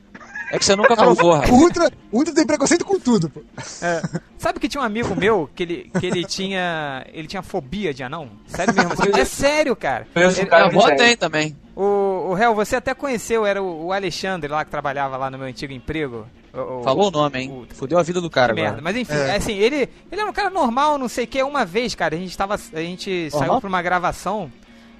É 0.53 0.57
que 0.57 0.65
você 0.65 0.75
nunca 0.75 0.95
provou, 0.97 1.33
rapaz. 1.33 1.49
Ultra, 1.51 1.89
o 2.11 2.17
Ultra 2.17 2.33
tem 2.33 2.45
preconceito 2.45 2.83
com 2.83 2.99
tudo, 2.99 3.29
pô. 3.29 3.41
É. 3.81 4.01
Sabe 4.37 4.59
que 4.59 4.67
tinha 4.67 4.81
um 4.81 4.85
amigo 4.85 5.15
meu 5.15 5.49
que 5.55 5.63
ele, 5.63 5.91
que 5.97 6.05
ele 6.05 6.25
tinha. 6.25 7.05
Ele 7.13 7.25
tinha 7.27 7.41
fobia 7.41 7.93
de 7.93 8.03
anão? 8.03 8.27
Sério 8.47 8.73
mesmo? 8.73 8.91
assim? 8.91 9.11
É 9.17 9.23
sério, 9.25 9.75
cara. 9.77 10.07
Ele- 10.13 10.45
cara 10.45 10.63
A 10.65 10.67
avó 10.67 10.89
tem 10.95 11.15
também. 11.15 11.55
O, 11.83 12.29
o 12.29 12.33
Réu, 12.33 12.53
você 12.53 12.75
até 12.75 12.93
conheceu, 12.93 13.45
era 13.45 13.61
o, 13.61 13.85
o 13.87 13.93
Alexandre 13.93 14.47
lá 14.51 14.63
que 14.63 14.69
trabalhava 14.69 15.17
lá 15.17 15.31
no 15.31 15.37
meu 15.37 15.47
antigo 15.47 15.73
emprego. 15.73 16.27
O- 16.53 16.83
Falou 16.83 17.07
o 17.07 17.11
nome, 17.11 17.39
hein? 17.39 17.49
o- 17.71 17.73
Fudeu 17.75 17.97
a 17.97 18.03
vida 18.03 18.21
do 18.21 18.29
cara 18.29 18.53
Que 18.53 18.61
merda. 18.61 18.77
agora. 18.77 18.83
Mas 18.83 18.97
enfim, 18.97 19.13
É. 19.13 19.35
assim, 19.37 19.53
ele, 19.53 19.89
ele 20.11 20.21
era 20.21 20.29
um 20.29 20.33
cara 20.33 20.49
normal, 20.49 20.97
não 20.97 21.07
sei 21.09 21.23
o 21.23 21.27
que. 21.27 21.41
Uma 21.41 21.65
vez, 21.65 21.95
cara, 21.95 22.15
a 22.15 22.19
gente 22.19 22.37
tava. 22.37 22.55
A 22.55 22.81
gente 22.81 23.29
saiu 23.31 23.59
pra 23.59 23.67
uma 23.69 23.81
gravação. 23.81 24.51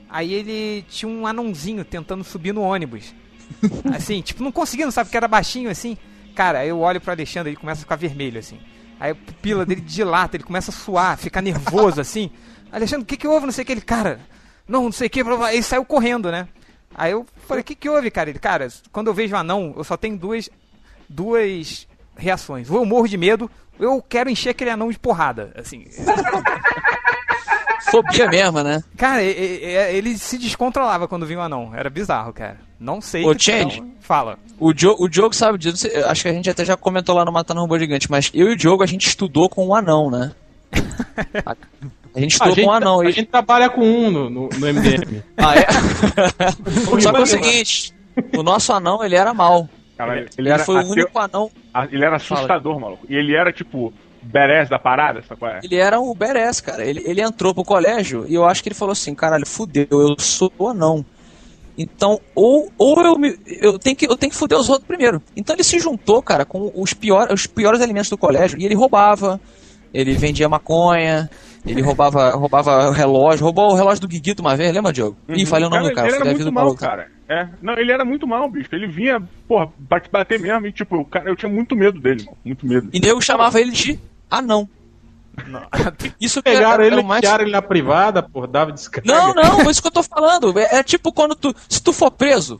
Aí 0.10 0.34
ele 0.34 0.84
tinha 0.90 1.08
um 1.10 1.28
anãozinho 1.28 1.86
tentando 1.86 2.24
subir 2.24 2.54
no 2.54 2.62
ônibus. 2.62 3.14
Assim, 3.96 4.22
tipo, 4.22 4.42
não 4.44 4.52
conseguindo, 4.52 4.92
sabe? 4.92 5.08
Porque 5.08 5.18
era 5.18 5.28
baixinho 5.28 5.70
assim. 5.70 5.98
Cara, 6.36 6.60
aí 6.60 6.70
eu 6.70 6.80
olho 6.80 7.00
pro 7.02 7.12
Alexandre, 7.12 7.50
ele 7.52 7.58
começa 7.58 7.82
a 7.82 7.84
ficar 7.84 7.96
vermelho, 7.98 8.40
assim. 8.40 8.58
Aí 9.00 9.12
a 9.12 9.16
pupila 9.16 9.66
dele 9.66 9.82
dilata, 9.82 10.38
ele 10.38 10.44
começa 10.44 10.72
a 10.72 10.74
suar, 10.74 11.18
fica 11.18 11.42
nervoso, 11.42 12.00
assim. 12.00 12.32
Alexandre, 12.72 13.04
o 13.04 13.06
que 13.06 13.18
que 13.18 13.28
houve? 13.28 13.46
Não 13.46 13.52
sei 13.54 13.64
o 13.64 13.66
que. 13.66 13.72
Ele, 13.74 13.82
cara, 13.82 14.20
não, 14.68 14.86
não 14.86 14.92
sei 14.92 15.08
o 15.08 15.10
que. 15.10 15.22
Aí 15.46 15.62
saiu 15.62 15.84
correndo, 15.86 16.32
né? 16.32 16.48
Aí 16.96 17.12
eu 17.12 17.26
falei, 17.48 17.62
o 17.62 17.64
que 17.64 17.76
que 17.76 17.90
houve, 17.90 18.12
cara? 18.12 18.30
Ele, 18.30 18.40
cara, 18.40 18.68
quando 18.92 19.08
eu 19.08 19.14
vejo 19.14 19.36
anão, 19.36 19.74
eu 19.78 19.84
só 19.84 19.96
tenho 19.98 20.18
duas, 20.18 20.50
duas 21.10 21.88
reações. 22.16 22.70
Ou 22.70 22.78
eu 22.78 22.86
morro 22.86 23.08
de 23.08 23.18
medo, 23.18 23.50
ou 23.80 23.86
eu 23.86 24.02
quero 24.02 24.30
encher 24.30 24.50
aquele 24.50 24.70
anão 24.70 24.92
de 24.92 25.00
porrada, 25.00 25.52
assim. 25.56 25.86
Fobia 27.90 28.28
mesmo, 28.30 28.62
né? 28.64 28.82
Cara, 28.96 29.22
ele 29.22 30.18
se 30.18 30.38
descontrolava 30.38 31.08
quando 31.08 31.26
vinha 31.26 31.40
o 31.40 31.42
anão. 31.42 31.72
Era 31.76 31.90
bizarro, 31.90 32.32
cara. 32.32 32.58
Não 32.80 33.02
sei. 33.02 33.26
Ô, 33.26 33.36
que- 33.36 33.44
Change. 33.44 33.82
não- 33.82 33.92
Fala. 34.00 34.38
O, 34.60 34.72
Dio- 34.74 34.96
o 34.98 35.10
Diogo 35.10 35.36
sabe 35.36 35.58
disso, 35.58 35.88
acho 36.06 36.22
que 36.24 36.28
a 36.30 36.34
gente 36.34 36.50
até 36.50 36.64
já 36.64 36.78
comentou 36.78 37.16
lá 37.16 37.26
no 37.26 37.32
Matando 37.32 37.60
um 37.60 37.64
Robô 37.64 37.78
Gigante, 37.80 38.10
mas 38.10 38.32
eu 38.34 38.50
e 38.50 38.54
o 38.54 38.56
Diogo 38.56 38.84
a 38.84 38.86
gente 38.86 39.08
estudou 39.08 39.50
com 39.50 39.68
um 39.68 39.76
anão, 39.76 40.10
né? 40.10 40.32
A, 42.14 42.18
a 42.18 42.22
gente 42.22 42.34
A 42.34 42.36
estudou 42.36 42.56
gente, 42.56 42.66
com 42.66 42.72
um 42.72 42.74
anão. 42.74 43.00
a 43.02 43.06
e- 43.10 43.12
gente 43.12 43.28
trabalha 43.28 43.70
com 43.70 43.82
um 43.82 44.12
no, 44.12 44.30
no, 44.30 44.50
no 44.50 44.68
MDM. 44.74 45.24
Ah, 45.38 45.56
é? 45.56 45.66
Só 47.02 47.12
que 47.12 47.18
é 47.18 47.22
o 47.22 47.26
seguinte, 47.26 47.94
o 48.38 48.44
nosso 48.44 48.72
anão, 48.74 49.04
ele 49.04 49.16
era 49.16 49.34
mal. 49.34 49.68
Cara, 49.98 50.18
Ele, 50.18 50.30
ele, 50.38 50.50
era 50.50 50.64
foi 50.64 50.84
o 50.84 50.88
único 50.88 51.18
anão, 51.20 51.52
a- 51.74 51.86
ele 51.92 52.04
era 52.04 52.16
assustador, 52.16 52.80
maluco. 52.80 53.06
E 53.08 53.16
ele 53.16 53.36
era, 53.36 53.52
tipo, 53.54 53.94
badass 54.24 54.68
da 54.70 54.80
parada, 54.80 55.22
sabe 55.22 55.40
qual 55.40 55.52
é? 55.52 55.60
ele 55.64 55.76
era 55.76 56.00
o 56.00 56.14
Beres, 56.16 56.60
cara. 56.60 56.84
Ele, 56.84 57.04
ele 57.06 57.22
entrou 57.22 57.54
pro 57.54 57.64
colégio 57.64 58.26
e 58.28 58.34
eu 58.34 58.46
acho 58.46 58.64
que 58.64 58.70
ele 58.70 58.76
falou 58.76 58.94
assim, 58.94 59.14
caralho, 59.14 59.46
fudeu, 59.46 59.88
eu 59.92 60.16
sou 60.20 60.52
anão. 60.68 61.06
Então, 61.78 62.20
ou, 62.36 62.70
ou 62.78 63.02
eu, 63.02 63.18
me, 63.18 63.38
eu, 63.48 63.80
tenho 63.80 63.96
que, 63.96 64.06
eu 64.06 64.18
tenho 64.18 64.32
que 64.32 64.38
fuder 64.38 64.58
os 64.58 64.70
outros 64.70 64.88
primeiro. 64.88 65.22
Então 65.36 65.56
ele 65.56 65.64
se 65.64 65.80
juntou, 65.80 66.22
cara, 66.22 66.46
com 66.46 66.72
os, 66.76 66.94
pior, 66.94 67.32
os 67.32 67.48
piores 67.48 67.80
alimentos 67.82 68.10
do 68.10 68.18
colégio 68.18 68.60
e 68.60 68.66
ele 68.66 68.76
roubava. 68.76 69.40
Ele 69.94 70.14
vendia 70.14 70.48
maconha, 70.50 71.30
ele 71.66 71.82
roubava, 71.82 72.32
roubava 72.32 72.90
o 72.90 72.92
relógio, 72.92 73.44
roubou 73.46 73.72
o 73.72 73.76
relógio 73.76 74.02
do 74.02 74.08
Guiguito 74.08 74.42
uma 74.42 74.56
vez, 74.56 74.74
lembra, 74.74 74.92
Diogo? 74.92 75.18
Ih, 75.30 75.46
falei 75.46 75.68
o 75.68 75.70
nome 75.70 75.90
do 75.90 75.96
cara, 75.96 76.08
Ele 76.08 76.16
era 76.16 76.26
muito 76.26 76.46
do 76.46 76.52
mal, 76.52 76.64
maluco. 76.66 76.82
cara. 76.82 77.08
É, 77.30 77.48
não, 77.62 77.74
ele 77.78 77.92
era 77.92 78.04
muito 78.04 78.28
mal, 78.28 78.50
bicho. 78.50 78.68
Ele 78.74 78.88
vinha, 78.88 79.22
porra, 79.48 79.72
pra 79.88 80.02
te 80.02 80.10
bater 80.10 80.40
mesmo. 80.40 80.68
E, 80.68 80.72
tipo, 80.74 80.98
o 80.98 81.06
cara, 81.06 81.30
eu 81.30 81.36
tinha 81.36 81.50
muito 81.50 81.76
medo 81.76 82.00
dele, 82.00 82.26
mano. 82.26 82.38
Muito 82.44 82.66
medo. 82.66 82.90
E 82.92 83.00
nego 83.00 83.22
chamava 83.22 83.62
ele 83.62 83.72
de 83.72 83.98
anão. 84.30 84.68
Isso 86.20 86.42
que 86.44 86.50
era, 86.50 86.58
Pegaram 86.58 86.84
era 86.84 86.94
ele, 86.94 87.04
mais... 87.04 87.24
ele 87.24 87.52
na 87.52 87.62
privada, 87.62 88.22
porra, 88.22 88.48
dava 88.48 88.72
descarga. 88.74 89.10
Não, 89.10 89.34
não, 89.34 89.62
é 89.62 89.72
isso 89.72 89.82
que 89.82 89.88
eu 89.88 89.92
tô 89.92 90.04
falando. 90.04 90.58
É, 90.60 90.80
é 90.80 90.84
tipo 90.84 91.14
quando 91.14 91.36
tu. 91.36 91.56
Se 91.70 91.82
tu 91.82 91.94
for 91.94 92.12
preso, 92.12 92.60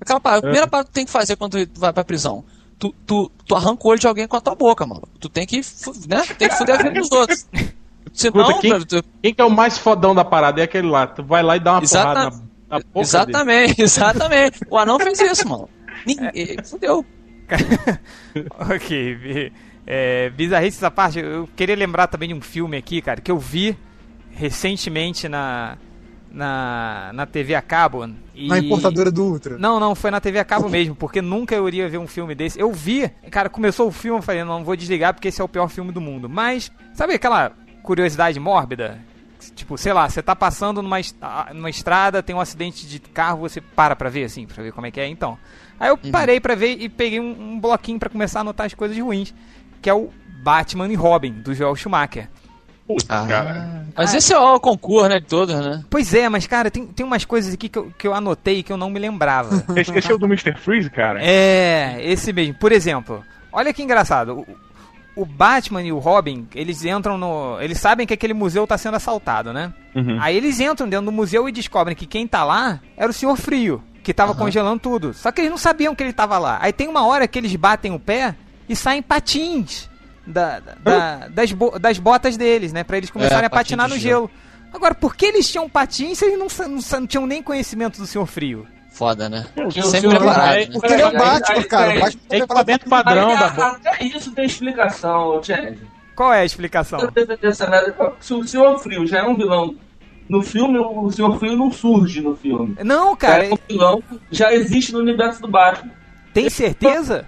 aquela 0.00 0.18
parada, 0.18 0.40
a 0.40 0.42
primeira 0.42 0.66
parada 0.66 0.86
que 0.86 0.92
tu 0.92 0.94
tem 0.94 1.04
que 1.04 1.12
fazer 1.12 1.36
quando 1.36 1.64
tu 1.66 1.80
vai 1.80 1.92
pra 1.92 2.04
prisão. 2.04 2.44
Tu, 2.76 2.92
tu, 3.06 3.30
tu 3.46 3.54
arranca 3.54 3.86
o 3.86 3.90
olho 3.90 4.00
de 4.00 4.06
alguém 4.06 4.26
com 4.26 4.36
a 4.36 4.40
tua 4.40 4.54
boca, 4.54 4.84
mano. 4.84 5.02
Tu 5.20 5.28
tem 5.28 5.46
que, 5.46 5.60
né? 6.08 6.22
Tem 6.36 6.48
que 6.48 6.56
fuder 6.56 6.74
a 6.74 6.82
vida 6.82 7.00
dos 7.00 7.12
outros. 7.12 7.46
Senão, 8.12 8.40
Escuta, 8.50 8.60
quem- 8.60 8.80
tu- 8.86 9.04
Quem 9.22 9.34
que 9.34 9.40
é 9.40 9.44
o 9.44 9.50
mais 9.50 9.78
fodão 9.78 10.14
da 10.14 10.24
parada? 10.24 10.60
É 10.60 10.64
aquele 10.64 10.88
lá. 10.88 11.06
Tu 11.06 11.22
vai 11.22 11.42
lá 11.42 11.56
e 11.56 11.60
dá 11.60 11.72
uma 11.74 11.82
Exata- 11.82 12.06
porrada 12.14 12.30
na, 12.30 12.30
na 12.30 12.78
boca 12.78 12.84
dele. 12.92 13.00
exatamente, 13.00 13.82
exatamente. 13.82 14.60
O 14.70 14.78
anão 14.78 14.98
fez 14.98 15.20
isso, 15.20 15.48
mano. 15.48 15.68
Ninguém, 16.06 16.56
fudeu. 16.64 17.04
ok. 18.58 19.52
É, 19.86 20.30
bizarrice 20.30 20.76
essa 20.76 20.90
parte. 20.90 21.18
Eu 21.18 21.48
queria 21.56 21.74
lembrar 21.76 22.06
também 22.06 22.28
de 22.28 22.34
um 22.34 22.40
filme 22.40 22.76
aqui, 22.76 23.00
cara, 23.00 23.20
que 23.20 23.30
eu 23.30 23.38
vi 23.38 23.76
recentemente 24.30 25.28
na, 25.28 25.76
na, 26.30 27.10
na 27.14 27.26
TV 27.26 27.54
a 27.54 27.62
cabo. 27.62 28.08
E... 28.34 28.46
Na 28.48 28.58
importadora 28.58 29.10
do 29.10 29.24
Ultra. 29.24 29.58
Não, 29.58 29.80
não, 29.80 29.94
foi 29.94 30.10
na 30.10 30.20
TV 30.20 30.38
a 30.38 30.44
cabo 30.44 30.68
mesmo, 30.68 30.94
porque 30.94 31.20
nunca 31.22 31.54
eu 31.54 31.66
iria 31.66 31.88
ver 31.88 31.98
um 31.98 32.06
filme 32.06 32.34
desse. 32.34 32.60
Eu 32.60 32.70
vi, 32.72 33.08
cara, 33.30 33.48
começou 33.48 33.88
o 33.88 33.92
filme, 33.92 34.18
eu 34.18 34.22
falei, 34.22 34.44
não, 34.44 34.62
vou 34.62 34.76
desligar 34.76 35.14
porque 35.14 35.28
esse 35.28 35.40
é 35.40 35.44
o 35.44 35.48
pior 35.48 35.68
filme 35.68 35.90
do 35.90 36.00
mundo. 36.00 36.28
Mas, 36.28 36.70
sabe 36.94 37.14
aquela 37.14 37.52
curiosidade 37.82 38.38
mórbida? 38.38 38.98
Tipo, 39.54 39.78
sei 39.78 39.92
lá, 39.92 40.08
você 40.08 40.22
tá 40.22 40.34
passando 40.34 40.82
numa, 40.82 40.98
ah, 41.22 41.50
numa 41.54 41.70
estrada, 41.70 42.22
tem 42.22 42.34
um 42.34 42.40
acidente 42.40 42.86
de 42.86 42.98
carro, 42.98 43.40
você 43.40 43.60
para 43.60 43.94
pra 43.94 44.08
ver, 44.08 44.24
assim, 44.24 44.46
pra 44.46 44.62
ver 44.62 44.72
como 44.72 44.86
é 44.86 44.90
que 44.90 45.00
é, 45.00 45.06
então. 45.06 45.38
Aí 45.78 45.88
eu 45.88 45.96
parei 45.96 46.40
pra 46.40 46.54
ver 46.54 46.76
e 46.80 46.88
peguei 46.88 47.20
um, 47.20 47.54
um 47.54 47.60
bloquinho 47.60 47.98
pra 47.98 48.10
começar 48.10 48.40
a 48.40 48.42
anotar 48.42 48.66
as 48.66 48.74
coisas 48.74 48.98
ruins, 48.98 49.32
que 49.80 49.88
é 49.88 49.94
o 49.94 50.10
Batman 50.42 50.88
e 50.88 50.96
Robin, 50.96 51.32
do 51.32 51.54
Joel 51.54 51.76
Schumacher. 51.76 52.28
Putz, 52.88 53.04
cara. 53.04 53.84
Mas 53.94 54.14
esse 54.14 54.32
é 54.32 54.38
o 54.38 54.58
concurso, 54.58 55.10
né, 55.10 55.20
de 55.20 55.26
todos, 55.26 55.54
né? 55.54 55.84
Pois 55.90 56.14
é, 56.14 56.26
mas 56.28 56.46
cara, 56.46 56.70
tem, 56.70 56.86
tem 56.86 57.04
umas 57.04 57.24
coisas 57.24 57.52
aqui 57.52 57.68
que 57.68 57.78
eu, 57.78 57.92
que 57.98 58.06
eu 58.06 58.14
anotei 58.14 58.62
que 58.62 58.72
eu 58.72 58.78
não 58.78 58.88
me 58.88 58.98
lembrava. 58.98 59.62
Esse, 59.76 59.92
esse 59.96 60.10
é 60.10 60.14
o 60.14 60.18
do 60.18 60.24
Mr. 60.24 60.56
Freeze, 60.56 60.88
cara. 60.88 61.22
É, 61.22 61.98
esse 62.02 62.32
mesmo. 62.32 62.54
Por 62.54 62.72
exemplo, 62.72 63.22
olha 63.52 63.74
que 63.74 63.82
engraçado. 63.82 64.46
O, 65.22 65.24
Batman 65.26 65.82
e 65.82 65.92
o 65.92 65.98
Robin, 65.98 66.46
eles 66.54 66.84
entram 66.84 67.16
no. 67.18 67.60
Eles 67.60 67.78
sabem 67.78 68.06
que 68.06 68.14
aquele 68.14 68.34
museu 68.34 68.66
tá 68.66 68.76
sendo 68.78 68.96
assaltado, 68.96 69.52
né? 69.52 69.72
Uhum. 69.94 70.16
Aí 70.20 70.36
eles 70.36 70.60
entram 70.60 70.88
dentro 70.88 71.06
do 71.06 71.12
museu 71.12 71.48
e 71.48 71.52
descobrem 71.52 71.96
que 71.96 72.06
quem 72.06 72.26
tá 72.26 72.44
lá 72.44 72.80
era 72.96 73.10
o 73.10 73.12
Senhor 73.12 73.36
Frio, 73.36 73.82
que 74.02 74.14
tava 74.14 74.34
congelando 74.34 74.80
tudo. 74.80 75.12
Só 75.14 75.30
que 75.32 75.40
eles 75.40 75.50
não 75.50 75.58
sabiam 75.58 75.94
que 75.94 76.02
ele 76.02 76.12
tava 76.12 76.38
lá. 76.38 76.58
Aí 76.60 76.72
tem 76.72 76.88
uma 76.88 77.04
hora 77.06 77.26
que 77.26 77.38
eles 77.38 77.54
batem 77.56 77.92
o 77.92 77.98
pé 77.98 78.34
e 78.68 78.76
saem 78.76 79.02
patins 79.02 79.88
da, 80.26 80.60
da- 80.60 80.74
da- 80.82 81.28
das, 81.28 81.52
bo- 81.52 81.78
das 81.78 81.98
botas 81.98 82.36
deles, 82.36 82.72
né? 82.72 82.84
Pra 82.84 82.96
eles 82.98 83.10
começarem 83.10 83.46
a 83.46 83.50
patins 83.50 83.76
patinar 83.76 83.88
no 83.88 83.98
gelo. 83.98 84.28
gelo. 84.28 84.48
Agora, 84.72 84.94
por 84.94 85.16
que 85.16 85.24
eles 85.26 85.50
tinham 85.50 85.68
patins 85.68 86.18
se 86.18 86.26
eles 86.26 86.38
não, 86.38 86.46
não 86.68 86.80
não 87.00 87.06
tinham 87.06 87.26
nem 87.26 87.42
conhecimento 87.42 87.98
do 87.98 88.06
Senhor 88.06 88.26
Frio? 88.26 88.66
Foda, 88.98 89.28
né? 89.28 89.46
Porque 89.54 89.78
o 89.78 89.84
Sempre 89.84 90.10
preparado, 90.10 90.56
né? 90.56 90.66
Porque 90.72 90.92
ele 90.92 91.02
é 91.02 91.06
o 91.06 91.12
Batman, 91.12 91.62
cara. 91.62 91.90
aí- 91.92 91.98
O 91.98 92.00
Batman 92.00 92.20
É 92.30 92.36
equipamento 92.38 92.84
Aí, 92.84 92.90
padrão 92.90 93.28
da 93.28 93.46
até 93.46 94.04
isso 94.04 94.32
tem 94.32 94.44
explicação, 94.44 95.40
Chad. 95.40 95.78
Qual 96.16 96.34
é 96.34 96.40
a 96.40 96.44
explicação? 96.44 96.98
Se 98.18 98.34
o 98.34 98.44
Senhor 98.44 98.76
Frio 98.80 99.06
já 99.06 99.20
é 99.20 99.22
um 99.22 99.36
vilão 99.36 99.76
no 100.28 100.42
filme, 100.42 100.80
o 100.80 101.08
Senhor 101.12 101.38
Frio 101.38 101.56
não 101.56 101.70
surge 101.70 102.20
no 102.20 102.34
filme. 102.34 102.76
Não, 102.82 103.14
cara, 103.14 103.46
é 103.46 103.52
um 103.52 103.58
vilão 103.68 104.02
que 104.02 104.18
já 104.32 104.52
existe 104.52 104.92
no 104.92 104.98
universo 104.98 105.40
do 105.40 105.46
Batman. 105.46 105.92
tem 106.34 106.50
certeza? 106.50 107.24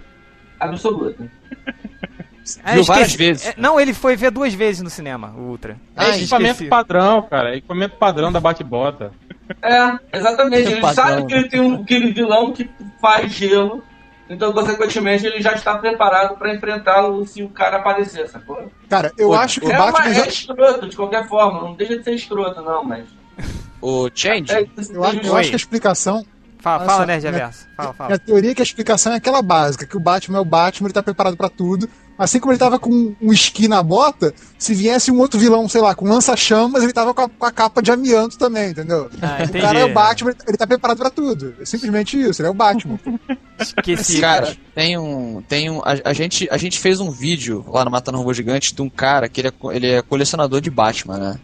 Absoluta. 0.59 1.31
É, 2.65 2.73
Viu 2.75 2.85
várias 2.85 3.15
vezes. 3.15 3.47
É, 3.49 3.55
não, 3.57 3.79
ele 3.81 3.93
foi 3.95 4.17
ver 4.17 4.31
duas 4.31 4.53
vezes 4.55 4.83
no 4.83 4.91
cinema, 4.91 5.33
o 5.37 5.43
Ultra. 5.51 5.73
É 5.97 6.05
Ah, 6.05 6.17
equipamento 6.17 6.53
esqueci. 6.53 6.71
padrão, 6.71 7.23
cara. 7.23 7.51
É 7.55 7.57
equipamento 7.59 7.97
padrão 7.97 8.33
da 8.33 8.41
bate-bota. 8.41 9.13
É, 9.63 9.99
exatamente. 10.17 10.71
Ele 10.71 10.81
Padrão. 10.81 11.05
sabe 11.05 11.27
que 11.27 11.35
ele 11.35 11.49
tem 11.49 11.61
um, 11.61 11.83
aquele 11.83 12.13
vilão 12.13 12.53
que 12.53 12.71
faz 13.01 13.33
gelo. 13.33 13.83
Então, 14.29 14.53
consequentemente, 14.53 15.27
ele 15.27 15.43
já 15.43 15.53
está 15.55 15.77
preparado 15.77 16.37
para 16.39 16.55
enfrentá-lo 16.55 17.27
se 17.27 17.43
o 17.43 17.49
cara 17.49 17.79
aparecer, 17.79 18.29
sacou? 18.29 18.71
Cara, 18.89 19.11
eu 19.19 19.29
Pô, 19.31 19.35
acho 19.35 19.61
que 19.61 19.67
o 19.67 19.73
É, 19.73 19.77
Batman 19.77 20.05
uma, 20.07 20.15
já. 20.15 20.25
é 20.25 20.29
escroto, 20.29 20.89
de 20.89 20.95
qualquer 20.97 21.27
forma. 21.29 21.63
Não 21.63 21.75
deixa 21.75 21.99
de 21.99 22.05
ser 22.05 22.15
escroto, 22.15 22.63
não, 22.63 22.85
mas... 22.85 23.07
O 23.83 24.09
Change, 24.15 24.53
É, 24.53 24.61
Eu 24.93 25.03
acho, 25.05 25.17
eu 25.27 25.37
acho 25.37 25.49
que 25.49 25.55
a 25.55 25.57
explicação. 25.57 26.25
Fala, 26.61 26.85
fala 26.85 27.07
Nerd 27.07 27.23
minha- 27.23 27.33
Reverso. 27.33 27.67
Fala, 27.77 27.93
fala. 27.95 28.09
Minha 28.11 28.19
teoria 28.21 28.51
é 28.51 28.55
que 28.55 28.61
a 28.61 28.63
explicação 28.63 29.13
é 29.15 29.17
aquela 29.17 29.41
básica, 29.43 29.87
que 29.87 29.97
o 29.97 30.01
Batman 30.01 30.39
é 30.39 30.41
o 30.41 30.45
Batman, 30.45 30.87
ele 30.89 30.93
tá 30.95 31.03
preparado 31.03 31.37
pra 31.37 31.49
tudo. 31.49 31.89
Assim 32.21 32.39
como 32.39 32.53
ele 32.53 32.59
tava 32.59 32.79
com 32.79 33.15
um 33.19 33.33
esqui 33.33 33.67
na 33.67 33.83
bota, 33.83 34.35
se 34.59 34.75
viesse 34.75 35.11
um 35.11 35.19
outro 35.19 35.41
vilão, 35.41 35.67
sei 35.67 35.81
lá, 35.81 35.95
com 35.95 36.05
lança-chamas, 36.05 36.83
ele 36.83 36.93
tava 36.93 37.15
com 37.15 37.23
a, 37.23 37.29
com 37.31 37.47
a 37.47 37.51
capa 37.51 37.81
de 37.81 37.91
amianto 37.91 38.37
também, 38.37 38.73
entendeu? 38.73 39.09
Ah, 39.23 39.39
o 39.43 39.59
cara 39.59 39.79
é 39.79 39.85
o 39.87 39.95
Batman, 39.95 40.35
ele 40.47 40.59
tá 40.59 40.67
preparado 40.67 40.99
pra 40.99 41.09
tudo. 41.09 41.55
É 41.59 41.65
simplesmente 41.65 42.21
isso, 42.21 42.43
ele 42.43 42.49
é 42.49 42.51
o 42.51 42.55
Batman. 42.55 43.01
Esqueci, 43.59 44.21
cara, 44.21 44.55
tem 44.75 44.99
um. 44.99 45.41
Tem 45.49 45.71
um. 45.71 45.81
A, 45.81 46.11
a 46.11 46.13
gente, 46.13 46.47
a 46.51 46.59
gente 46.59 46.79
fez 46.79 47.01
um 47.01 47.11
vídeo 47.11 47.65
lá 47.67 47.87
no 47.87 47.91
Matando 47.91 48.19
Robô 48.19 48.35
Gigante 48.35 48.75
de 48.75 48.83
um 48.83 48.91
cara 48.91 49.27
que 49.27 49.41
ele 49.41 49.49
é, 49.49 49.53
ele 49.75 49.87
é 49.87 50.03
colecionador 50.03 50.61
de 50.61 50.71
Batman, 50.71 51.17
né? 51.17 51.41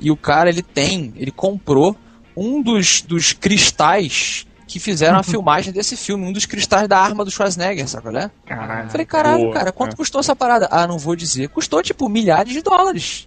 E 0.00 0.10
o 0.10 0.16
cara, 0.16 0.48
ele 0.48 0.62
tem. 0.62 1.12
Ele 1.16 1.30
comprou 1.30 1.94
um 2.34 2.62
dos, 2.62 3.02
dos 3.02 3.34
cristais 3.34 4.46
que 4.76 4.80
fizeram 4.84 5.18
a 5.18 5.22
filmagem 5.22 5.72
desse 5.72 5.96
filme, 5.96 6.26
um 6.26 6.32
dos 6.32 6.44
cristais 6.44 6.86
da 6.86 6.98
arma 6.98 7.24
do 7.24 7.30
Schwarzenegger, 7.30 7.88
sabe 7.88 8.02
qual 8.10 8.16
é? 8.16 8.30
Caralho. 8.44 8.84
Eu 8.86 8.90
falei, 8.90 9.06
caralho, 9.06 9.42
Boa, 9.44 9.54
cara, 9.54 9.72
quanto 9.72 9.94
é. 9.94 9.96
custou 9.96 10.20
essa 10.20 10.36
parada? 10.36 10.68
Ah, 10.70 10.86
não 10.86 10.98
vou 10.98 11.16
dizer. 11.16 11.48
Custou, 11.48 11.82
tipo, 11.82 12.08
milhares 12.08 12.52
de 12.52 12.60
dólares. 12.62 13.26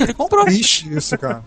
Ele 0.00 0.12
comprou. 0.12 0.44
Triste 0.44 0.92
isso, 0.92 1.16
cara. 1.16 1.42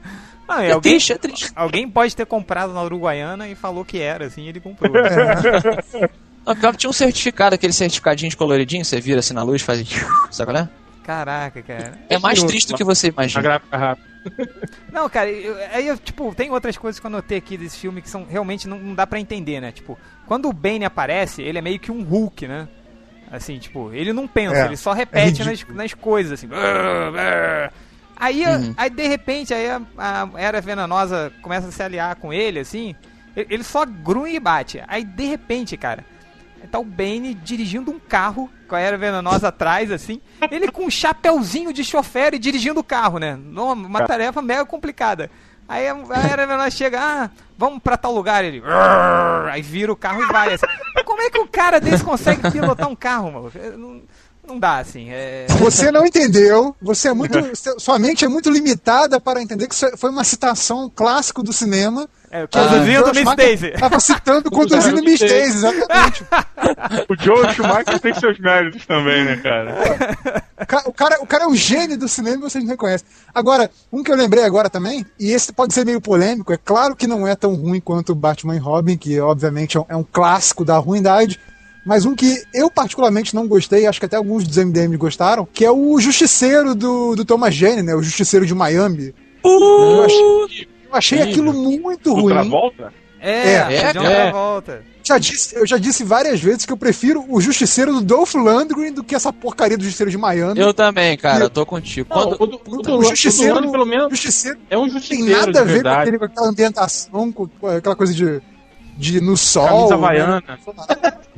Não, 0.47 0.60
é, 0.60 0.69
É 0.69 0.71
alguém, 0.71 0.93
triste, 0.93 1.13
é 1.13 1.17
triste. 1.17 1.51
alguém 1.56 1.89
pode 1.89 2.15
ter 2.15 2.25
comprado 2.25 2.73
na 2.73 2.82
Uruguaiana 2.84 3.47
e 3.49 3.56
falou 3.56 3.84
que 3.84 3.97
era, 3.99 4.25
assim, 4.27 4.47
ele 4.47 4.60
comprou. 4.62 4.91
Não, 6.45 6.56
pior 6.56 6.71
que 6.71 6.77
tinha 6.77 6.89
um 6.89 6.93
certificado, 6.93 7.56
aquele 7.56 7.71
certificadinho 7.73 8.29
de 8.29 8.36
coloridinho, 8.38 8.84
você 8.84 8.99
vira 8.99 9.19
assim 9.19 9.34
na 9.34 9.43
luz, 9.43 9.62
faz. 9.62 9.79
Sabe 10.32 10.51
qual 10.51 10.63
é? 10.63 10.69
Caraca, 11.03 11.62
cara. 11.62 11.99
É 12.10 12.17
mais 12.19 12.41
triste 12.43 12.69
do 12.69 12.77
que 12.77 12.84
você 12.84 13.08
A 13.08 13.10
imagina. 13.10 13.41
gráfica 13.41 13.77
rápida. 13.77 14.12
Não, 14.91 15.09
cara, 15.09 15.29
eu- 15.29 15.55
aí 15.71 15.88
eu, 15.88 15.97
tipo, 15.97 16.33
tem 16.36 16.49
outras 16.51 16.77
coisas 16.77 16.99
que 16.99 17.05
eu 17.05 17.09
notei 17.12 17.38
aqui 17.38 17.57
desse 17.57 17.77
filme 17.77 18.01
que 18.01 18.09
são 18.09 18.25
realmente 18.25 18.67
não, 18.67 18.77
não 18.79 18.93
dá 18.95 19.05
pra 19.07 19.19
entender, 19.19 19.59
né? 19.59 19.71
Tipo, 19.71 19.97
quando 20.25 20.47
o 20.47 20.53
Bane 20.53 20.86
aparece, 20.86 21.41
ele 21.41 21.57
é 21.57 21.62
meio 21.62 21.79
que 21.79 21.91
um 21.91 22.03
Hulk, 22.03 22.47
né? 22.47 22.67
Assim, 23.31 23.57
tipo, 23.57 23.91
ele 23.91 24.13
não 24.13 24.27
pensa, 24.27 24.55
É, 24.55 24.65
ele 24.65 24.77
só 24.77 24.93
repete 24.93 25.41
é 25.41 25.45
nas, 25.45 25.65
nas 25.69 25.93
coisas, 25.93 26.33
assim. 26.33 26.47
Aí, 28.15 28.45
Uhum. 28.45 28.73
aí 28.77 28.89
de 28.89 29.07
repente, 29.07 29.53
aí 29.53 29.69
a, 29.69 29.81
a 29.97 30.29
Era 30.39 30.62
Venenosa 30.62 31.31
começa 31.41 31.67
a 31.67 31.71
se 31.71 31.81
aliar 31.81 32.15
com 32.15 32.31
ele, 32.31 32.59
assim. 32.59 32.95
Ele, 33.36 33.47
ele 33.49 33.63
só 33.63 33.86
grunhe 33.86 34.36
e 34.36 34.39
bate. 34.39 34.81
Aí, 34.88 35.03
de 35.03 35.25
repente, 35.25 35.75
cara, 35.75 36.05
tá 36.71 36.79
o 36.79 36.86
Bane 36.86 37.33
dirigindo 37.33 37.91
um 37.91 37.99
carro 37.99 38.49
Era 38.79 38.97
Venenosa 38.97 39.47
atrás, 39.49 39.91
assim. 39.91 40.21
Ele 40.51 40.69
com 40.71 40.86
um 40.86 40.89
chapéuzinho 40.91 41.71
de 41.73 41.83
chofer 41.83 42.33
e 42.33 42.39
dirigindo 42.39 42.79
o 42.79 42.83
carro, 42.83 43.17
né? 43.19 43.36
Numa- 43.36 43.73
Uma 43.73 44.05
tarefa 44.07 44.41
mega 44.41 44.65
complicada. 44.65 45.29
Aí 45.67 45.88
a 45.88 45.95
Era 46.29 46.45
Venenosa 46.45 46.71
chega, 46.71 46.99
ah, 47.01 47.29
vamos 47.57 47.79
pra 47.81 47.95
tal 47.97 48.13
lugar. 48.13 48.43
Ele, 48.43 48.62
aí 49.51 49.62
vira 49.62 49.91
o 49.91 49.95
carro 49.95 50.21
e 50.23 50.25
vai. 50.27 50.53
Assim. 50.53 50.65
Como 51.05 51.21
é 51.21 51.29
que 51.29 51.39
o 51.39 51.47
cara 51.47 51.79
desse 51.79 52.03
consegue 52.03 52.51
pilotar 52.51 52.88
um 52.89 52.95
carro, 52.95 53.31
mano? 53.31 53.51
Não, 53.77 54.01
não 54.45 54.59
dá, 54.59 54.79
assim. 54.79 55.07
É... 55.09 55.45
Você 55.59 55.89
não 55.91 56.05
entendeu, 56.05 56.75
você 56.81 57.07
é 57.07 57.13
muito. 57.13 57.39
sua 57.79 57.97
mente 57.97 58.25
é 58.25 58.27
muito 58.27 58.49
limitada 58.49 59.19
para 59.21 59.41
entender 59.41 59.67
que 59.67 59.73
isso 59.73 59.97
foi 59.97 60.09
uma 60.09 60.23
citação 60.25 60.91
clássico 60.93 61.41
do 61.41 61.53
cinema. 61.53 62.09
É, 62.34 62.48
conduzindo 62.48 62.86
Joe 62.93 63.06
Miss 63.10 63.17
Schumacher 63.19 63.36
Daisy. 63.36 63.69
Tava 63.72 64.00
citando 64.00 64.50
conduzindo 64.52 65.04
Miss 65.04 65.19
Daisy, 65.19 65.58
exatamente. 65.58 66.24
O 67.10 67.15
Joe 67.22 67.54
Schumacher 67.54 68.00
tem 68.00 68.13
seus 68.13 68.39
méritos 68.39 68.86
também, 68.86 69.24
né, 69.26 69.38
cara? 69.38 69.76
O 70.60 70.65
ca- 70.65 70.84
O 70.88 70.93
cara, 70.93 71.17
o 71.22 71.28
cara 71.28 71.43
é 71.43 71.48
um 71.48 71.56
gênio 71.56 71.98
do 71.98 72.08
cinema 72.08 72.38
e 72.38 72.39
vocês 72.41 72.63
não 72.63 72.72
reconhecem. 72.72 73.06
Agora, 73.36 73.69
um 73.91 74.02
que 74.02 74.12
eu 74.12 74.15
lembrei 74.15 74.43
agora 74.43 74.69
também, 74.69 75.06
e 75.19 75.32
esse 75.32 75.52
pode 75.54 75.74
ser 75.74 75.86
meio 75.86 76.00
polêmico, 76.02 76.52
é 76.54 76.58
claro 76.58 76.96
que 76.96 77.06
não 77.06 77.28
é 77.28 77.36
tão 77.36 77.54
ruim 77.56 77.80
quanto 77.82 78.15
Batman 78.15 78.56
e 78.56 78.60
Robin, 78.60 78.98
que 78.98 79.19
obviamente 79.19 79.78
é 79.78 79.80
um, 79.82 79.86
é 79.89 79.96
um 79.96 80.04
clássico 80.04 80.63
da 80.65 80.78
ruindade, 80.78 81.39
mas 81.86 82.06
um 82.06 82.15
que 82.15 82.41
eu 82.54 82.72
particularmente 82.72 83.36
não 83.36 83.48
gostei, 83.48 83.86
acho 83.86 84.00
que 84.00 84.06
até 84.06 84.15
alguns 84.15 84.48
dos 84.48 84.58
MDM 84.58 84.96
gostaram, 84.98 85.46
que 85.46 85.65
é 85.65 85.72
o 85.72 86.00
Justiceiro 86.00 86.74
do, 86.74 87.15
do 87.15 87.26
Thomas 87.26 87.54
Jane, 87.54 87.84
né? 87.84 87.93
O 87.93 88.02
Justiceiro 88.02 88.46
de 88.46 88.56
Miami. 88.56 89.13
Eu 89.43 90.04
achei, 90.06 90.67
eu 90.93 90.97
achei 90.97 91.21
aquilo 91.21 91.53
muito 91.53 92.13
ruim. 92.13 92.23
Outra 92.23 92.43
volta? 92.43 92.93
É, 93.19 93.32
É, 93.32 93.53
é, 93.53 93.75
é. 93.86 93.93
Travolta. 93.93 94.84
Já 95.06 95.17
disse, 95.17 95.56
eu 95.56 95.65
já 95.67 95.77
disse 95.77 96.03
várias 96.03 96.39
vezes 96.41 96.65
que 96.65 96.71
eu 96.71 96.77
prefiro 96.77 97.25
o 97.27 97.41
Justiceiro 97.41 97.91
do 97.93 98.01
Dolph 98.01 98.34
Lundgren 98.36 98.91
do 98.93 99.03
que 99.03 99.13
essa 99.15 99.34
porcaria 99.34 99.77
do 99.77 99.84
Justiceiro 99.84 100.10
de 100.12 100.17
Miami. 100.17 100.60
Eu 100.60 100.73
também, 100.73 101.17
cara, 101.17 101.43
eu 101.45 101.49
tô 101.49 101.65
contigo. 101.65 102.08
Não, 102.10 102.21
Quando, 102.36 102.41
o 102.41 102.45
do, 102.47 102.56
o 102.56 102.82
do, 102.82 102.93
o 102.95 102.97
do 102.99 103.03
Justiceiro- 103.03 103.56
Lando, 103.56 103.71
pelo 103.71 103.86
menos, 103.86 104.10
Justiceiro 104.10 104.58
é 104.69 104.77
um 104.77 104.84
tem 104.84 104.91
justiceiro 104.93 105.32
nada 105.39 105.51
de 105.51 105.58
a 105.58 105.63
ver 105.63 105.84
com, 105.84 105.89
aquele, 105.89 106.19
com 106.19 106.25
aquela 106.25 106.47
ambientação, 106.49 107.32
com, 107.34 107.47
com 107.47 107.67
aquela 107.67 107.95
coisa 107.97 108.13
de, 108.13 108.41
de 108.97 109.19
no 109.19 109.36
sol. 109.36 109.67
Camisa 109.67 109.88
né? 109.89 109.93
havaiana. 109.95 110.43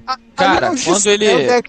Ah, 0.07 0.17
Cara, 0.35 0.67
é 0.67 0.69
o 0.69 0.73
quando 0.73 0.77
Justiceiro, 0.77 1.23
ele- 1.23 1.43
é 1.49 1.61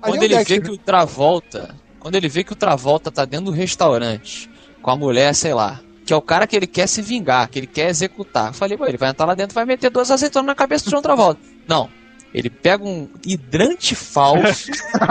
quando 0.00 0.22
é 0.22 0.24
ele 0.24 0.28
vê 0.28 0.38
Dexter. 0.38 0.62
que 0.62 0.70
o 0.70 0.78
Travolta. 0.78 1.74
Quando 2.00 2.14
ele 2.16 2.28
vê 2.28 2.42
que 2.44 2.52
o 2.52 2.56
Travolta 2.56 3.10
tá 3.12 3.24
dentro 3.24 3.46
do 3.46 3.52
restaurante 3.52 4.48
com 4.82 4.90
a 4.90 4.96
mulher, 4.96 5.34
sei 5.34 5.54
lá. 5.54 5.80
Que 6.08 6.14
é 6.14 6.16
o 6.16 6.22
cara 6.22 6.46
que 6.46 6.56
ele 6.56 6.66
quer 6.66 6.86
se 6.86 7.02
vingar, 7.02 7.50
que 7.50 7.58
ele 7.58 7.66
quer 7.66 7.90
executar. 7.90 8.46
Eu 8.46 8.54
falei, 8.54 8.78
pô, 8.78 8.86
ele 8.86 8.96
vai 8.96 9.10
entrar 9.10 9.26
lá 9.26 9.34
dentro 9.34 9.54
vai 9.54 9.66
meter 9.66 9.90
duas 9.90 10.10
azeitonas 10.10 10.46
na 10.46 10.54
cabeça 10.54 10.86
do 10.86 10.90
John 10.90 11.02
Travolta. 11.02 11.38
Não. 11.68 11.90
Ele 12.32 12.48
pega 12.48 12.82
um 12.82 13.08
hidrante 13.26 13.94
falso, 13.94 14.70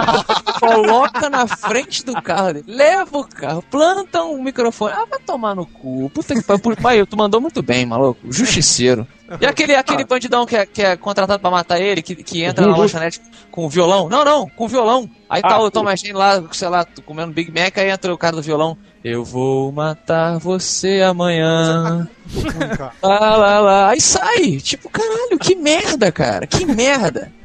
coloca 0.60 1.30
na 1.30 1.46
frente 1.46 2.04
do 2.04 2.20
carro 2.20 2.54
dele, 2.54 2.66
leva 2.68 3.16
o 3.16 3.24
carro, 3.24 3.64
planta 3.70 4.24
um 4.24 4.42
microfone. 4.42 4.94
Ah, 4.96 5.06
vai 5.08 5.20
tomar 5.20 5.56
no 5.56 5.68
cu. 5.68 6.10
Puta 6.12 6.34
que 6.34 6.42
pariu. 6.42 6.76
Pai, 6.82 7.06
tu 7.06 7.16
mandou 7.16 7.40
muito 7.40 7.62
bem, 7.62 7.86
maluco. 7.86 8.20
Justiceiro. 8.32 9.08
E 9.40 9.46
aquele, 9.46 9.76
aquele 9.76 10.04
bandidão 10.04 10.46
que 10.46 10.56
é, 10.56 10.66
que 10.66 10.82
é 10.82 10.96
contratado 10.96 11.40
pra 11.40 11.52
matar 11.52 11.80
ele, 11.80 12.02
que, 12.02 12.16
que 12.16 12.44
entra 12.44 12.66
na 12.66 12.76
lanchonete 12.76 13.22
com 13.52 13.70
violão? 13.70 14.10
Não, 14.10 14.24
não, 14.26 14.48
com 14.50 14.68
violão. 14.68 15.10
Aí 15.30 15.42
tá 15.42 15.56
Ah, 15.56 15.62
o 15.62 15.70
Thomas 15.70 16.00
Jane 16.00 16.14
lá, 16.14 16.44
sei 16.52 16.70
lá, 16.70 16.86
comendo 17.06 17.34
Big 17.34 17.52
Mac, 17.52 17.78
aí 17.78 17.90
entra 17.90 18.14
o 18.14 18.18
cara 18.18 18.36
do 18.36 18.42
violão. 18.42 18.78
Eu 19.10 19.24
vou 19.24 19.72
matar 19.72 20.38
você 20.38 21.02
amanhã. 21.02 22.08
Ruim, 22.34 22.52
cara. 22.78 22.94
Lá, 23.02 23.36
lá, 23.38 23.60
lá. 23.60 23.90
Aí 23.92 24.02
sai. 24.02 24.58
Tipo, 24.58 24.90
caralho, 24.90 25.40
que 25.40 25.56
merda, 25.56 26.12
cara. 26.12 26.46
Que 26.46 26.66
merda. 26.66 27.32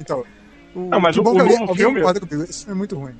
Então, 0.00 0.24
Não, 0.74 0.98
mas 0.98 1.16
o, 1.18 1.22
bom 1.22 1.34
o 1.34 1.40
alguém 1.40 1.56
filme, 1.76 2.00
comigo. 2.00 2.44
Isso 2.48 2.70
é 2.70 2.74
muito 2.74 2.96
ruim. 2.98 3.14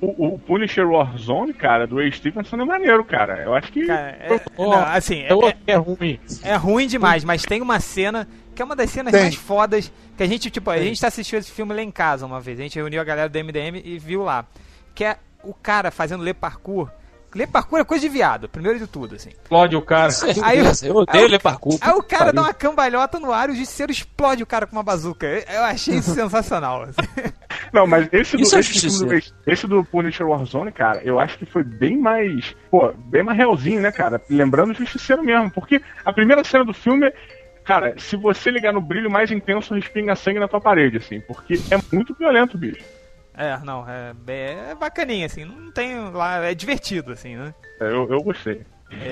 o, 0.00 0.34
o 0.34 0.38
Punisher 0.38 0.84
Warzone, 0.88 1.52
cara, 1.52 1.86
do 1.86 1.96
Ray 1.96 2.10
Stevenson 2.10 2.56
é 2.60 2.64
maneiro, 2.64 3.04
cara. 3.04 3.42
Eu 3.44 3.54
acho 3.54 3.70
que. 3.70 3.86
Cara, 3.86 4.16
é, 4.20 4.40
Ó, 4.56 4.70
não, 4.70 4.82
assim, 4.86 5.20
É 5.20 5.28
é, 5.32 5.56
é 5.68 5.76
ruim. 5.76 6.18
é 6.42 6.56
ruim 6.56 6.86
demais, 6.88 7.22
mas 7.22 7.44
tem 7.44 7.62
uma 7.62 7.78
cena 7.78 8.26
que 8.52 8.60
é 8.60 8.64
uma 8.64 8.74
das 8.74 8.90
cenas 8.90 9.12
Tem. 9.12 9.22
mais 9.22 9.34
fodas 9.36 9.92
que 10.16 10.22
a 10.22 10.26
gente, 10.26 10.50
tipo, 10.50 10.68
a 10.70 10.78
gente 10.78 11.06
assistiu 11.06 11.38
esse 11.38 11.52
filme 11.52 11.72
lá 11.72 11.82
em 11.82 11.90
casa 11.90 12.26
uma 12.26 12.40
vez. 12.40 12.58
A 12.58 12.62
gente 12.62 12.74
reuniu 12.74 13.00
a 13.00 13.04
galera 13.04 13.28
do 13.28 13.38
MDM 13.38 13.80
e 13.84 13.96
viu 13.98 14.22
lá. 14.24 14.44
Que 14.92 15.04
é 15.04 15.18
o 15.44 15.54
cara 15.54 15.90
fazendo 15.90 16.22
le 16.24 16.34
parkour. 16.34 16.90
Le 17.32 17.46
parkour 17.46 17.78
é 17.78 17.84
coisa 17.84 18.02
de 18.02 18.08
viado, 18.08 18.48
primeiro 18.48 18.76
de 18.76 18.88
tudo, 18.88 19.14
assim. 19.14 19.28
Explode 19.28 19.76
o 19.76 19.82
cara. 19.82 20.12
Aí 20.42 20.58
eu- 20.58 20.64
aí 20.66 20.90
odeio 20.90 21.24
eu- 21.24 21.28
ler 21.28 21.40
parkour. 21.40 21.78
Aí 21.80 21.92
o 21.92 22.02
cara 22.02 22.24
Pariu. 22.24 22.32
dá 22.34 22.42
uma 22.42 22.52
cambalhota 22.54 23.20
no 23.20 23.32
ar 23.32 23.48
e 23.48 23.52
o 23.52 23.54
justiceiro 23.54 23.92
explode 23.92 24.42
o 24.42 24.46
cara 24.46 24.66
com 24.66 24.74
uma 24.74 24.82
bazuca. 24.82 25.26
Eu- 25.26 25.62
achei 25.62 25.94
isso 25.94 26.10
sensacional. 26.14 26.82
assim. 26.82 26.96
Não, 27.72 27.86
mas 27.86 28.08
esse 28.12 28.36
do, 28.36 28.42
é 28.42 28.58
esse, 28.58 28.98
do, 28.98 29.22
esse 29.46 29.66
do 29.68 29.84
Punisher 29.84 30.26
Warzone, 30.26 30.72
cara, 30.72 31.02
eu 31.04 31.20
acho 31.20 31.38
que 31.38 31.46
foi 31.46 31.62
bem 31.62 31.96
mais. 31.96 32.52
Pô, 32.68 32.92
bem 32.96 33.22
mais 33.22 33.38
realzinho, 33.38 33.80
né, 33.80 33.92
cara? 33.92 34.20
Lembrando 34.28 34.72
o 34.72 34.74
Justiceiro 34.74 35.22
mesmo. 35.22 35.52
Porque 35.52 35.80
a 36.04 36.12
primeira 36.12 36.42
cena 36.42 36.64
do 36.64 36.74
filme. 36.74 37.12
Cara, 37.62 37.94
se 37.96 38.16
você 38.16 38.50
ligar 38.50 38.72
no 38.72 38.80
brilho 38.80 39.08
mais 39.08 39.30
intenso, 39.30 39.72
respinga 39.74 40.16
sangue 40.16 40.40
na 40.40 40.48
tua 40.48 40.60
parede, 40.60 40.96
assim. 40.96 41.20
Porque 41.20 41.60
é 41.70 41.78
muito 41.94 42.12
violento, 42.14 42.58
bicho. 42.58 42.82
É, 43.36 43.58
não, 43.64 43.88
é, 43.88 44.12
é 44.70 44.74
bacaninha, 44.74 45.26
assim, 45.26 45.44
não 45.44 45.72
tem 45.72 46.10
lá, 46.10 46.44
é 46.44 46.54
divertido, 46.54 47.12
assim, 47.12 47.36
né? 47.36 47.54
É, 47.80 47.84
Eu, 47.84 48.10
eu 48.10 48.22
gostei. 48.22 48.62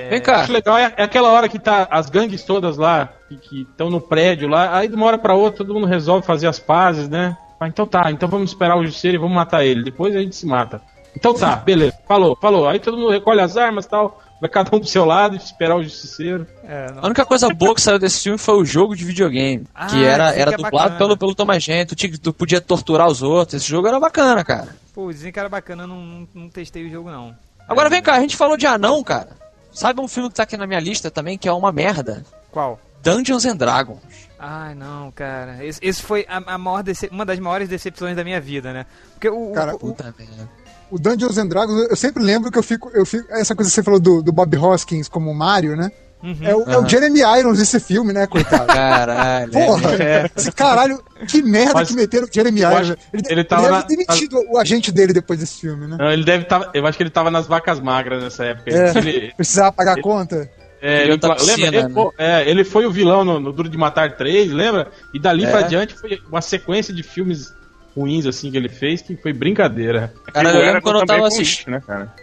Vem 0.09 0.21
cá. 0.21 0.41
acho 0.41 0.51
legal 0.51 0.77
é, 0.77 0.93
é 0.97 1.03
aquela 1.03 1.29
hora 1.29 1.47
que 1.47 1.57
tá 1.57 1.87
as 1.89 2.09
gangues 2.09 2.43
todas 2.43 2.77
lá, 2.77 3.13
que 3.29 3.61
estão 3.61 3.89
no 3.89 4.01
prédio 4.01 4.47
lá, 4.49 4.77
aí 4.77 4.89
de 4.89 4.95
uma 4.95 5.05
hora 5.05 5.17
pra 5.17 5.33
outra 5.33 5.59
todo 5.59 5.73
mundo 5.73 5.87
resolve 5.87 6.25
fazer 6.27 6.47
as 6.47 6.59
pazes, 6.59 7.07
né? 7.07 7.37
Ah, 7.59 7.67
então 7.67 7.85
tá, 7.85 8.11
então 8.11 8.27
vamos 8.27 8.51
esperar 8.51 8.77
o 8.77 8.85
Justiceiro 8.85 9.17
e 9.17 9.19
vamos 9.19 9.35
matar 9.35 9.65
ele. 9.65 9.83
Depois 9.83 10.15
a 10.15 10.19
gente 10.19 10.35
se 10.35 10.45
mata. 10.45 10.81
Então 11.15 11.33
tá, 11.33 11.55
beleza. 11.65 11.97
Falou, 12.07 12.37
falou. 12.41 12.67
Aí 12.67 12.79
todo 12.79 12.97
mundo 12.97 13.09
recolhe 13.09 13.41
as 13.41 13.57
armas 13.57 13.85
e 13.85 13.89
tal, 13.89 14.21
vai 14.39 14.49
cada 14.49 14.75
um 14.75 14.79
pro 14.79 14.87
seu 14.87 15.05
lado 15.05 15.35
e 15.35 15.37
esperar 15.37 15.75
o 15.75 15.83
Justiceiro. 15.83 16.45
É, 16.63 16.91
não- 16.91 17.03
A 17.03 17.05
única 17.07 17.25
coisa 17.25 17.49
boa 17.53 17.73
que 17.75 17.81
saiu 17.81 17.99
desse 17.99 18.21
filme 18.23 18.37
foi 18.37 18.55
o 18.55 18.65
jogo 18.65 18.95
de 18.95 19.03
videogame. 19.05 19.65
Ah, 19.75 19.87
que 19.87 20.03
era, 20.03 20.33
era 20.33 20.51
que 20.51 20.53
é 20.55 20.57
dublado 20.57 20.75
bacana. 20.77 20.97
pelo, 20.97 21.17
pelo 21.17 21.35
Thomas 21.35 21.63
Jane. 21.63 21.85
Tu, 21.85 21.95
tu 22.19 22.33
podia 22.33 22.61
torturar 22.61 23.07
os 23.07 23.21
outros. 23.21 23.61
Esse 23.61 23.69
jogo 23.69 23.87
era 23.87 23.99
bacana, 23.99 24.43
cara. 24.43 24.75
Pô, 24.93 25.11
dizem 25.11 25.31
que 25.31 25.39
era 25.39 25.49
bacana, 25.49 25.83
eu 25.83 25.87
não, 25.87 26.01
não, 26.01 26.27
não 26.33 26.49
testei 26.49 26.85
o 26.85 26.89
jogo, 26.89 27.09
não. 27.11 27.35
Agora 27.67 27.89
vem 27.89 28.01
cá, 28.01 28.15
a 28.15 28.19
gente 28.21 28.35
falou 28.35 28.57
de 28.57 28.65
anão, 28.65 29.03
cara. 29.03 29.29
Sabe 29.71 30.01
um 30.01 30.07
filme 30.07 30.29
que 30.29 30.35
tá 30.35 30.43
aqui 30.43 30.57
na 30.57 30.65
minha 30.65 30.79
lista 30.79 31.11
também, 31.11 31.37
que 31.37 31.47
é 31.47 31.53
uma 31.53 31.71
merda? 31.71 32.25
Qual? 32.51 32.79
Dungeons 33.03 33.45
and 33.45 33.55
Dragons. 33.55 33.99
Ai, 34.37 34.73
não, 34.73 35.11
cara. 35.11 35.63
Esse, 35.63 35.79
esse 35.81 36.01
foi 36.01 36.25
a, 36.27 36.37
a 36.53 36.57
maior 36.57 36.81
dece- 36.81 37.07
uma 37.11 37.25
das 37.25 37.37
maiores 37.39 37.69
decepções 37.69 38.15
da 38.15 38.23
minha 38.23 38.41
vida, 38.41 38.73
né? 38.73 38.85
Porque 39.13 39.29
o, 39.29 39.51
o- 39.51 39.53
Cara, 39.53 39.75
o- 39.75 39.79
Puta 39.79 40.13
merda. 40.17 40.49
O 40.91 40.97
Dungeons 40.99 41.37
and 41.37 41.47
Dragons, 41.47 41.87
eu 41.89 41.95
sempre 41.95 42.23
lembro 42.23 42.51
que 42.51 42.57
eu 42.57 42.63
fico. 42.63 42.89
Eu 42.93 43.05
fico 43.05 43.31
essa 43.31 43.55
coisa 43.55 43.69
que 43.69 43.75
você 43.75 43.83
falou 43.83 43.99
do, 43.99 44.21
do 44.21 44.31
Bob 44.31 44.55
Hoskins 44.57 45.07
como 45.07 45.33
Mario, 45.33 45.75
né? 45.75 45.91
Uhum. 46.21 46.37
É, 46.41 46.53
o, 46.53 46.63
é 46.69 46.77
o 46.77 46.85
Jeremy 46.89 47.21
Irons 47.39 47.59
esse 47.61 47.79
filme, 47.79 48.11
né, 48.11 48.27
coitado? 48.27 48.65
Caralho. 48.73 49.51
Porra, 49.53 49.95
É. 50.03 50.29
esse 50.35 50.51
caralho, 50.51 51.01
que 51.27 51.41
merda 51.41 51.75
Mas 51.75 51.87
que 51.87 51.95
meteram 51.95 52.27
o 52.27 52.29
Jeremy 52.33 52.59
Irons. 52.59 52.89
Ele, 53.13 53.23
ele 53.29 53.43
tava 53.45 53.61
deve 53.61 53.73
na- 53.75 53.81
ter 53.83 53.95
demitido 53.95 54.37
o 54.51 54.57
agente 54.57 54.91
dele 54.91 55.13
depois 55.13 55.39
desse 55.39 55.61
filme, 55.61 55.87
né? 55.87 55.95
Não, 55.97 56.11
ele 56.11 56.25
deve 56.25 56.43
estar. 56.43 56.71
eu 56.73 56.85
acho 56.85 56.97
que 56.97 57.03
ele 57.03 57.09
tava 57.09 57.31
nas 57.31 57.47
vacas 57.47 57.79
magras 57.79 58.21
nessa 58.21 58.43
época. 58.43 58.69
É, 58.69 58.97
Ele, 58.97 59.33
precisava 59.37 59.71
pagar 59.71 59.97
a 59.97 60.01
conta. 60.01 60.49
é, 60.81 61.03
Ele 61.03 61.11
ele, 61.13 61.19
tá 61.19 61.35
piscina, 61.35 61.55
lembra, 61.55 61.79
ele, 61.79 61.87
né? 61.87 61.93
pô, 61.93 62.13
é, 62.17 62.49
ele 62.49 62.63
foi 62.65 62.85
o 62.85 62.91
vilão 62.91 63.23
no, 63.23 63.39
no 63.39 63.53
Duro 63.53 63.69
de 63.69 63.77
Matar 63.77 64.17
3, 64.17 64.51
lembra? 64.51 64.89
E 65.13 65.19
dali 65.21 65.45
É. 65.45 65.49
pra 65.51 65.61
diante 65.61 65.93
foi 65.93 66.19
uma 66.29 66.41
sequência 66.41 66.93
de 66.93 67.01
filmes 67.01 67.53
ruins 67.95 68.25
assim 68.25 68.49
que 68.51 68.57
ele 68.57 68.69
fez 68.69 69.01
que 69.01 69.15
foi 69.17 69.33
brincadeira. 69.33 70.13
Cara, 70.33 70.49
eu 70.51 70.59
lembro 70.59 70.81
quando 70.81 70.99
eu 70.99 71.05
tava 71.05 71.27
assistindo. 71.27 71.71
né, 71.71 71.81
cara? 71.85 72.13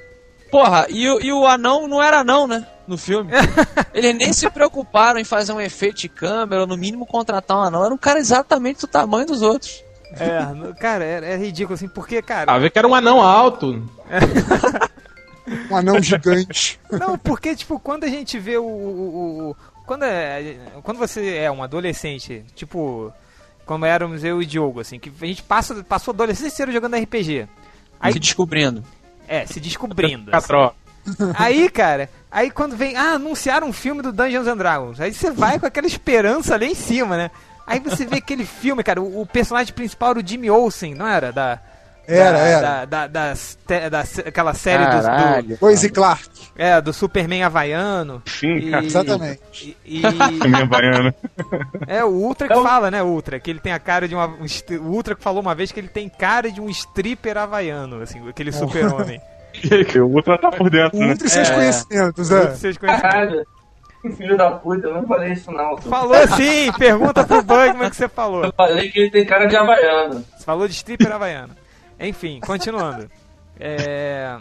Porra, 0.51 0.87
e, 0.89 1.09
o- 1.09 1.21
e 1.21 1.33
o 1.33 1.47
anão 1.47 1.89
não 1.89 2.03
era 2.03 2.21
anão, 2.21 2.47
né? 2.47 2.67
No 2.87 2.97
filme. 2.97 3.31
Eles 3.93 4.15
nem 4.15 4.33
se 4.33 4.49
preocuparam 4.49 5.19
em 5.19 5.25
fazer 5.25 5.53
um 5.53 5.61
efeito 5.61 5.97
de 6.03 6.09
câmera, 6.09 6.61
ou 6.63 6.67
no 6.69 6.77
mínimo 6.77 7.05
contratar 7.05 7.57
um 7.59 7.63
anão. 7.63 7.85
Era 7.85 7.93
um 7.93 7.99
cara 7.99 8.19
exatamente 8.21 8.81
do 8.83 8.87
tamanho 8.87 9.27
dos 9.27 9.43
outros. 9.43 9.83
É, 10.13 10.73
cara, 10.81 11.05
é, 11.05 11.33
é 11.33 11.37
ridículo, 11.37 11.75
assim, 11.75 11.89
porque, 11.89 12.23
cara. 12.23 12.53
Ah, 12.53 12.59
vê 12.59 12.71
que 12.71 12.79
era 12.79 12.87
um 12.87 12.95
anão 12.95 13.21
alto. 13.21 13.83
Um 15.71 15.77
anão 15.77 16.03
gigante. 16.03 16.79
Não, 16.91 17.17
porque, 17.17 17.55
tipo, 17.55 17.79
quando 17.79 18.05
a 18.05 18.09
gente 18.09 18.37
vê 18.39 18.57
o. 18.59 18.65
o- 18.65 19.51
o- 19.51 19.57
quando, 19.87 20.03
é, 20.05 20.57
quando 20.83 20.99
você 20.99 21.37
é 21.37 21.49
um 21.51 21.63
adolescente, 21.63 22.45
tipo, 22.57 23.13
como 23.67 23.85
éramos 23.85 24.25
eu 24.25 24.41
e 24.41 24.45
o 24.45 24.49
Diogo, 24.49 24.81
assim, 24.81 24.99
que 24.99 25.13
a 25.21 25.27
gente 25.27 25.43
passa, 25.43 25.85
passou 25.85 26.13
a 26.13 26.15
adolescência 26.15 26.55
inteira 26.55 26.73
jogando 26.73 26.97
RPG. 26.97 27.47
Aí, 28.01 28.13
Se 28.13 28.19
descobrindo. 28.19 28.83
é, 29.29 29.45
se 29.45 29.61
descobrindo. 29.61 30.31
assim. 30.31 30.41
Catró. 30.49 30.73
Aí, 31.39 31.69
cara, 31.69 32.11
aí 32.33 32.51
quando 32.51 32.77
vem, 32.77 32.97
ah, 32.97 33.13
anunciaram 33.13 33.69
um 33.69 33.73
filme 33.73 34.03
do 34.03 34.11
Dungeons 34.13 34.49
and 34.49 34.57
Dragons. 34.57 35.01
Aí 35.01 35.13
você 35.15 35.31
vai 35.31 35.57
com 35.57 35.65
aquela 35.67 35.87
esperança 35.87 36.57
lá 36.57 36.65
em 36.65 36.75
cima, 36.75 37.17
né? 37.17 37.31
Aí 37.65 37.79
você 37.79 38.05
vê 38.05 38.17
aquele 38.17 38.45
filme, 38.45 38.83
cara, 38.83 39.01
o, 39.01 39.21
o 39.21 39.27
personagem 39.27 39.73
principal 39.73 40.11
era 40.11 40.19
o 40.19 40.27
Jimmy 40.27 40.51
Olsen, 40.51 40.95
não 40.97 41.07
era? 41.07 41.33
Da, 41.33 41.61
Era, 42.09 42.33
da, 42.33 42.39
era. 42.39 42.61
Da, 42.61 42.85
da, 42.85 43.07
das 43.07 43.59
te- 43.67 43.91
da 43.91 44.01
aquela 44.27 44.55
série 44.55 44.85
dos- 44.87 45.01
do, 45.01 45.07
Caralho. 45.07 45.59
Lois 45.61 45.87
Clark. 45.91 46.29
é, 46.57 46.81
do 46.81 46.93
Superman 46.93 47.43
havaiano. 47.43 48.23
Sim, 48.27 48.57
E- 48.57 48.71
cara. 48.71 48.85
Exatamente. 48.85 49.77
E, 49.85 49.99
e- 49.99 50.03
Também 50.39 50.67
baiana. 50.67 51.15
é 51.87 52.05
o 52.05 52.09
Ultra 52.09 52.47
que 52.47 52.53
Então- 52.55 52.65
fala, 52.65 52.91
né, 52.91 53.03
Ultra, 53.03 53.41
que 53.41 53.51
ele 53.51 53.61
tem 53.61 53.73
a 53.73 53.79
cara 53.79 54.07
de 54.07 54.15
uma 54.15 54.27
um 54.27 54.47
o 54.81 54.89
Ultra 54.93 55.15
que 55.15 55.23
falou 55.23 55.41
uma 55.43 55.55
vez 55.55 55.73
que 55.73 55.81
ele 55.81 55.89
tem 55.89 56.09
cara 56.09 56.51
de 56.51 56.61
um 56.61 56.69
stripper 56.71 57.37
havaiano, 57.37 58.01
assim, 58.03 58.27
aquele 58.29 58.53
super-homem. 58.53 59.21
O 60.03 60.13
outro 60.15 60.37
tá 60.37 60.51
por 60.51 60.69
dentro, 60.69 60.99
O 60.99 61.01
né? 61.01 61.09
Ultra 61.13 61.27
e 61.27 61.31
seus 61.31 61.49
É. 61.49 61.55
conhecimentos, 61.55 62.31
é. 62.31 62.47
Vocês 62.51 62.77
conhecem? 62.77 63.01
Caralho. 63.01 63.47
Que 64.03 64.11
filho 64.13 64.37
da 64.37 64.51
puta, 64.51 64.87
eu 64.87 64.95
não 64.95 65.07
falei 65.07 65.33
isso 65.33 65.51
não. 65.51 65.79
Falou 65.79 66.29
sim, 66.37 66.71
pergunta 66.79 67.25
pro 67.25 67.43
Bugman 67.43 67.89
que 67.89 67.97
você 67.97 68.07
falou. 68.07 68.45
Eu 68.45 68.53
falei 68.53 68.91
que 68.91 69.01
ele 69.01 69.11
tem 69.11 69.25
cara 69.25 69.47
de 69.47 69.57
havaiano. 69.57 70.23
Você 70.37 70.45
falou 70.45 70.69
de 70.69 70.75
stripper 70.75 71.11
havaiano. 71.11 71.55
Enfim, 71.99 72.41
continuando. 72.41 73.11
É... 73.59 74.37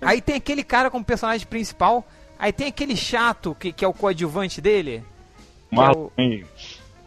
Aí 0.00 0.20
tem 0.20 0.36
aquele 0.36 0.62
cara 0.62 0.90
como 0.90 1.04
personagem 1.04 1.46
principal. 1.46 2.04
Aí 2.38 2.52
tem 2.52 2.68
aquele 2.68 2.96
chato 2.96 3.56
que, 3.58 3.72
que 3.72 3.84
é 3.84 3.88
o 3.88 3.92
coadjuvante 3.92 4.60
dele. 4.60 5.04
Que 5.70 5.74
é, 5.74 5.78
o... 5.78 5.82
Marlon. 5.82 6.08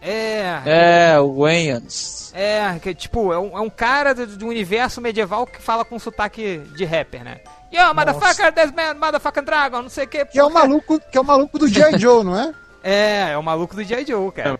é, 0.01 0.61
É, 0.65 1.19
o 1.19 1.41
Wayans. 1.41 2.31
é, 2.35 2.77
que 2.79 2.93
tipo, 2.93 3.31
é 3.31 3.39
um, 3.39 3.57
é 3.57 3.61
um 3.61 3.69
cara 3.69 4.13
do, 4.13 4.25
do 4.27 4.47
universo 4.47 4.99
medieval 5.01 5.45
que 5.45 5.61
fala 5.61 5.85
com 5.85 5.97
sotaque 5.99 6.57
de 6.75 6.85
rapper, 6.85 7.23
né? 7.23 7.39
Yo, 7.73 7.93
motherfucker, 7.93 8.51
this 8.53 8.71
man, 8.71 8.95
motherfucking 8.95 9.43
dragon, 9.43 9.81
não 9.83 9.89
sei 9.89 10.03
o 10.03 10.07
que. 10.07 10.25
Que 10.25 10.39
é 10.39 10.43
o 10.43 10.49
maluco, 10.49 10.99
que 10.99 11.17
é 11.17 11.21
o 11.21 11.23
maluco 11.23 11.57
do 11.57 11.67
G.I. 11.69 11.97
Joe, 11.97 12.23
não 12.23 12.37
é? 12.37 12.53
É, 12.83 13.29
é 13.31 13.37
o 13.37 13.43
maluco 13.43 13.73
do 13.75 13.83
G.I. 13.83 14.05
Joe, 14.05 14.29
cara. 14.31 14.59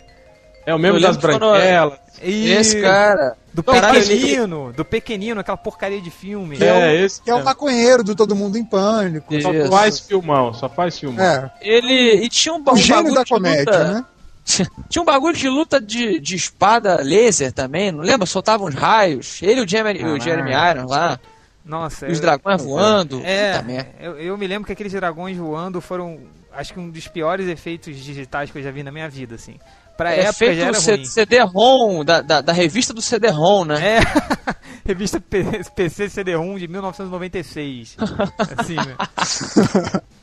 É 0.64 0.74
o 0.74 0.78
mesmo 0.78 0.98
das 1.00 1.18
quando- 1.18 1.38
branquelas. 1.38 1.98
E 2.22 2.50
Esse 2.50 2.80
cara. 2.80 3.36
Do 3.54 3.62
pequenino, 3.62 4.72
do 4.72 4.84
pequenino, 4.84 5.40
aquela 5.40 5.56
porcaria 5.58 6.00
de 6.00 6.10
filme. 6.10 6.56
Que 6.56 6.64
é, 6.64 6.68
É, 6.68 7.02
o, 7.02 7.04
esse 7.04 7.20
que 7.20 7.30
é 7.30 7.34
o 7.34 7.44
maconheiro 7.44 8.02
do 8.02 8.14
Todo 8.14 8.34
Mundo 8.34 8.56
em 8.56 8.64
Pânico. 8.64 9.34
Isso. 9.34 9.42
Só 9.42 9.68
faz 9.70 9.98
filmão, 10.00 10.54
só 10.54 10.68
faz 10.68 10.98
filmão. 10.98 11.22
É, 11.24 11.50
Ele. 11.60 12.24
E 12.24 12.28
tinha 12.28 12.54
um, 12.54 12.62
ba- 12.62 12.72
o 12.72 12.76
gênio 12.76 12.94
bagulho 13.02 13.14
da 13.14 13.22
de 13.24 13.28
comédia, 13.30 13.64
luta. 13.78 13.84
né? 13.94 14.04
Tinha 14.88 15.00
um 15.02 15.04
bagulho 15.04 15.36
de 15.36 15.48
luta 15.48 15.80
de, 15.80 16.18
de 16.18 16.34
espada 16.34 17.00
laser 17.00 17.52
também, 17.52 17.92
não 17.92 18.00
lembra? 18.02 18.26
Soltava 18.26 18.64
uns 18.64 18.74
raios. 18.74 19.40
Ele 19.40 19.60
e 19.60 19.64
o 19.64 19.68
Jeremy, 19.68 20.04
o 20.04 20.18
Jeremy 20.18 20.50
Irons 20.50 20.90
lá. 20.90 21.20
Nossa, 21.64 22.08
E 22.08 22.10
os 22.10 22.18
eu- 22.18 22.22
dragões 22.22 22.60
voando. 22.64 23.20
É, 23.24 23.52
Puta 23.52 23.64
merda. 23.64 23.90
eu, 24.00 24.18
eu 24.18 24.36
me 24.36 24.46
lembro 24.48 24.66
que 24.66 24.72
aqueles 24.72 24.92
dragões 24.92 25.36
voando 25.36 25.80
foram, 25.80 26.18
acho 26.52 26.72
que 26.74 26.80
um 26.80 26.90
dos 26.90 27.06
piores 27.06 27.46
efeitos 27.46 27.96
digitais 27.96 28.50
que 28.50 28.58
eu 28.58 28.62
já 28.64 28.72
vi 28.72 28.82
na 28.82 28.90
minha 28.90 29.08
vida, 29.08 29.36
assim. 29.36 29.60
Pra 30.02 30.14
É 30.14 30.20
época 30.20 30.32
feito 30.34 30.56
já 30.56 30.66
era 30.66 30.78
ruim. 30.78 31.04
CD-ROM, 31.04 32.04
da, 32.04 32.20
da, 32.20 32.40
da 32.40 32.52
revista 32.52 32.92
do 32.92 33.00
CD-ROM, 33.00 33.64
né? 33.64 33.98
É, 33.98 34.00
revista 34.84 35.22
PC 35.76 36.08
CD-ROM 36.10 36.58
de 36.58 36.66
1996. 36.66 37.96
assim, 38.38 38.74
né? 38.76 38.96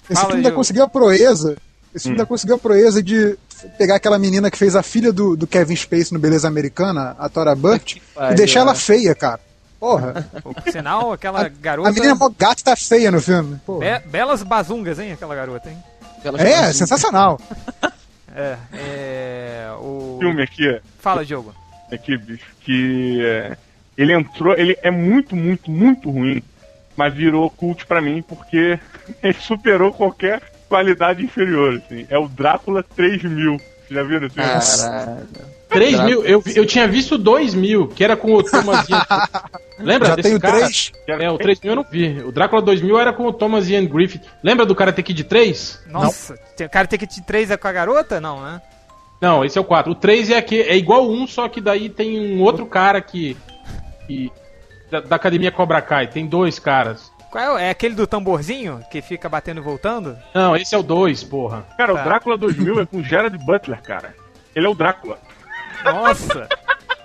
Esse 0.09 0.19
filme 0.21 0.35
ainda 0.35 0.51
conseguiu 0.51 0.83
a 0.83 0.89
proeza. 0.89 1.55
Esse 1.95 2.03
filme 2.03 2.15
ainda 2.17 2.25
conseguiu 2.25 2.55
a 2.55 2.59
proeza 2.59 3.01
de 3.01 3.37
pegar 3.77 3.95
aquela 3.95 4.19
menina 4.19 4.51
que 4.51 4.57
fez 4.57 4.75
a 4.75 4.83
filha 4.83 5.11
do, 5.11 5.35
do 5.35 5.47
Kevin 5.47 5.75
Spacey 5.75 6.13
no 6.13 6.19
Beleza 6.19 6.47
Americana, 6.47 7.15
a 7.17 7.29
Tora 7.29 7.55
Burt, 7.55 7.97
e 8.31 8.35
deixar 8.35 8.61
ela 8.61 8.73
é. 8.73 8.75
feia, 8.75 9.15
cara. 9.15 9.39
Porra. 9.79 10.27
Por 10.43 10.71
sinal, 10.71 11.13
aquela 11.13 11.47
garota... 11.47 11.89
A 11.89 11.91
menina 11.93 12.13
mó 12.13 12.29
gata 12.37 12.61
tá 12.63 12.75
feia 12.75 13.09
no 13.09 13.21
filme. 13.21 13.59
Porra. 13.65 13.99
Be- 13.99 14.07
belas 14.09 14.43
bazungas, 14.43 14.99
hein, 14.99 15.13
aquela 15.13 15.33
garota, 15.33 15.69
hein? 15.69 15.77
Aquelas 16.17 16.41
É, 16.41 16.73
sensacional. 16.73 17.39
É, 18.35 18.57
é... 18.73 19.71
O... 19.79 20.17
Filme 20.19 20.43
aqui, 20.43 20.79
Fala, 20.99 21.25
Diogo. 21.25 21.53
aqui, 21.91 22.17
bicho, 22.17 22.45
que 22.61 23.23
é, 23.25 23.57
ele 23.97 24.13
entrou, 24.13 24.53
ele 24.57 24.77
é 24.81 24.91
muito, 24.91 25.35
muito, 25.35 25.69
muito 25.71 26.09
ruim, 26.09 26.43
mas 26.95 27.13
virou 27.13 27.49
cult 27.49 27.85
pra 27.85 28.01
mim 28.01 28.21
porque 28.21 28.79
ele 29.23 29.33
superou 29.39 29.91
qualquer 29.91 30.41
qualidade 30.67 31.23
inferior, 31.23 31.81
assim. 31.83 32.05
É 32.09 32.17
o 32.17 32.27
Drácula 32.27 32.83
3000. 32.83 33.57
Vocês 33.57 33.63
já 33.89 34.03
viram 34.03 34.27
esse 34.27 34.35
filme? 34.35 34.49
Caralho. 34.49 35.59
3 35.69 35.99
mil, 36.01 36.25
eu, 36.25 36.43
eu 36.55 36.65
tinha 36.65 36.87
visto 36.87 37.17
2 37.17 37.53
mil, 37.53 37.87
que 37.87 38.03
era 38.03 38.17
com 38.17 38.33
o 38.33 38.43
Thomas 38.43 38.87
Ian. 38.89 39.05
Lembra 39.79 40.09
Já 40.09 40.15
desse 40.15 40.29
tenho 40.29 40.39
cara? 40.41 40.57
três. 40.57 40.91
É, 41.07 41.31
o 41.31 41.37
3 41.37 41.61
mil 41.61 41.71
eu 41.71 41.75
não 41.77 41.85
vi. 41.89 42.21
O 42.23 42.31
Drácula 42.31 42.61
2000 42.61 42.99
era 42.99 43.13
com 43.13 43.25
o 43.25 43.33
Thomas 43.33 43.69
Ian 43.69 43.85
Griffith. 43.85 44.21
Lembra 44.43 44.65
do 44.65 44.75
Karate 44.75 45.01
Kid 45.01 45.23
3? 45.23 45.83
Nossa, 45.87 46.35
o 46.59 46.69
cara 46.69 46.87
tem 46.87 46.99
que 46.99 47.07
te 47.07 47.21
3 47.21 47.51
é 47.51 47.57
com 47.57 47.67
a 47.67 47.71
garota? 47.71 48.19
Não, 48.19 48.41
né? 48.41 48.61
Não, 49.21 49.43
esse 49.43 49.57
é 49.57 49.61
o 49.61 49.65
4. 49.65 49.91
O 49.91 49.95
3 49.95 50.29
é, 50.31 50.37
aqui, 50.37 50.61
é 50.61 50.75
igual 50.77 51.05
o 51.05 51.11
1, 51.23 51.27
só 51.27 51.47
que 51.49 51.59
daí 51.61 51.89
tem 51.89 52.35
um 52.37 52.41
outro 52.41 52.65
cara 52.65 53.01
que. 53.01 53.35
que 54.07 54.31
da, 54.91 55.01
da 55.01 55.15
academia 55.15 55.51
Cobra 55.51 55.81
Kai. 55.81 56.07
Tem 56.07 56.25
dois 56.25 56.57
caras. 56.59 57.11
Qual 57.31 57.57
é, 57.59 57.67
é 57.67 57.69
aquele 57.69 57.93
do 57.95 58.07
tamborzinho 58.07 58.81
que 58.91 59.01
fica 59.01 59.29
batendo 59.29 59.59
e 59.59 59.63
voltando? 59.63 60.17
Não, 60.33 60.55
esse 60.55 60.73
é 60.73 60.77
o 60.77 60.83
2, 60.83 61.23
porra. 61.25 61.65
Cara, 61.77 61.93
Tá. 61.93 62.01
o 62.01 62.03
Drácula 62.03 62.37
2000 62.37 62.79
é 62.81 62.85
com 62.85 63.03
Gerard 63.03 63.37
Butler, 63.37 63.81
cara. 63.83 64.15
Ele 64.55 64.65
é 64.65 64.69
o 64.69 64.73
Drácula. 64.73 65.19
Nossa! 65.85 66.47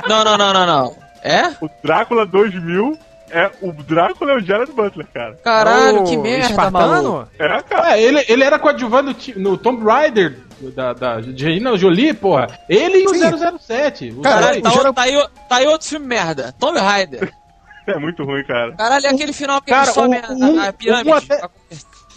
Não, 0.06 0.22
não, 0.22 0.36
não, 0.36 0.52
não, 0.52 0.66
não. 0.66 0.96
É? 1.24 1.48
O 1.60 1.68
Drácula 1.82 2.26
2000 2.26 2.98
é 3.30 3.50
o 3.62 3.72
Drácula 3.72 4.32
é 4.32 4.36
o 4.36 4.40
Jared 4.40 4.70
Butler, 4.70 5.06
cara. 5.12 5.34
Caralho, 5.42 6.02
O 6.02 6.04
que 6.04 6.16
merda, 6.16 6.70
maluco. 6.70 7.28
Espartano? 7.28 7.28
É, 7.38 7.62
cara. 7.62 7.96
É, 7.96 8.02
ele, 8.02 8.24
ele 8.28 8.44
era 8.44 8.58
coadjuvante 8.58 9.32
no, 9.38 9.52
no 9.52 9.58
Tomb 9.58 9.82
Raider 9.82 10.36
da, 10.76 10.92
da 10.92 11.14
Angelina 11.14 11.76
Jolie, 11.78 12.12
porra. 12.14 12.46
Ele 12.68 12.98
e 12.98 13.06
o 13.06 13.08
Sim. 13.14 13.20
007. 13.58 14.10
os 14.10 14.22
Cara, 14.22 14.52
dois. 14.52 14.62
Caralho, 14.62 14.62
tá, 14.62 14.68
o 14.70 14.76
outro- 14.76 14.92
tá 14.92 15.02
aí, 15.02 15.16
o- 15.16 15.28
tá 15.48 15.56
aí 15.56 15.66
outro 15.66 15.88
filme 15.88 16.06
merda. 16.06 16.54
Tomb 16.58 16.78
Raider. 16.78 17.32
É 17.86 17.98
muito 17.98 18.24
ruim, 18.24 18.42
cara. 18.44 18.72
Caralho, 18.72 19.06
é 19.06 19.10
aquele 19.10 19.34
final 19.34 19.60
que 19.60 19.68
Cara, 19.70 19.84
ele 19.84 19.92
sobe 19.92 20.16
o- 20.16 20.24
a, 20.24 20.32
um- 20.32 20.60
a 20.60 20.72
pirâmide. 20.72 21.10
um 21.10 21.14
até- 21.14 21.42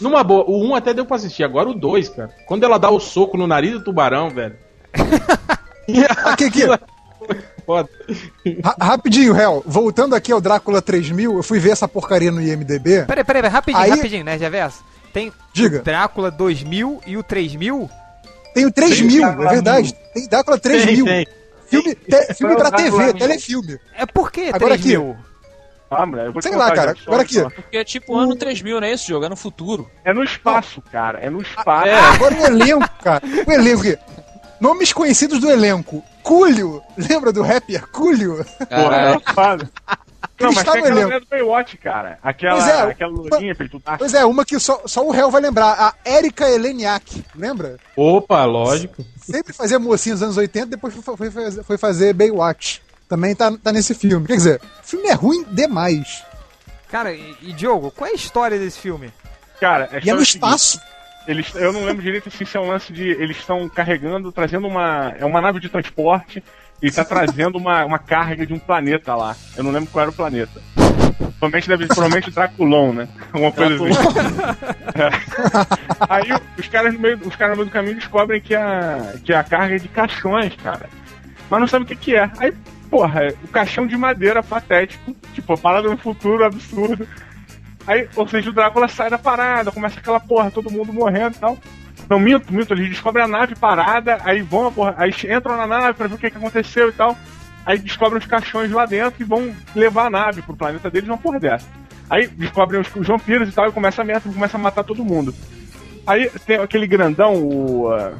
Numa 0.00 0.24
boa, 0.24 0.44
o 0.48 0.64
1 0.66 0.74
até 0.74 0.94
deu 0.94 1.04
pra 1.04 1.16
assistir, 1.16 1.44
agora 1.44 1.68
o 1.68 1.74
2, 1.74 2.08
cara. 2.08 2.30
Quando 2.46 2.64
ela 2.64 2.78
dá 2.78 2.88
o 2.88 2.98
soco 2.98 3.36
no 3.36 3.46
nariz 3.46 3.72
do 3.72 3.84
tubarão, 3.84 4.30
velho. 4.30 4.56
Aqui, 6.24 6.44
aqui. 6.46 6.62
Foda. 7.68 7.86
Ra- 8.64 8.76
rapidinho, 8.80 9.36
Hel. 9.38 9.62
Voltando 9.66 10.14
aqui 10.14 10.32
ao 10.32 10.40
Drácula 10.40 10.80
3000, 10.80 11.36
eu 11.36 11.42
fui 11.42 11.58
ver 11.58 11.72
essa 11.72 11.86
porcaria 11.86 12.32
no 12.32 12.40
IMDB. 12.40 13.04
Peraí, 13.04 13.22
peraí, 13.22 13.24
peraí, 13.42 13.50
rapidinho, 13.50 13.82
Aí- 13.84 13.90
rapidinho, 13.90 14.24
né, 14.24 14.36
Reverso? 14.36 14.82
Tem 15.12 15.30
Diga. 15.52 15.80
o 15.80 15.82
Drácula 15.82 16.30
2000 16.30 16.98
e 17.06 17.18
o 17.18 17.22
3000? 17.22 17.90
Tem 18.54 18.64
o 18.64 18.72
3000, 18.72 19.20
Drácula 19.20 19.46
é 19.46 19.52
verdade. 19.52 19.94
Tem 20.14 20.26
Drácula 20.28 20.58
3000. 20.58 21.04
Tem, 21.04 21.24
tem. 21.26 21.34
Filme, 21.68 21.94
te- 21.94 22.34
filme 22.34 22.56
pra 22.56 22.70
TV, 22.70 22.96
mil. 23.04 23.14
telefilme. 23.18 23.78
É 23.94 24.06
por 24.06 24.32
que 24.32 24.48
Agora 24.48 24.78
3000? 24.78 25.14
Ah, 25.90 26.06
mulher, 26.06 26.26
eu 26.26 26.32
vou 26.32 26.40
te 26.40 26.48
Sei 26.48 26.56
lá, 26.56 26.70
cara. 26.72 26.94
só- 26.94 27.02
Agora 27.10 27.22
aqui. 27.22 27.42
Porque 27.54 27.76
é 27.76 27.84
tipo 27.84 28.16
ano 28.16 28.34
3000, 28.34 28.80
não 28.80 28.86
é 28.88 28.92
esse 28.92 29.06
jogo? 29.06 29.26
É 29.26 29.28
no 29.28 29.36
futuro. 29.36 29.90
É 30.02 30.14
no 30.14 30.24
espaço, 30.24 30.80
cara. 30.90 31.18
É 31.18 31.28
no 31.28 31.42
espaço. 31.42 31.90
Ah, 31.90 32.14
Agora 32.14 32.34
o 32.34 32.46
elenco, 32.46 32.88
cara. 33.02 33.22
O 33.46 33.52
elenco 33.52 33.82
aqui. 33.82 33.98
Nomes 34.58 34.92
conhecidos 34.92 35.38
do 35.38 35.50
elenco. 35.50 36.02
Cúlio. 36.28 36.82
Lembra 36.96 37.32
do 37.32 37.42
rapper 37.42 37.86
Cúlio? 37.88 38.44
Porra, 38.68 38.96
é 38.96 39.32
foda. 39.34 39.70
Não, 40.40 40.48
mas 40.50 40.58
está 40.58 40.72
tem 40.72 40.82
aquela 40.82 41.00
mulher 41.02 41.20
do 41.20 41.26
Baywatch, 41.26 41.76
cara. 41.78 42.18
Aquela, 42.22 42.60
Pois 42.60 42.68
é, 42.68 42.80
aquela 42.82 43.10
lourinha 43.12 43.54
peitudaça. 43.54 43.98
Pois 43.98 44.14
é, 44.14 44.24
uma 44.24 44.44
que 44.44 44.60
só, 44.60 44.82
só 44.86 45.04
o 45.04 45.10
réu 45.10 45.30
vai 45.32 45.40
lembrar. 45.40 45.72
A 45.72 45.94
Erika 46.08 46.48
Eleniak. 46.48 47.24
Lembra? 47.34 47.76
Opa, 47.96 48.44
lógico. 48.44 49.04
Sempre 49.20 49.52
fazia 49.52 49.78
mocinha 49.80 50.14
nos 50.14 50.22
anos 50.22 50.36
80, 50.36 50.66
depois 50.66 50.94
foi, 50.94 51.16
foi 51.16 51.30
fazer- 51.30 51.62
foi 51.64 51.78
fazer 51.78 52.12
Baywatch. 52.12 52.80
Também 53.08 53.34
tá, 53.34 53.50
tá 53.56 53.72
nesse 53.72 53.94
filme. 53.94 54.26
Quer 54.26 54.36
dizer, 54.36 54.60
o 54.82 54.86
filme 54.86 55.08
é 55.08 55.14
ruim 55.14 55.44
demais. 55.50 56.22
Cara, 56.90 57.12
e, 57.12 57.36
e 57.42 57.52
Diogo, 57.52 57.90
qual 57.90 58.08
é 58.08 58.12
a 58.12 58.14
história 58.16 58.58
desse 58.58 58.78
filme? 58.78 59.12
Cara, 59.60 59.88
a 59.92 59.98
E 59.98 60.08
é 60.08 60.14
no 60.14 60.22
espaço. 60.22 60.78
Eles, 61.28 61.54
eu 61.54 61.74
não 61.74 61.84
lembro 61.84 62.02
direito 62.02 62.30
assim, 62.30 62.46
se 62.46 62.56
é 62.56 62.60
um 62.60 62.68
lance 62.68 62.90
de. 62.90 63.06
Eles 63.06 63.36
estão 63.36 63.68
carregando, 63.68 64.32
trazendo 64.32 64.66
uma. 64.66 65.14
É 65.18 65.26
uma 65.26 65.42
nave 65.42 65.60
de 65.60 65.68
transporte 65.68 66.42
e 66.82 66.90
tá 66.90 67.04
trazendo 67.04 67.58
uma, 67.58 67.84
uma 67.84 67.98
carga 67.98 68.46
de 68.46 68.54
um 68.54 68.58
planeta 68.58 69.14
lá. 69.14 69.36
Eu 69.54 69.62
não 69.62 69.70
lembro 69.70 69.90
qual 69.90 70.04
era 70.04 70.10
o 70.10 70.14
planeta. 70.14 70.58
Provavelmente 71.38 71.68
deve 71.68 71.86
provavelmente 71.86 72.30
Draculon, 72.30 72.92
né? 72.94 73.08
Alguma 73.30 73.52
coisa 73.52 73.74
assim. 73.74 74.00
É. 74.94 76.06
Aí 76.08 76.28
os 76.58 76.68
caras, 76.68 76.94
no 76.94 77.00
meio, 77.00 77.18
os 77.22 77.36
caras 77.36 77.50
no 77.50 77.62
meio 77.62 77.68
do 77.68 77.72
caminho 77.72 77.96
descobrem 77.96 78.40
que 78.40 78.54
a, 78.54 79.14
que 79.22 79.34
a 79.34 79.44
carga 79.44 79.74
é 79.74 79.78
de 79.78 79.88
caixões, 79.88 80.56
cara. 80.56 80.88
Mas 81.50 81.60
não 81.60 81.66
sabem 81.66 81.84
o 81.84 81.88
que, 81.88 81.94
que 81.94 82.16
é. 82.16 82.30
Aí, 82.38 82.54
porra, 82.90 83.34
o 83.44 83.48
caixão 83.48 83.86
de 83.86 83.98
madeira 83.98 84.42
patético, 84.42 85.14
tipo, 85.34 85.58
parada 85.58 85.90
no 85.90 85.98
futuro 85.98 86.42
absurdo. 86.42 87.06
Aí, 87.88 88.06
ou 88.14 88.28
seja, 88.28 88.50
o 88.50 88.52
Drácula 88.52 88.86
sai 88.86 89.08
da 89.08 89.16
parada, 89.16 89.72
começa 89.72 89.98
aquela 89.98 90.20
porra, 90.20 90.50
todo 90.50 90.70
mundo 90.70 90.92
morrendo 90.92 91.34
e 91.36 91.38
tal. 91.40 91.58
Não, 92.08 92.20
minto, 92.20 92.52
minto, 92.52 92.74
eles 92.74 92.90
descobrem 92.90 93.24
a 93.24 93.28
nave 93.28 93.54
parada, 93.56 94.18
aí 94.24 94.42
vão, 94.42 94.70
porra, 94.70 94.94
aí 94.98 95.10
entram 95.34 95.56
na 95.56 95.66
nave 95.66 95.94
pra 95.94 96.06
ver 96.06 96.14
o 96.14 96.18
que, 96.18 96.30
que 96.30 96.36
aconteceu 96.36 96.90
e 96.90 96.92
tal. 96.92 97.16
Aí 97.64 97.78
descobrem 97.78 98.18
os 98.18 98.26
caixões 98.26 98.70
lá 98.70 98.84
dentro 98.84 99.22
e 99.22 99.24
vão 99.24 99.50
levar 99.74 100.06
a 100.06 100.10
nave 100.10 100.42
pro 100.42 100.54
planeta 100.56 100.90
deles, 100.90 101.08
uma 101.08 101.16
porra 101.16 101.40
dessa. 101.40 101.66
Aí 102.10 102.26
descobrem 102.28 102.78
os, 102.80 102.94
os 102.94 103.06
vampiros 103.06 103.48
e 103.48 103.52
tal, 103.52 103.68
e 103.68 103.72
começa 103.72 104.02
a 104.02 104.04
merda, 104.04 104.30
começa 104.30 104.56
a 104.58 104.60
matar 104.60 104.84
todo 104.84 105.02
mundo. 105.04 105.34
Aí 106.06 106.30
tem 106.46 106.58
aquele 106.58 106.86
grandão, 106.86 107.34
o. 107.36 107.90
ah, 107.90 108.12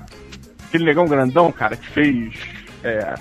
aquele 0.67 0.85
negão 0.85 1.07
grandão, 1.07 1.53
cara, 1.53 1.77
que 1.77 1.89
fez. 1.89 2.35
É, 2.83 3.15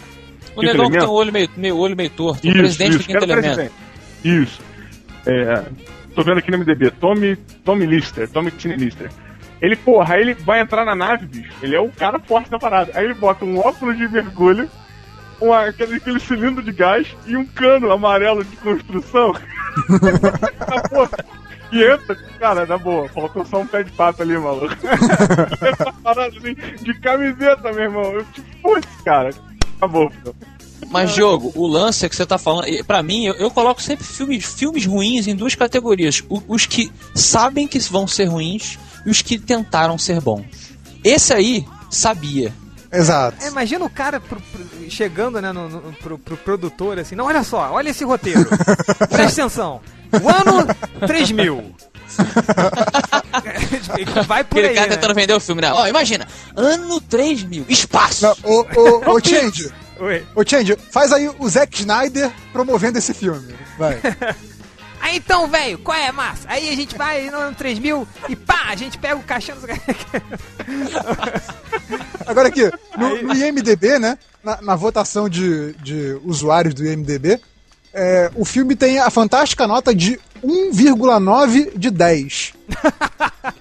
O 0.56 0.62
negão 0.62 0.86
que 0.86 0.92
tem 0.92 0.98
elemento? 0.98 1.06
o 1.06 1.14
olho 1.14 1.32
meio, 1.34 1.50
meio, 1.58 1.78
olho 1.78 1.96
meio 1.96 2.10
torto. 2.10 2.46
o 2.46 2.50
isso, 2.50 2.58
presidente 2.58 2.90
isso, 2.92 3.00
do 3.00 3.06
quinto 3.06 3.20
o 3.20 3.24
elemento. 3.24 3.54
presidente. 3.56 3.74
Isso. 4.24 4.62
É, 5.26 5.64
tô 6.18 6.24
vendo 6.24 6.40
aqui 6.40 6.50
no 6.50 6.58
MDB, 6.58 6.90
Tommy, 6.90 7.36
Tommy 7.64 7.86
Lister, 7.86 8.28
Tommy 8.28 8.50
Tine 8.50 8.76
Lister. 8.76 9.12
Ele, 9.62 9.76
porra, 9.76 10.16
aí 10.16 10.22
ele 10.22 10.34
vai 10.34 10.60
entrar 10.60 10.84
na 10.84 10.96
nave, 10.96 11.28
bicho. 11.28 11.54
Ele 11.62 11.76
é 11.76 11.80
o 11.80 11.92
cara 11.92 12.18
forte 12.18 12.50
da 12.50 12.58
parada. 12.58 12.92
Aí 12.96 13.06
ele 13.06 13.14
bota 13.14 13.46
um 13.46 13.60
óculos 13.60 13.96
de 13.96 14.08
mergulho, 14.08 14.68
uma, 15.40 15.68
aquele, 15.68 15.98
aquele 15.98 16.20
cilindro 16.20 16.64
de 16.64 16.72
gás 16.72 17.16
e 17.28 17.38
um 17.38 17.46
cano 17.46 17.92
amarelo 17.92 18.44
de 18.44 18.56
construção. 18.58 19.34
E 21.70 21.84
entra, 21.84 22.16
cara, 22.40 22.66
na 22.66 22.78
boa, 22.78 23.10
faltou 23.10 23.44
só 23.44 23.60
um 23.60 23.68
pé 23.68 23.84
de 23.84 23.92
pato 23.92 24.22
ali, 24.22 24.38
maluco. 24.38 24.74
Essa 25.62 25.92
parada 26.02 26.34
assim, 26.38 26.56
de 26.82 26.94
camiseta, 27.02 27.74
meu 27.74 27.84
irmão. 27.84 28.14
Eu 28.14 28.24
tipo, 28.24 28.48
putz, 28.64 28.88
cara, 29.04 29.32
acabou, 29.76 30.10
pô. 30.24 30.34
Mas, 30.90 31.14
Diogo, 31.14 31.52
o 31.56 31.68
lance 31.68 32.06
é 32.06 32.10
que 32.10 32.16
você 32.16 32.26
tá 32.26 32.38
falando. 32.38 32.66
Pra 32.86 33.04
mim, 33.04 33.26
eu, 33.26 33.34
eu 33.36 33.52
coloco 33.52 33.82
sempre 33.82 34.06
filmes, 34.06 34.46
filmes 34.46 34.86
ruins 34.86 35.28
em 35.28 35.36
duas 35.36 35.54
categorias: 35.56 36.24
O- 36.30 36.42
os 36.48 36.66
que 36.66 36.92
sabem 37.14 37.68
que 37.68 37.78
vão 37.80 38.08
ser 38.08 38.26
ruins 38.26 38.78
e 39.06 39.10
os 39.10 39.22
que 39.22 39.38
tentaram 39.38 39.98
ser 39.98 40.22
bons. 40.22 40.46
Esse 41.04 41.34
aí 41.34 41.66
sabia. 41.90 42.54
Exato. 42.92 43.44
É, 43.44 43.50
imagina 43.50 43.84
o 43.84 43.90
cara 43.90 44.20
pro- 44.20 44.40
pro- 44.40 44.90
chegando 44.90 45.42
né, 45.42 45.52
no, 45.52 45.68
no- 45.68 45.94
pro, 45.94 46.18
pro 46.18 46.38
produtor 46.38 46.98
assim, 47.00 47.16
não, 47.16 47.26
olha 47.26 47.44
só, 47.44 47.70
olha 47.74 47.90
esse 47.90 48.06
roteiro. 48.06 48.46
Presta 49.10 49.42
atenção. 49.42 49.82
O 50.24 50.30
ano 50.30 50.66
3000. 51.06 51.76
Vai 54.26 54.44
por 54.44 54.58
Aquele 54.60 54.68
aí, 54.70 54.76
cara 54.76 54.88
né? 54.88 54.96
tentando 54.96 55.14
vender 55.14 55.34
o 55.34 55.40
filme, 55.40 55.62
né? 55.62 55.72
Ó, 55.74 55.88
imagina, 55.88 56.28
ano 56.56 57.00
3000, 57.02 57.66
espaço. 57.70 58.26
Não, 58.26 58.36
ô, 58.44 58.66
ô, 58.76 59.12
ô, 59.16 59.20
Change. 59.24 59.70
Oi. 60.00 60.26
Ô, 60.36 60.44
Change, 60.46 60.78
faz 60.92 61.12
aí 61.12 61.30
o 61.40 61.50
Zack 61.50 61.80
Snyder 61.80 62.32
promovendo 62.52 62.98
esse 62.98 63.14
filme. 63.14 63.56
Vai. 63.78 64.00
Aí 65.00 65.18
então, 65.18 65.48
velho, 65.48 65.78
qual 65.78 65.96
é, 65.98 66.12
massa? 66.12 66.48
Aí 66.50 66.70
a 66.70 66.76
gente 66.76 66.98
vai 66.98 67.30
no 67.30 67.38
ano 67.38 67.56
3000 67.56 68.08
e 68.28 68.36
pá, 68.36 68.64
a 68.68 68.76
gente 68.76 68.98
pega 68.98 69.16
o 69.16 69.24
caixão. 69.24 69.56
Agora 72.26 72.48
aqui, 72.48 72.70
no, 72.98 73.22
no 73.22 73.34
IMDB, 73.34 74.00
né? 74.00 74.18
Na, 74.44 74.62
na 74.62 74.76
votação 74.76 75.30
de, 75.30 75.74
de 75.74 76.20
usuários 76.26 76.74
do 76.74 76.86
IMDB, 76.86 77.40
é, 77.94 78.32
o 78.36 78.44
filme 78.44 78.76
tem 78.76 79.00
a 79.00 79.10
fantástica 79.10 79.68
nota 79.68 79.94
de 79.94 80.20
1,9 80.44 81.78
de 81.78 81.90
10. 81.90 82.54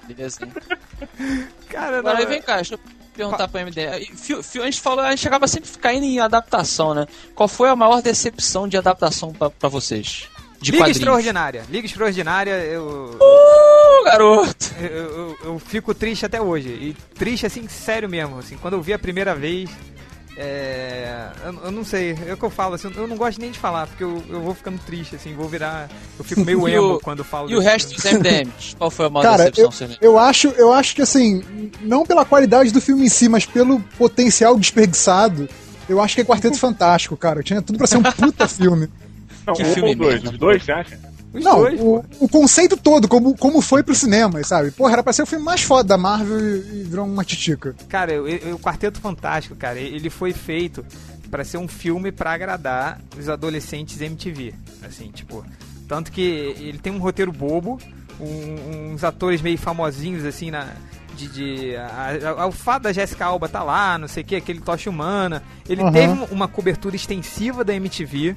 Beleza. 0.08 0.40
Cara, 1.68 1.92
não, 1.92 1.98
Agora 1.98 2.18
aí 2.18 2.26
vem 2.26 2.42
cá, 2.42 2.56
deixa 2.56 2.74
eu 2.74 2.80
perguntar 3.16 3.48
pra 3.48 3.60
MD. 3.62 4.06
Fi- 4.14 4.42
fi- 4.42 4.60
A 4.60 4.64
gente 4.66 4.80
falou, 4.80 5.00
a 5.04 5.10
gente 5.10 5.26
acaba 5.26 5.46
sempre 5.48 5.70
caindo 5.80 6.04
em 6.04 6.20
adaptação, 6.20 6.94
né? 6.94 7.06
Qual 7.34 7.48
foi 7.48 7.68
a 7.68 7.76
maior 7.76 8.00
decepção 8.02 8.68
de 8.68 8.76
adaptação 8.76 9.32
pra, 9.32 9.50
pra 9.50 9.68
vocês? 9.68 10.28
De 10.60 10.70
Liga 10.70 10.84
quadrinhos. 10.84 10.96
Extraordinária. 10.98 11.64
Liga 11.70 11.86
Extraordinária, 11.86 12.52
eu, 12.64 13.18
Uh, 13.20 14.04
garoto! 14.04 14.74
eu, 14.80 14.88
eu, 14.88 15.38
eu 15.44 15.58
fico 15.58 15.92
triste 15.94 16.24
até 16.24 16.40
hoje. 16.40 16.68
E 16.68 16.96
triste, 17.14 17.44
assim, 17.46 17.68
sério 17.68 18.08
mesmo. 18.08 18.38
Assim, 18.38 18.56
quando 18.56 18.74
eu 18.74 18.80
vi 18.82 18.92
a 18.94 18.98
primeira 18.98 19.34
vez, 19.34 19.68
é, 20.36 21.28
eu, 21.44 21.54
eu 21.64 21.70
não 21.70 21.84
sei, 21.84 22.16
é 22.26 22.32
o 22.34 22.36
que 22.36 22.42
eu 22.44 22.50
falo, 22.50 22.74
assim, 22.74 22.92
eu 22.94 23.06
não 23.08 23.16
gosto 23.16 23.40
nem 23.40 23.50
de 23.50 23.58
falar, 23.58 23.86
porque 23.86 24.04
eu, 24.04 24.22
eu 24.28 24.40
vou 24.40 24.54
ficando 24.54 24.78
triste, 24.84 25.16
assim, 25.16 25.34
vou 25.34 25.48
virar. 25.48 25.88
Eu 26.18 26.24
fico 26.24 26.44
meio 26.44 26.66
emo 26.68 26.94
o- 26.94 27.00
quando 27.00 27.24
falo 27.24 27.50
E 27.50 27.56
o 27.56 27.60
resto 27.60 27.94
dos 27.94 28.04
MDMs? 28.12 28.76
Qual 28.76 28.90
foi 28.90 29.06
a 29.06 29.10
maior 29.10 29.22
Cara, 29.24 29.38
decepção, 29.44 29.64
eu, 29.64 29.72
Sérgio? 29.72 29.98
eu, 30.00 30.18
acho, 30.18 30.48
eu 30.48 30.72
acho 30.72 30.94
que 30.94 31.02
assim, 31.02 31.42
não 31.80 32.04
pela 32.04 32.24
qualidade 32.24 32.70
do 32.70 32.80
filme 32.80 33.06
em 33.06 33.08
si, 33.08 33.28
mas 33.28 33.46
pelo 33.46 33.80
potencial 33.98 34.58
desperdiçado, 34.58 35.48
eu 35.88 36.00
acho 36.00 36.14
que 36.14 36.20
é 36.20 36.24
Quarteto 36.24 36.56
Fantástico, 36.60 37.16
cara. 37.16 37.42
Tinha 37.42 37.62
tudo 37.62 37.78
pra 37.78 37.86
ser 37.86 37.96
um 37.98 38.02
puta 38.02 38.46
filme. 38.48 38.88
Não, 39.46 39.54
Que 39.54 39.62
um 39.62 39.72
filme 39.74 39.90
ou 39.90 39.96
dois, 39.96 40.22
os 40.24 40.36
dois, 40.38 40.64
você 40.64 40.72
acha? 40.72 40.98
Os 41.36 41.44
Não, 41.44 41.56
dois, 41.60 41.80
o, 41.80 42.04
o 42.20 42.28
conceito 42.28 42.76
todo, 42.76 43.06
como, 43.08 43.36
como 43.36 43.60
foi 43.60 43.82
pro 43.82 43.94
cinema, 43.94 44.42
sabe? 44.44 44.70
Porra, 44.70 44.92
era 44.94 45.02
pra 45.02 45.12
ser 45.12 45.22
o 45.22 45.26
filme 45.26 45.44
mais 45.44 45.62
foda 45.62 45.88
da 45.90 45.98
Marvel 45.98 46.38
e, 46.38 46.80
e 46.80 46.84
virou 46.84 47.06
uma 47.06 47.24
titica. 47.24 47.74
Cara, 47.88 48.12
eu- 48.12 48.26
eu- 48.28 48.54
o 48.56 48.58
Quarteto 48.58 49.00
Fantástico, 49.00 49.54
cara, 49.56 49.78
ele 49.78 50.08
foi 50.10 50.32
feito 50.32 50.84
pra 51.30 51.44
ser 51.44 51.58
um 51.58 51.66
filme 51.68 52.12
pra 52.12 52.32
agradar 52.32 53.00
os 53.18 53.28
adolescentes 53.28 54.00
MTV, 54.00 54.54
assim, 54.86 55.10
tipo, 55.10 55.44
tanto 55.88 56.10
que 56.12 56.20
ele 56.22 56.78
tem 56.78 56.92
um 56.92 56.98
roteiro 56.98 57.32
bobo, 57.32 57.78
um- 58.20 58.92
uns 58.94 59.04
atores 59.04 59.42
meio 59.42 59.58
famosinhos 59.58 60.24
assim 60.24 60.50
na 60.50 60.68
de, 61.16 61.28
de 61.28 61.76
a- 61.76 62.42
a- 62.42 62.46
o 62.46 62.52
fato 62.52 62.82
da 62.84 62.92
Jessica 62.92 63.24
Alba 63.24 63.48
tá 63.48 63.62
lá, 63.62 63.96
não 63.96 64.06
sei 64.06 64.22
o 64.22 64.26
que, 64.26 64.36
aquele 64.36 64.60
tocha 64.60 64.90
humana, 64.90 65.42
ele 65.68 65.80
Aham. 65.82 65.92
teve 65.92 66.12
um- 66.12 66.24
uma 66.24 66.46
cobertura 66.46 66.94
extensiva 66.94 67.64
da 67.64 67.74
MTV. 67.74 68.36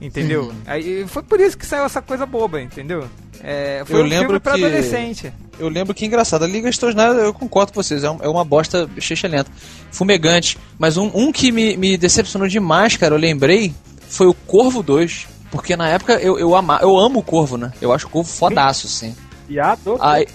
Entendeu? 0.00 0.52
Aí 0.66 1.06
foi 1.06 1.22
por 1.22 1.40
isso 1.40 1.56
que 1.56 1.64
saiu 1.64 1.84
essa 1.84 2.02
coisa 2.02 2.26
boba, 2.26 2.60
entendeu? 2.60 3.08
É, 3.42 3.82
foi 3.86 4.00
Eu 4.00 4.04
um 4.04 4.08
lembro 4.08 4.26
filme 4.26 4.40
pra 4.40 4.54
que- 4.54 4.64
adolescente. 4.64 5.32
Eu 5.58 5.68
lembro 5.68 5.94
que 5.94 6.04
engraçado. 6.04 6.44
A 6.44 6.48
Liga 6.48 6.68
Extraordinária, 6.68 7.12
eu 7.20 7.32
concordo 7.32 7.72
com 7.72 7.82
vocês, 7.82 8.02
é, 8.02 8.10
um- 8.10 8.18
é 8.22 8.28
uma 8.28 8.44
bosta 8.44 8.88
lenta, 9.30 9.50
fumegante. 9.90 10.58
Mas 10.78 10.96
um, 10.96 11.10
um 11.14 11.30
que 11.30 11.52
me, 11.52 11.76
me 11.76 11.96
decepcionou 11.96 12.48
demais, 12.48 12.96
cara, 12.96 13.14
eu 13.14 13.18
lembrei, 13.18 13.72
foi 14.08 14.26
o 14.26 14.34
Corvo 14.34 14.82
2. 14.82 15.28
Porque 15.50 15.76
na 15.76 15.88
época 15.88 16.14
eu, 16.14 16.36
eu, 16.36 16.54
ama, 16.56 16.80
eu 16.82 16.98
amo 16.98 17.20
o 17.20 17.22
Corvo, 17.22 17.56
né? 17.56 17.72
Eu 17.80 17.92
acho 17.92 18.06
o 18.08 18.10
Corvo 18.10 18.28
fodaço, 18.28 18.88
assim. 18.88 19.14
E 19.48 19.60
a 19.60 19.76
do... 19.76 19.96
Aí... 20.00 20.26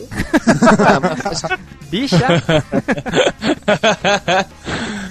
Bicha. 1.92 2.18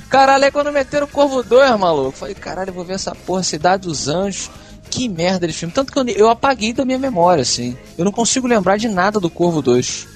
caralho, 0.08 0.44
aí 0.44 0.50
quando 0.50 0.72
meteram 0.72 1.06
o 1.06 1.10
Corvo 1.10 1.42
2, 1.42 1.78
maluco, 1.78 2.12
falei, 2.12 2.34
caralho, 2.34 2.70
eu 2.70 2.74
vou 2.74 2.84
ver 2.84 2.94
essa 2.94 3.14
porra, 3.14 3.42
Cidade 3.42 3.82
dos 3.86 4.08
Anjos. 4.08 4.50
Que 4.90 5.06
merda 5.06 5.46
de 5.46 5.52
filme. 5.52 5.72
Tanto 5.72 5.92
que 5.92 5.98
eu, 5.98 6.06
eu 6.08 6.30
apaguei 6.30 6.72
da 6.72 6.82
minha 6.82 6.98
memória, 6.98 7.42
assim. 7.42 7.76
Eu 7.98 8.06
não 8.06 8.12
consigo 8.12 8.46
lembrar 8.46 8.78
de 8.78 8.88
nada 8.88 9.20
do 9.20 9.28
Corvo 9.28 9.60
2. 9.60 10.08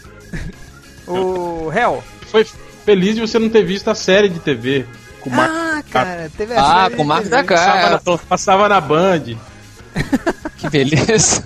o 1.06 1.70
Hell. 1.70 2.02
Foi 2.30 2.46
feliz 2.84 3.14
de 3.14 3.20
você 3.20 3.38
não 3.38 3.50
ter 3.50 3.64
visto 3.64 3.88
a 3.88 3.94
série 3.94 4.30
de 4.30 4.38
TV. 4.40 4.86
Com 5.20 5.30
Ah, 5.34 5.82
cara, 5.90 6.30
teve 6.36 6.54
Ah, 6.54 6.86
essa 6.86 6.96
com 6.96 7.02
o 7.02 7.06
Marco 7.06 7.28
da 7.28 7.44
passava, 7.44 7.72
Cara. 7.80 8.02
na, 8.04 8.18
passava 8.18 8.68
na 8.68 8.80
Band. 8.80 9.22
Que 10.56 10.70
beleza. 10.70 11.44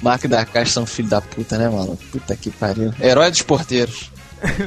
Marco 0.00 0.28
da 0.28 0.44
Caixa 0.44 0.72
são 0.72 0.86
filho 0.86 1.08
da 1.08 1.20
puta, 1.20 1.58
né, 1.58 1.68
maluco? 1.68 2.02
Puta 2.10 2.36
que 2.36 2.50
pariu. 2.50 2.92
Herói 3.00 3.30
dos 3.30 3.42
porteiros. 3.42 4.10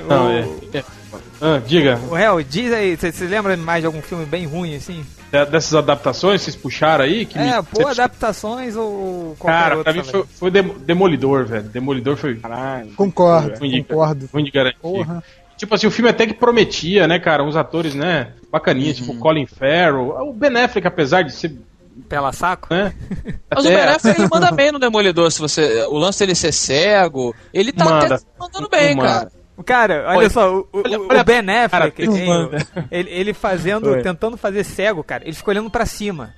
Não, 0.08 0.30
é. 0.30 0.84
É. 1.18 1.46
Ah, 1.56 1.62
diga, 1.66 2.00
O 2.10 2.18
Hell, 2.18 2.44
diz 2.44 2.72
aí, 2.74 2.96
você 2.96 3.12
se 3.12 3.26
lembra 3.26 3.56
mais 3.58 3.82
de 3.82 3.86
algum 3.88 4.02
filme 4.02 4.26
bem 4.26 4.46
ruim 4.46 4.76
assim? 4.76 5.06
de- 5.32 5.46
dessas 5.46 5.74
adaptações 5.74 6.42
que 6.42 6.46
vocês 6.52 6.56
puxaram 6.56 7.06
aí, 7.06 7.26
que 7.26 7.38
é, 7.38 7.58
me- 7.58 7.64
pô, 7.64 7.88
adaptações 7.88 8.76
ou 8.76 9.36
qualquer 9.40 9.58
Cara, 9.60 9.78
outra 9.78 9.94
pra 9.94 10.02
mim 10.02 10.08
também? 10.08 10.26
foi, 10.28 10.36
foi 10.38 10.52
Dem- 10.52 10.76
Demolidor, 10.80 11.46
velho. 11.46 11.64
Demolidor 11.64 12.18
foi. 12.18 12.36
Caralho. 12.36 12.92
Concordo, 12.96 13.60
de- 13.68 13.84
concordo. 13.84 14.30
Ruim 14.34 14.44
de 14.44 14.52
garantia. 14.52 14.80
Porra. 14.82 15.24
Tipo 15.58 15.76
assim, 15.76 15.86
o 15.88 15.92
filme 15.92 16.10
até 16.10 16.26
que 16.26 16.34
prometia, 16.34 17.08
né, 17.08 17.20
cara? 17.20 17.44
Uns 17.44 17.56
atores, 17.56 17.94
né? 17.94 18.30
Bacaninhas, 18.52 19.00
Uhum. 19.00 19.06
tipo 19.08 19.20
Colin 19.20 19.46
Farrell. 19.46 20.10
O 20.28 20.34
Ben 20.34 20.50
Affleck, 20.58 20.88
apesar 20.88 21.22
de 21.22 21.32
ser. 21.34 21.56
Pela 22.10 22.32
saco? 22.34 22.68
Né? 22.74 22.94
Mas 23.54 23.64
o 23.66 23.68
até- 23.68 23.76
Ben 23.86 23.96
Affleck 23.96 24.20
ele 24.22 24.30
manda 24.32 24.52
bem 24.52 24.72
no 24.72 24.80
Demolidor, 24.80 25.30
se 25.32 25.40
você. 25.40 25.86
O 25.90 25.98
lance 25.98 26.18
dele 26.20 26.34
ser 26.36 26.52
cego. 26.52 27.36
Ele 27.54 27.72
tá 27.72 27.86
Manda. 27.86 28.16
até 28.16 28.26
mandando 28.40 28.68
bem, 28.70 28.96
Manda. 28.96 29.08
cara. 29.08 29.32
Cara, 29.64 30.06
olha 30.08 30.18
Oi. 30.20 30.30
só, 30.30 30.54
o, 30.56 30.60
o- 30.74 30.82
Olha- 30.86 31.00
o 31.00 31.08
olha- 31.10 31.24
Ben 31.24 31.46
cara, 31.46 31.66
Affleck, 31.66 32.08
manda. 32.26 32.58
ele, 32.90 33.10
ele 33.10 33.34
fazendo, 33.34 33.90
Oi. 33.92 34.02
tentando 34.02 34.38
fazer 34.38 34.64
cego, 34.64 35.04
cara, 35.04 35.24
ele 35.26 35.34
fica 35.36 35.52
olhando 35.52 35.70
pra 35.70 35.86
cima. 35.86 36.34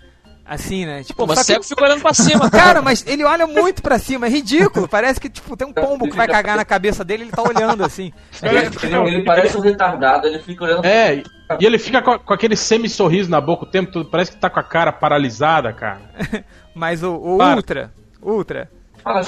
Assim, 0.45 0.86
né? 0.86 1.01
Tipo, 1.03 1.19
Pô, 1.19 1.26
mas 1.28 1.38
só 1.39 1.41
que- 1.45 1.51
cego 1.53 1.63
fica 1.63 1.86
olhando 1.86 2.01
pra 2.01 2.13
cima, 2.13 2.49
Cara, 2.51 2.82
mas 2.82 3.05
ele 3.07 3.24
olha 3.24 3.47
muito 3.47 3.82
pra 3.82 3.97
cima, 3.97 4.26
é 4.26 4.30
ridículo. 4.30 4.89
Parece 4.89 5.17
que, 5.17 5.30
tipo, 5.30 5.55
tem 5.55 5.65
um 5.65 5.71
pombo 5.71 6.09
que 6.09 6.17
vai 6.17 6.28
cagar 6.28 6.57
na 6.57 6.65
cabeça 6.65 7.01
dele 7.01 7.24
e 7.24 7.26
ele 7.28 7.32
tá 7.32 7.41
olhando 7.41 7.82
assim. 7.86 8.11
Ele, 8.41 8.57
ele- 8.57 9.07
ele 9.15 9.24
parece 9.24 9.55
um 9.57 9.61
retardado, 9.61 10.28
ele 10.28 10.39
fica 10.39 10.65
olhando 10.65 10.84
É, 10.86 11.15
e 11.15 11.24
e 11.61 11.65
ele 11.65 11.78
fica 11.80 12.01
com, 12.01 12.19
com 12.19 12.34
aquele 12.34 12.57
semi-sorriso 12.57 13.30
na 13.30 13.39
boca 13.39 13.63
o 13.63 13.69
tempo 13.69 13.89
todo. 13.91 14.09
Parece 14.09 14.32
que 14.32 14.38
tá 14.38 14.49
com 14.49 14.59
a 14.59 14.63
cara 14.63 14.91
paralisada, 14.91 15.71
cara. 15.71 16.01
Mas 16.76 17.03
o, 17.03 17.13
o. 17.13 17.41
Ultra, 17.41 17.93
Ultra, 18.21 18.69
Fala. 19.01 19.21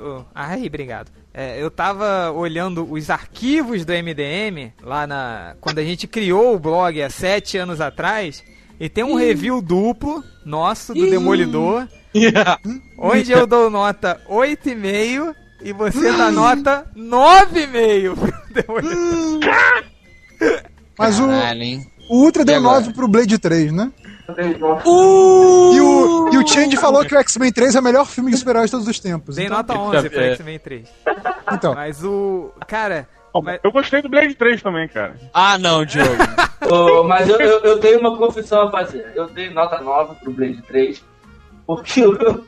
Oh, 0.00 0.22
ai, 0.34 0.66
obrigado. 0.66 1.10
É, 1.32 1.62
eu 1.62 1.70
tava 1.70 2.32
olhando 2.32 2.90
os 2.90 3.10
arquivos 3.10 3.84
do 3.84 3.92
MDM 3.92 4.72
lá 4.82 5.06
na. 5.06 5.54
Quando 5.60 5.78
a 5.78 5.84
gente 5.84 6.06
criou 6.06 6.54
o 6.54 6.58
blog 6.58 7.02
há 7.02 7.10
sete 7.10 7.58
anos 7.58 7.80
atrás. 7.80 8.42
E 8.80 8.88
tem 8.88 9.04
um 9.04 9.14
review 9.14 9.60
duplo 9.60 10.24
nosso 10.44 10.94
do 10.94 11.10
Demolidor. 11.10 11.86
Onde 12.98 13.30
eu 13.30 13.46
dou 13.46 13.68
nota 13.68 14.18
8,5 14.26 15.34
e 15.62 15.72
você 15.74 16.10
dá 16.16 16.30
nota 16.30 16.86
9,5 16.96 18.14
pro 18.16 18.54
Demolidor. 18.54 19.40
Mas 20.98 21.20
o, 21.20 21.26
Caralho, 21.26 21.62
hein? 21.62 21.86
o 22.08 22.24
Ultra 22.24 22.44
deu 22.44 22.54
E 22.54 22.58
agora? 22.58 22.80
9 22.80 22.94
pro 22.94 23.06
Blade 23.06 23.38
3, 23.38 23.70
né? 23.70 23.92
Uh! 24.86 25.72
E 25.74 25.80
o, 25.80 26.28
e 26.32 26.38
o 26.38 26.46
Change 26.46 26.76
falou 26.76 27.04
que 27.04 27.14
o 27.14 27.18
X-Men 27.18 27.52
3 27.52 27.74
é 27.76 27.80
o 27.80 27.82
melhor 27.82 28.06
filme 28.06 28.30
de 28.30 28.36
super-herói 28.36 28.64
de 28.66 28.70
todos 28.70 28.86
os 28.88 28.98
tempos. 29.00 29.36
Dei 29.36 29.46
Então, 29.46 29.56
nota 29.58 29.74
11 29.78 30.10
pro. 30.10 30.20
X-Men 30.20 30.58
3. 30.58 30.88
então, 31.52 31.74
Mas 31.74 32.04
o. 32.04 32.50
Cara. 32.66 33.08
Mas- 33.42 33.60
Eu 33.62 33.70
gostei 33.70 34.02
do 34.02 34.08
Blade 34.08 34.34
3 34.34 34.60
também, 34.60 34.88
cara. 34.88 35.14
Ah, 35.32 35.56
não, 35.56 35.84
Diogo. 35.84 36.10
Ô, 36.68 37.04
mas 37.04 37.28
eu, 37.28 37.38
eu, 37.40 37.60
eu 37.60 37.78
tenho 37.78 38.00
uma 38.00 38.16
confissão 38.16 38.62
a 38.68 38.70
fazer. 38.70 39.12
Eu 39.14 39.28
dei 39.28 39.50
nota 39.50 39.80
9 39.80 40.16
pro 40.16 40.32
Blade 40.32 40.60
3, 40.62 41.02
porque 41.66 42.00
eu, 42.00 42.44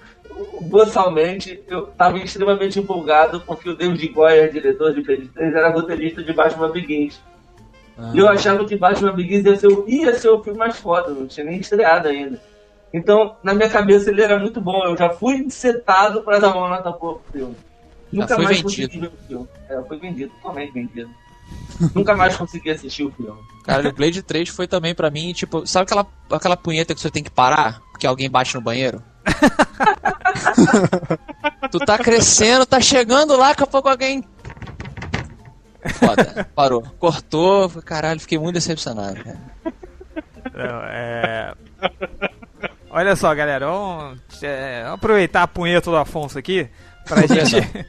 boçalmente 0.62 1.62
eu 1.68 1.82
tava 1.86 2.18
extremamente 2.18 2.78
empolgado 2.78 3.40
porque 3.42 3.68
o 3.70 3.76
David 3.76 4.08
Goyer, 4.08 4.52
diretor 4.52 4.92
de 4.94 5.02
Blade 5.02 5.28
3, 5.28 5.54
era 5.54 5.70
roteirista 5.70 6.22
de 6.22 6.32
Batman 6.32 6.70
Begins. 6.70 7.20
E 8.14 8.18
eu 8.18 8.28
achava 8.28 8.64
que 8.64 8.76
Batman 8.76 9.12
Begins 9.14 9.44
ia 9.44 9.56
ser, 9.56 9.66
o- 9.68 9.84
ia 9.88 10.18
ser 10.18 10.28
o 10.30 10.42
filme 10.42 10.58
mais 10.58 10.76
foda, 10.78 11.10
não 11.10 11.26
tinha 11.26 11.44
nem 11.46 11.58
estreado 11.58 12.08
ainda. 12.08 12.40
Então, 12.92 13.36
na 13.42 13.54
minha 13.54 13.68
cabeça, 13.68 14.10
ele 14.10 14.22
era 14.22 14.38
muito 14.38 14.60
bom. 14.60 14.84
Eu 14.84 14.96
já 14.96 15.10
fui 15.10 15.48
setado 15.50 16.22
pra 16.22 16.38
dar 16.38 16.54
uma 16.54 16.68
nota 16.68 16.90
boa 16.90 17.18
pro 17.18 17.32
filme. 17.32 17.56
Nunca 18.12 18.34
foi 18.34 18.44
mais 18.44 18.60
vendido. 18.60 18.88
consegui 18.88 19.00
ver 19.00 19.06
o 19.06 19.26
filme. 19.26 19.48
É, 19.68 19.82
foi 19.88 19.98
vendido, 19.98 20.32
totalmente 20.34 20.72
vendido. 20.72 21.10
Nunca 21.94 22.14
mais 22.14 22.36
consegui 22.36 22.70
assistir 22.70 23.04
o 23.04 23.10
filme. 23.12 23.38
Cara, 23.64 23.88
o 23.88 23.92
Blade 23.92 24.22
3 24.22 24.48
foi 24.50 24.66
também 24.66 24.94
pra 24.94 25.10
mim, 25.10 25.32
tipo, 25.32 25.66
sabe 25.66 25.84
aquela, 25.84 26.06
aquela 26.30 26.56
punheta 26.56 26.94
que 26.94 27.00
você 27.00 27.10
tem 27.10 27.22
que 27.22 27.30
parar? 27.30 27.80
Porque 27.92 28.06
alguém 28.06 28.30
bate 28.30 28.54
no 28.54 28.60
banheiro? 28.60 29.02
tu 31.70 31.78
tá 31.78 31.98
crescendo, 31.98 32.66
tá 32.66 32.80
chegando 32.80 33.36
lá, 33.36 33.48
daqui 33.50 33.62
a 33.62 33.66
pouco 33.66 33.88
alguém. 33.88 34.22
Foda, 35.94 36.46
parou. 36.54 36.82
Cortou, 36.98 37.68
caralho, 37.84 38.20
fiquei 38.20 38.38
muito 38.38 38.54
decepcionado, 38.54 39.16
cara. 39.22 39.38
Não, 40.54 40.82
é... 40.84 41.52
Olha 42.90 43.16
só, 43.16 43.34
galera, 43.34 43.66
vamos, 43.66 44.18
é, 44.42 44.82
vamos 44.82 44.94
aproveitar 44.96 45.42
a 45.42 45.48
punheta 45.48 45.90
do 45.90 45.96
Afonso 45.96 46.38
aqui 46.38 46.68
pra 47.08 47.26
gente 47.26 47.88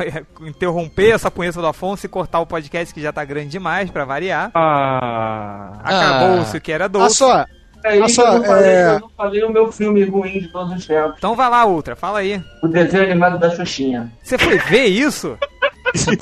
interromper 0.46 1.10
essa 1.14 1.30
punheta 1.30 1.60
do 1.60 1.66
Afonso 1.66 2.06
e 2.06 2.08
cortar 2.08 2.40
o 2.40 2.46
podcast 2.46 2.94
que 2.94 3.00
já 3.02 3.12
tá 3.12 3.24
grande 3.24 3.48
demais 3.48 3.90
pra 3.90 4.04
variar. 4.04 4.50
Ah. 4.54 5.72
Acabou-se 5.82 6.56
o 6.56 6.60
que 6.60 6.70
era 6.72 6.84
olha 6.84 6.88
doce. 6.92 7.16
só, 7.16 7.40
É 7.84 7.90
aí 7.90 7.96
Olha 7.98 8.06
que 8.06 8.12
só, 8.12 8.26
eu, 8.32 8.38
não 8.38 8.44
falei, 8.44 8.70
é- 8.70 8.86
eu 8.94 9.00
não 9.00 9.10
falei 9.10 9.42
o 9.44 9.50
meu 9.52 9.72
filme 9.72 10.04
ruim 10.04 10.40
de 10.40 10.48
todos 10.48 10.72
os 10.72 10.86
tempos. 10.86 11.14
Então 11.18 11.34
vai 11.34 11.50
lá, 11.50 11.66
Ultra, 11.66 11.96
fala 11.96 12.20
aí. 12.20 12.40
O 12.62 12.68
desenho 12.68 13.02
animado 13.04 13.38
da 13.38 13.50
Xuxinha. 13.50 14.12
Você 14.22 14.38
foi 14.38 14.58
ver 14.58 14.86
isso? 14.86 15.36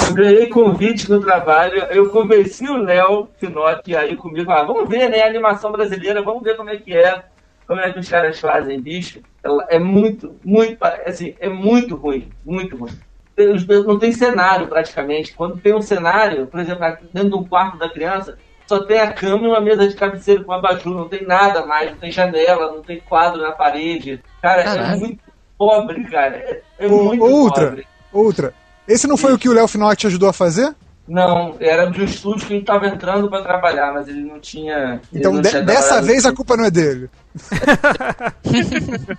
Eu 0.09 0.15
ganhei 0.15 0.47
convite 0.49 1.11
no 1.11 1.21
trabalho, 1.21 1.79
eu 1.91 2.11
convenci 2.11 2.69
o 2.69 2.77
Léo 2.77 3.29
Finotti 3.39 3.97
aí 3.97 4.15
comigo, 4.17 4.51
ah, 4.53 4.62
vamos 4.62 4.89
ver, 4.89 5.09
né, 5.09 5.23
a 5.23 5.27
animação 5.27 5.73
brasileira, 5.73 6.23
vamos 6.23 6.43
ver 6.43 6.57
como 6.57 6.71
é 6.71 6.77
que 6.77 6.95
é, 6.95 7.23
como 7.67 7.81
é 7.81 7.93
que 7.93 7.99
os 7.99 8.09
caras 8.09 8.39
fazem, 8.39 8.81
bicho. 8.81 9.21
É 9.69 9.79
muito, 9.79 10.37
muito, 10.45 10.79
assim, 11.07 11.35
é 11.41 11.49
muito 11.49 11.97
ruim, 11.97 12.29
muito 12.45 12.77
ruim. 12.77 12.93
Os- 13.37 13.67
Não 13.67 13.99
tem 13.99 14.12
cenário 14.12 14.69
praticamente. 14.69 15.35
Quando 15.35 15.57
tem 15.61 15.75
um 15.75 15.83
cenário, 15.83 16.47
por 16.47 16.61
exemplo, 16.61 16.85
dentro 17.12 17.31
de 17.31 17.35
um 17.37 17.45
quarto 17.45 17.77
da 17.79 17.89
criança, 17.89 18.39
só 18.67 18.79
tem 18.85 19.01
a 19.01 19.12
cama 19.12 19.45
e 19.45 19.49
uma 19.49 19.61
mesa 19.61 19.89
de 19.89 19.95
cabeceira 19.97 20.45
com 20.45 20.53
abajur, 20.53 20.95
não 20.95 21.09
tem 21.09 21.27
nada 21.27 21.67
mais, 21.67 21.91
não 21.91 21.99
tem 21.99 22.12
janela, 22.12 22.71
não 22.71 22.81
tem 22.83 23.01
quadro 23.01 23.43
na 23.43 23.51
parede. 23.53 24.23
Cara, 24.41 24.61
é 24.61 24.65
Caralho. 24.65 25.01
muito 25.01 25.19
pobre, 25.59 26.05
cara. 26.05 26.37
É, 26.37 26.62
é 26.79 26.89
muito 26.89 27.25
Ultra. 27.25 27.67
pobre. 27.69 27.87
outra. 28.12 28.55
Esse 28.87 29.07
não 29.07 29.16
foi 29.16 29.32
o 29.32 29.39
que 29.39 29.49
o 29.49 29.53
Léo 29.53 29.66
Finocchi 29.68 29.97
te 29.97 30.07
ajudou 30.07 30.28
a 30.28 30.32
fazer? 30.32 30.74
Não, 31.07 31.57
era 31.61 31.91
de 31.91 32.01
um 32.01 32.05
estúdio 32.05 32.47
que 32.47 32.53
ele 32.55 32.61
estava 32.61 32.87
entrando 32.87 33.28
para 33.28 33.43
trabalhar, 33.43 33.93
mas 33.93 34.09
ele 34.09 34.20
não 34.22 34.41
tinha. 34.41 35.01
Então 35.12 35.32
não 35.35 35.43
de- 35.43 35.51
tinha 35.51 35.62
dessa 35.62 36.01
vez 36.01 36.24
a 36.24 36.32
culpa 36.32 36.57
não 36.57 36.64
é 36.64 36.70
dele. 36.70 37.11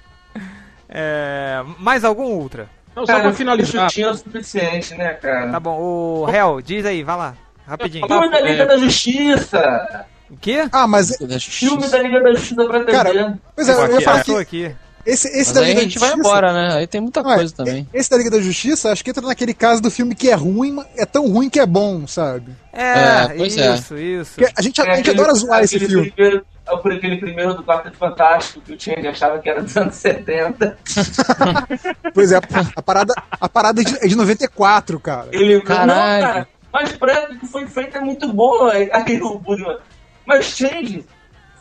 É, 0.98 1.62
mais 1.80 2.04
algum 2.06 2.24
Ultra? 2.26 2.70
Não, 2.96 3.06
só 3.06 3.12
Cara, 3.14 3.24
pra 3.24 3.34
finalizar. 3.34 3.88
Isso 3.88 3.96
tinha 3.96 4.10
o 4.12 4.16
suficiente, 4.16 4.96
né, 4.96 5.14
cara? 5.16 5.52
Tá 5.52 5.60
bom, 5.60 5.78
o 5.80 6.30
Hell, 6.30 6.62
diz 6.62 6.86
aí, 6.86 7.04
vai 7.04 7.18
lá, 7.18 7.34
rapidinho. 7.68 8.08
Filme 8.08 8.30
da 8.32 8.40
Liga 8.40 8.64
É. 8.64 8.66
da 8.66 8.78
Justiça! 8.78 10.06
O 10.30 10.38
quê? 10.38 10.68
Ah, 10.72 10.88
mas. 10.88 11.18
Filme 11.42 11.88
da 11.90 12.00
Liga 12.00 12.22
da 12.22 12.34
Justiça 12.34 12.66
pra 12.66 12.80
TV. 12.80 12.92
Cara, 12.92 13.38
Pois 13.56 13.68
é, 13.68 13.74
eu 13.74 13.92
ia 13.94 14.02
falar 14.02 14.24
que 14.24 14.36
aqui. 14.38 14.76
Esse, 15.06 15.28
esse 15.28 15.38
Mas 15.38 15.52
da 15.54 15.60
aí 15.62 15.66
a 15.66 15.68
Liga 15.70 15.76
da 15.80 15.84
gente 15.84 16.00
vai 16.00 16.10
Justiça- 16.10 16.30
embora, 16.30 16.54
né? 16.54 16.74
Aí 16.76 16.88
tem 16.88 17.02
muita 17.02 17.20
é, 17.20 17.24
coisa 17.24 17.54
também. 17.56 17.88
Esse 17.94 18.10
da 18.10 18.18
Liga 18.18 18.30
da 18.32 18.42
Justiça, 18.42 18.92
acho 18.92 19.04
que 19.04 19.10
entra 19.12 19.26
naquele 19.26 19.54
caso 19.54 19.82
do 19.82 19.92
filme 19.92 20.16
que 20.16 20.30
é 20.30 20.34
ruim, 20.36 20.72
mas 20.72 20.88
é 20.98 21.06
tão 21.06 21.28
ruim 21.28 21.50
que 21.50 21.60
é 21.60 21.66
bom, 21.66 22.08
sabe? 22.08 22.52
É, 22.74 22.82
É, 22.84 23.28
pois 23.38 23.58
é. 23.58 23.76
isso, 23.76 23.98
isso. 23.98 24.32
Porque 24.36 24.52
a 24.58 24.62
gente, 24.62 24.82
a 24.82 24.86
É 24.86 24.96
gente 24.96 25.10
aquele- 25.10 25.20
adora 25.22 25.34
zoar 25.36 25.64
esse 25.64 25.76
aquele 25.76 25.90
filme. 25.92 26.12
Primeiro, 26.12 26.46
aquele 26.68 27.18
primeiro 27.18 27.54
do 27.54 27.64
Quarteto 27.64 27.96
Fantástico 27.98 28.62
que 28.62 28.74
o 28.74 28.80
Change 28.80 29.08
achava 29.08 29.38
que 29.40 29.48
era 29.50 29.62
dos 29.62 29.76
anos 29.78 29.96
70. 29.96 30.78
Pois 32.14 32.32
é, 32.32 32.38
a 32.76 32.82
parada, 32.82 33.14
a 33.40 33.50
parada 33.50 33.82
é, 33.82 33.84
de, 33.84 33.96
é 34.06 34.08
de 34.08 34.16
94, 34.16 35.00
cara. 35.00 35.28
Ele 35.32 35.60
Caralho. 35.62 35.88
Não, 36.26 36.34
cara, 36.34 36.48
mas 36.74 36.92
preta 36.94 37.36
que 37.36 37.46
foi 37.48 37.68
feita 37.68 37.98
é 37.98 38.02
muito 38.02 38.32
boa. 38.32 38.72
Aí 38.74 38.90
o 39.22 39.38
Budman. 39.40 39.78
Mas 40.26 40.46
Change 40.46 41.06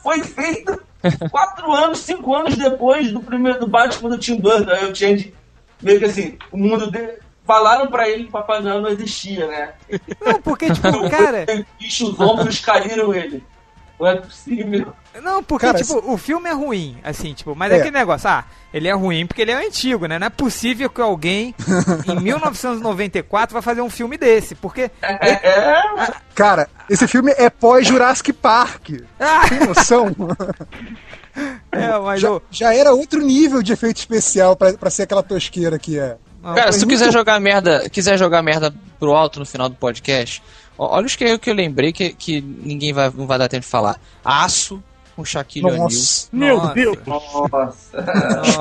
foi 0.03 0.23
feito 0.23 0.81
quatro 1.31 1.73
anos, 1.73 1.99
cinco 1.99 2.35
anos 2.35 2.57
depois 2.57 3.13
do 3.13 3.21
primeiro 3.21 3.61
do 3.61 3.67
Batman 3.67 4.11
do 4.11 4.19
Tim 4.19 4.41
Burton. 4.41 4.71
Aí 4.71 4.91
o 4.91 4.95
Change, 4.95 5.35
meio 5.83 5.99
que 5.99 6.05
assim, 6.05 6.39
o 6.51 6.57
mundo 6.57 6.91
dele. 6.91 7.19
Falaram 7.47 7.91
pra 7.91 8.09
ele 8.09 8.23
que 8.23 8.31
o 8.31 8.33
Papai 8.33 8.63
Noel 8.63 8.81
não 8.81 8.89
existia, 8.89 9.47
né? 9.47 9.75
Não, 10.25 10.41
porque, 10.41 10.73
tipo, 10.73 10.89
cara, 11.11 11.45
os 11.79 12.19
ombros 12.19 12.59
caíram 12.61 13.13
ele. 13.13 13.45
Não 14.05 14.11
é 14.11 14.17
possível. 14.17 14.93
Não, 15.23 15.43
porque, 15.43 15.67
Cara, 15.67 15.79
tipo, 15.79 16.13
o 16.13 16.17
filme 16.19 16.49
é 16.49 16.53
ruim, 16.53 16.99
assim, 17.05 17.33
tipo, 17.33 17.55
mas 17.55 17.71
é. 17.73 17.77
É. 17.77 17.79
aquele 17.79 17.97
negócio, 17.97 18.29
ah, 18.29 18.45
ele 18.73 18.89
é 18.89 18.93
ruim 18.93 19.27
porque 19.27 19.43
ele 19.43 19.53
é 19.53 19.67
antigo, 19.67 20.07
né? 20.07 20.19
Não 20.19 20.27
é 20.27 20.31
possível 20.31 20.91
que 20.91 21.01
alguém, 21.01 21.55
em 22.07 22.21
1994, 22.21 23.53
vai 23.53 23.63
fazer 23.63 23.81
um 23.81 23.89
filme 23.91 24.19
desse, 24.19 24.55
porque... 24.55 24.91
É, 25.01 26.13
Cara, 26.35 26.69
esse 26.91 27.07
filme 27.07 27.33
é 27.37 27.49
pós-Jurassic 27.49 28.33
Park. 28.33 28.91
Ah, 29.21 29.49
Tem 29.49 29.61
noção? 29.61 30.09
é, 31.73 31.99
mas 31.99 32.21
já, 32.21 32.29
eu... 32.29 32.43
já 32.51 32.75
era 32.75 32.93
outro 32.93 33.21
nível 33.21 33.63
de 33.63 33.73
efeito 33.73 33.99
especial 33.99 34.57
pra, 34.57 34.73
pra 34.75 34.91
ser 34.91 35.03
aquela 35.05 35.23
tosqueira 35.23 35.79
que 35.79 35.99
é. 35.99 36.17
não, 36.43 36.55
Cara, 36.55 36.73
se 36.73 36.81
tu 36.81 36.87
muito- 36.87 36.99
quiser 36.99 37.13
jogar 37.13 37.39
merda, 37.41 37.89
quiser 37.89 38.19
jogar 38.19 38.43
merda 38.43 38.75
pro 38.99 39.13
alto 39.13 39.39
no 39.39 39.47
final 39.47 39.69
do 39.69 39.77
podcast, 39.77 40.43
olha 40.79 41.07
os 41.07 41.17
que 41.17 41.25
eu, 41.25 41.39
que 41.39 41.51
eu 41.51 41.55
lembrei 41.55 41.93
que, 41.93 42.13
que 42.13 42.41
ninguém 42.41 42.93
vai, 42.93 43.11
não 43.15 43.27
vai 43.27 43.39
dar 43.39 43.49
tempo 43.49 43.63
de 43.65 43.69
falar. 43.71 43.99
Aço 44.25 44.83
com 45.17 45.25
Shaquille 45.25 45.67
O'Neal. 45.67 45.83
Nossa. 45.85 46.29
Meu 46.33 46.57
Nossa. 46.57 46.75
Deus! 46.75 46.99
nossa. 47.07 48.03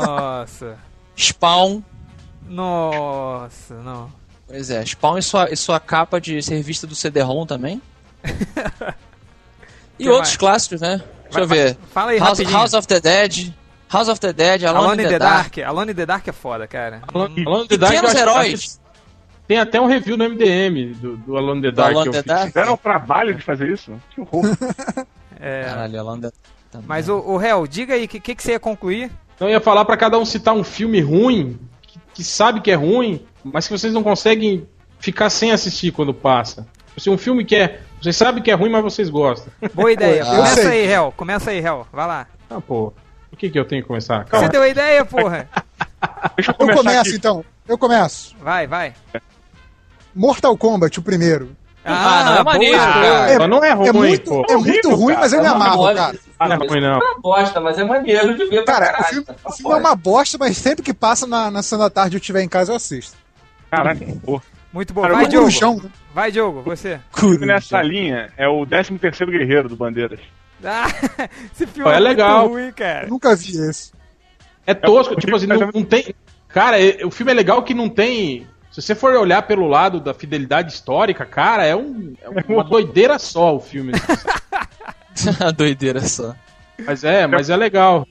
Nossa, 0.05 0.77
Spawn. 1.17 1.81
nossa, 2.47 3.73
não. 3.81 4.11
Pois 4.47 4.69
é, 4.69 4.85
Spawn 4.85 5.17
e 5.17 5.21
sua, 5.23 5.49
e 5.51 5.55
sua 5.55 5.79
capa 5.79 6.19
de 6.21 6.41
ser 6.41 6.55
revista 6.55 6.85
do 6.85 6.95
CD-ROM 6.95 7.45
também. 7.45 7.81
e 9.99 10.03
Que 10.03 10.09
outros 10.09 10.29
mais? 10.29 10.37
clássicos, 10.37 10.81
né? 10.81 11.01
Deixa 11.23 11.39
eu 11.39 11.47
Vai- 11.47 11.57
ver. 11.57 11.77
Fala 11.91 12.11
aí, 12.11 12.19
House, 12.19 12.29
rapidinho. 12.39 12.57
House 12.57 12.73
of 12.73 12.87
the 12.87 12.99
Dead. 12.99 13.53
House 13.91 14.07
of 14.07 14.19
the 14.19 14.33
Dead, 14.33 14.63
Alone, 14.63 14.85
Alone 14.85 15.03
in 15.03 15.07
the 15.07 15.19
Dark. 15.19 15.57
Alone 15.59 15.91
in 15.91 15.95
the 15.95 16.05
Dark 16.05 16.27
é 16.27 16.31
foda, 16.31 16.67
cara. 16.67 17.01
Falando, 17.11 17.43
falando 17.43 17.67
de 17.67 17.77
Dark, 17.77 17.93
eu 17.95 18.01
Pequenos 18.01 18.21
heróis. 18.21 18.79
Tem 19.47 19.59
até 19.59 19.79
um 19.81 19.85
review 19.87 20.15
no 20.17 20.29
MDM 20.29 20.93
do, 20.93 21.17
do 21.17 21.37
Alone 21.37 21.61
the 21.61 21.71
Do 21.71 21.75
Dark. 21.75 21.91
Alone 21.91 22.07
eu 22.07 22.13
the. 22.13 22.23
Dark. 22.23 22.53
Deram 22.53 22.73
o 22.73 22.77
trabalho 22.77 23.33
de 23.35 23.41
fazer 23.43 23.69
isso? 23.69 23.91
Que 24.13 24.21
horror. 24.21 24.43
É, 25.45 25.63
Caralho, 25.65 25.99
Alone 25.99 26.17
in 26.19 26.21
the 26.21 26.31
também. 26.71 26.87
mas 26.87 27.09
o, 27.09 27.17
o 27.19 27.41
Hel, 27.41 27.67
diga 27.67 27.95
aí, 27.95 28.05
o 28.05 28.07
que, 28.07 28.17
que, 28.21 28.33
que 28.33 28.41
você 28.41 28.51
ia 28.53 28.59
concluir? 28.61 29.11
Então 29.35 29.49
eu 29.49 29.51
ia 29.55 29.59
falar 29.59 29.83
pra 29.83 29.97
cada 29.97 30.17
um 30.17 30.23
citar 30.23 30.53
um 30.53 30.63
filme 30.63 31.01
ruim, 31.01 31.59
que, 31.81 31.99
que 32.13 32.23
sabe 32.23 32.61
que 32.61 32.71
é 32.71 32.75
ruim, 32.75 33.25
mas 33.43 33.67
que 33.67 33.77
vocês 33.77 33.93
não 33.93 34.01
conseguem 34.01 34.65
ficar 34.99 35.29
sem 35.29 35.51
assistir 35.51 35.91
quando 35.91 36.13
passa. 36.13 36.65
Assim, 36.95 37.09
um 37.09 37.17
filme 37.17 37.43
que 37.43 37.57
é. 37.57 37.81
Vocês 38.01 38.15
sabem 38.15 38.41
que 38.41 38.49
é 38.49 38.53
ruim, 38.53 38.69
mas 38.69 38.83
vocês 38.83 39.09
gostam. 39.09 39.51
Boa 39.73 39.91
ideia. 39.91 40.21
eu 40.23 40.35
Começa 40.37 40.55
sei. 40.61 40.67
aí, 40.85 40.91
Hel. 40.93 41.13
Começa 41.17 41.51
aí, 41.51 41.59
Hel. 41.59 41.87
Vai 41.91 42.07
lá. 42.07 42.27
Ah, 42.49 42.61
pô. 42.61 42.93
Por 43.29 43.37
que, 43.37 43.49
que 43.49 43.59
eu 43.59 43.65
tenho 43.65 43.81
que 43.81 43.87
começar? 43.89 44.23
Você 44.23 44.29
Calma. 44.31 44.47
deu 44.47 44.61
a 44.61 44.69
ideia, 44.69 45.03
porra. 45.03 45.49
Deixa 46.37 46.51
eu 46.51 46.53
Eu 46.53 46.57
começar 46.57 46.77
começo 46.83 46.99
aqui. 47.01 47.15
então. 47.17 47.43
Eu 47.67 47.77
começo. 47.77 48.33
Vai, 48.41 48.65
vai. 48.65 48.93
Mortal 50.15 50.55
Kombat, 50.57 50.99
o 50.99 51.03
primeiro. 51.03 51.55
Ah, 51.85 52.23
não, 52.25 52.37
é 52.37 52.43
maneiro, 52.43 52.77
boa. 52.77 52.93
cara. 52.93 53.31
É, 53.31 53.47
não 53.47 53.63
é 53.63 53.71
ruim, 53.73 53.87
é 53.87 53.91
muito, 53.91 54.23
pô. 54.29 54.45
é 54.49 54.55
muito 54.55 54.69
Horrível, 54.87 54.95
ruim, 54.95 55.13
cara. 55.15 55.19
mas 55.19 55.33
eu 55.33 55.41
me 55.41 55.47
É 55.47 55.53
bosta 55.75 55.93
cara. 55.95 56.19
Ah, 56.39 56.47
não 56.47 56.55
é 56.55 56.59
filme. 56.59 56.71
ruim, 56.73 56.81
não. 56.81 56.93
É 56.93 56.97
uma 56.97 57.19
bosta, 57.19 57.59
mas 57.59 57.77
é 57.77 57.83
maneiro 57.83 58.37
de 58.37 58.45
ver 58.45 58.63
Cara, 58.63 58.85
o 58.85 58.87
caralho. 58.87 59.05
filme, 59.07 59.25
Tá 59.25 59.35
o 59.43 59.51
filme 59.51 59.73
é 59.73 59.77
uma 59.79 59.95
bosta, 59.95 60.37
mas 60.37 60.57
sempre 60.57 60.81
que 60.81 60.93
passa 60.93 61.27
na, 61.27 61.51
na 61.51 61.61
sessão 61.61 61.79
da 61.79 61.89
tarde 61.89 62.15
e 62.15 62.17
eu 62.17 62.21
estiver 62.21 62.41
em 62.41 62.47
casa, 62.47 62.71
eu 62.71 62.75
assisto. 62.77 63.17
Caraca, 63.69 63.99
que 64.05 64.17
horror. 64.25 64.41
Muito 64.71 64.93
bom. 64.93 65.01
Cara, 65.01 65.13
Vai, 65.13 65.27
Diogo. 65.27 65.45
Corujão, 65.47 65.75
né? 65.83 65.89
Vai, 66.13 66.31
Diogo, 66.31 66.61
você. 66.61 66.99
Nessa 67.41 67.81
linha 67.81 68.31
é 68.37 68.47
o 68.47 68.65
13 68.65 68.97
terceiro 68.97 69.31
Guerreiro 69.31 69.67
do 69.69 69.75
Bandeiras. 69.75 70.19
Ah, 70.65 70.87
esse 71.53 71.67
filme 71.67 71.91
É 71.91 71.95
é, 71.95 71.99
legal. 71.99 72.47
muito 72.47 72.53
ruim, 72.53 72.71
cara. 72.71 73.05
Eu 73.05 73.09
nunca 73.09 73.35
vi 73.35 73.57
esse. 73.69 73.91
É 74.65 74.73
tosco, 74.73 75.13
É, 75.15 75.17
tipo 75.17 75.35
assim, 75.35 75.45
mas 75.47 75.59
não, 75.59 75.67
é- 75.67 75.71
não 75.73 75.83
tem. 75.83 76.15
Cara, 76.47 76.79
é- 76.81 77.05
o 77.05 77.11
filme 77.11 77.33
é 77.33 77.35
legal 77.35 77.61
que 77.63 77.73
não 77.73 77.89
tem. 77.89 78.47
Se 78.73 78.81
você 78.81 78.93
for 78.95 79.13
olhar 79.13 79.43
pelo 79.43 79.67
lado 79.67 79.99
da 80.01 80.13
fidelidade 80.13 80.73
histórica, 80.73 81.25
cara, 81.25 81.63
é, 81.65 81.75
um, 81.75 82.13
é 82.21 82.27
uma 82.51 82.63
doideira 82.63 83.17
só 83.19 83.55
o 83.55 83.59
filme. 83.59 83.93
Doideira 85.55 86.01
só. 86.01 86.35
Mas 86.85 87.03
é, 87.03 87.27
mas 87.27 87.49
é 87.49 87.55
legal. 87.55 88.07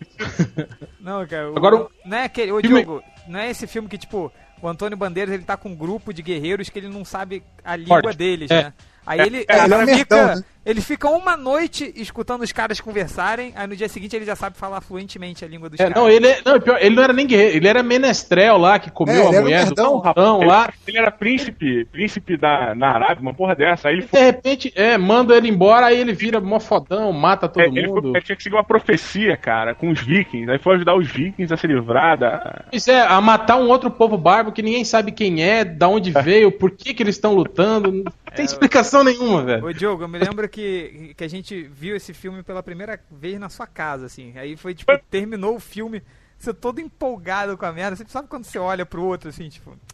Não, 1.00 1.26
cara. 1.26 1.50
o- 1.50 1.56
Agora, 1.56 1.76
o 1.76 1.90
Não 2.04 2.16
é 2.16 2.24
aquele. 2.24 2.52
Ô, 2.52 2.60
filme- 2.60 2.84
Diogo, 2.84 3.02
não 3.26 3.40
é 3.40 3.50
esse 3.50 3.66
filme 3.66 3.88
que, 3.88 3.98
tipo, 3.98 4.32
o 4.62 4.68
Antônio 4.68 4.96
Bandeiras 4.96 5.34
ele 5.34 5.42
tá 5.42 5.56
com 5.56 5.70
um 5.70 5.74
grupo 5.76 6.12
de 6.14 6.22
guerreiros 6.22 6.68
que 6.68 6.78
ele 6.78 6.88
não 6.88 7.04
sabe 7.04 7.42
a 7.64 7.74
língua 7.74 8.00
Forte. 8.00 8.16
deles, 8.16 8.50
É. 8.50 8.64
né? 8.64 8.72
Aí 9.06 9.20
ele, 9.20 9.44
É, 9.48 9.64
ele 9.64 9.74
é 9.74 9.82
ele 9.82 9.94
fica, 9.96 10.16
nerdão, 10.16 10.34
né? 10.36 10.42
ele 10.64 10.80
fica 10.80 11.08
uma 11.10 11.36
noite 11.36 11.92
escutando 11.96 12.42
os 12.42 12.52
caras 12.52 12.80
conversarem, 12.80 13.52
aí 13.56 13.66
no 13.66 13.74
dia 13.74 13.88
seguinte 13.88 14.14
ele 14.14 14.24
já 14.24 14.36
sabe 14.36 14.56
falar 14.56 14.80
fluentemente 14.80 15.44
a 15.44 15.48
língua 15.48 15.68
dos 15.68 15.80
É, 15.80 15.84
caras. 15.84 15.96
não, 16.00 16.08
ele, 16.08 16.28
é- 16.28 16.40
não, 16.46 16.60
pior, 16.60 16.78
ele 16.80 16.94
não 16.94 17.02
era 17.02 17.12
nem 17.12 17.26
guerreiro, 17.26 17.56
ele 17.56 17.66
era 17.68 17.82
menestrel 17.82 18.56
lá, 18.58 18.78
que 18.78 18.90
comeu 18.90 19.14
É, 19.14 19.18
ele 19.18 19.26
a 19.26 19.28
era 19.32 19.40
um 19.40 19.42
mulher 19.42 19.70
do 19.74 19.98
rapão 19.98 20.38
lá. 20.44 20.72
Ele 20.86 20.98
era 20.98 21.10
príncipe, 21.10 21.84
príncipe 21.86 22.36
da, 22.36 22.74
na 22.76 22.90
Arábia, 22.90 23.22
uma 23.22 23.34
porra 23.34 23.56
dessa. 23.56 23.88
Aí 23.88 23.94
ele 23.94 24.02
De 24.02 24.08
foi. 24.08 24.20
repente, 24.20 24.72
é, 24.76 24.96
manda 24.96 25.36
ele 25.36 25.48
embora, 25.48 25.86
aí 25.86 25.98
ele 25.98 26.12
vira 26.12 26.40
mó 26.40 26.60
fodão, 26.60 27.12
mata 27.12 27.48
todo 27.48 27.62
é, 27.62 27.66
ele, 27.66 27.86
foi, 27.88 27.94
mundo. 28.00 28.12
ele 28.16 28.24
tinha 28.24 28.36
que 28.36 28.42
seguir 28.44 28.54
uma 28.54 28.62
profecia, 28.64 29.36
cara, 29.36 29.74
com 29.74 29.90
os 29.90 30.00
vikings. 30.00 30.48
Aí 30.48 30.58
foi 30.58 30.76
ajudar 30.76 30.94
os 30.96 31.08
vikings 31.10 31.52
a 31.52 31.56
se 31.56 31.66
livrar 31.66 32.16
da. 32.16 32.66
Isso 32.72 32.88
é, 32.90 33.00
a 33.00 33.20
matar 33.20 33.56
um 33.56 33.68
outro 33.68 33.90
povo 33.90 34.16
bárbaro 34.16 34.52
que 34.54 34.62
ninguém 34.62 34.84
sabe 34.84 35.10
quem 35.10 35.42
é, 35.42 35.64
da 35.64 35.88
onde 35.88 36.12
veio, 36.22 36.52
por 36.52 36.70
que, 36.70 36.94
que 36.94 37.02
eles 37.02 37.16
estão 37.16 37.34
lutando. 37.34 38.04
Não 38.32 38.36
tem 38.36 38.44
explicação 38.46 39.04
nenhuma, 39.04 39.42
velho. 39.42 39.64
Ô, 39.66 39.72
Diogo, 39.72 40.04
eu 40.04 40.08
me 40.08 40.18
lembro 40.18 40.48
que, 40.48 41.14
que 41.16 41.22
a 41.24 41.28
gente 41.28 41.64
viu 41.64 41.94
esse 41.94 42.14
filme 42.14 42.42
pela 42.42 42.62
primeira 42.62 42.98
vez 43.10 43.38
na 43.38 43.48
sua 43.48 43.66
casa, 43.66 44.06
assim. 44.06 44.32
Aí 44.38 44.56
foi, 44.56 44.74
tipo, 44.74 44.90
terminou 45.10 45.56
o 45.56 45.60
filme, 45.60 46.02
você 46.38 46.52
todo 46.54 46.80
empolgado 46.80 47.56
com 47.58 47.66
a 47.66 47.72
merda. 47.72 47.94
Você 47.96 48.04
sabe 48.08 48.28
quando 48.28 48.44
você 48.44 48.58
olha 48.58 48.86
pro 48.86 49.02
outro, 49.02 49.28
assim, 49.28 49.48
tipo... 49.48 49.76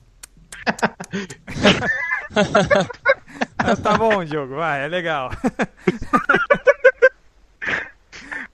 Ah, 3.59 3.75
tá 3.77 3.97
bom, 3.97 4.25
Diogo, 4.25 4.55
vai, 4.57 4.85
é 4.85 4.89
legal. 4.89 5.31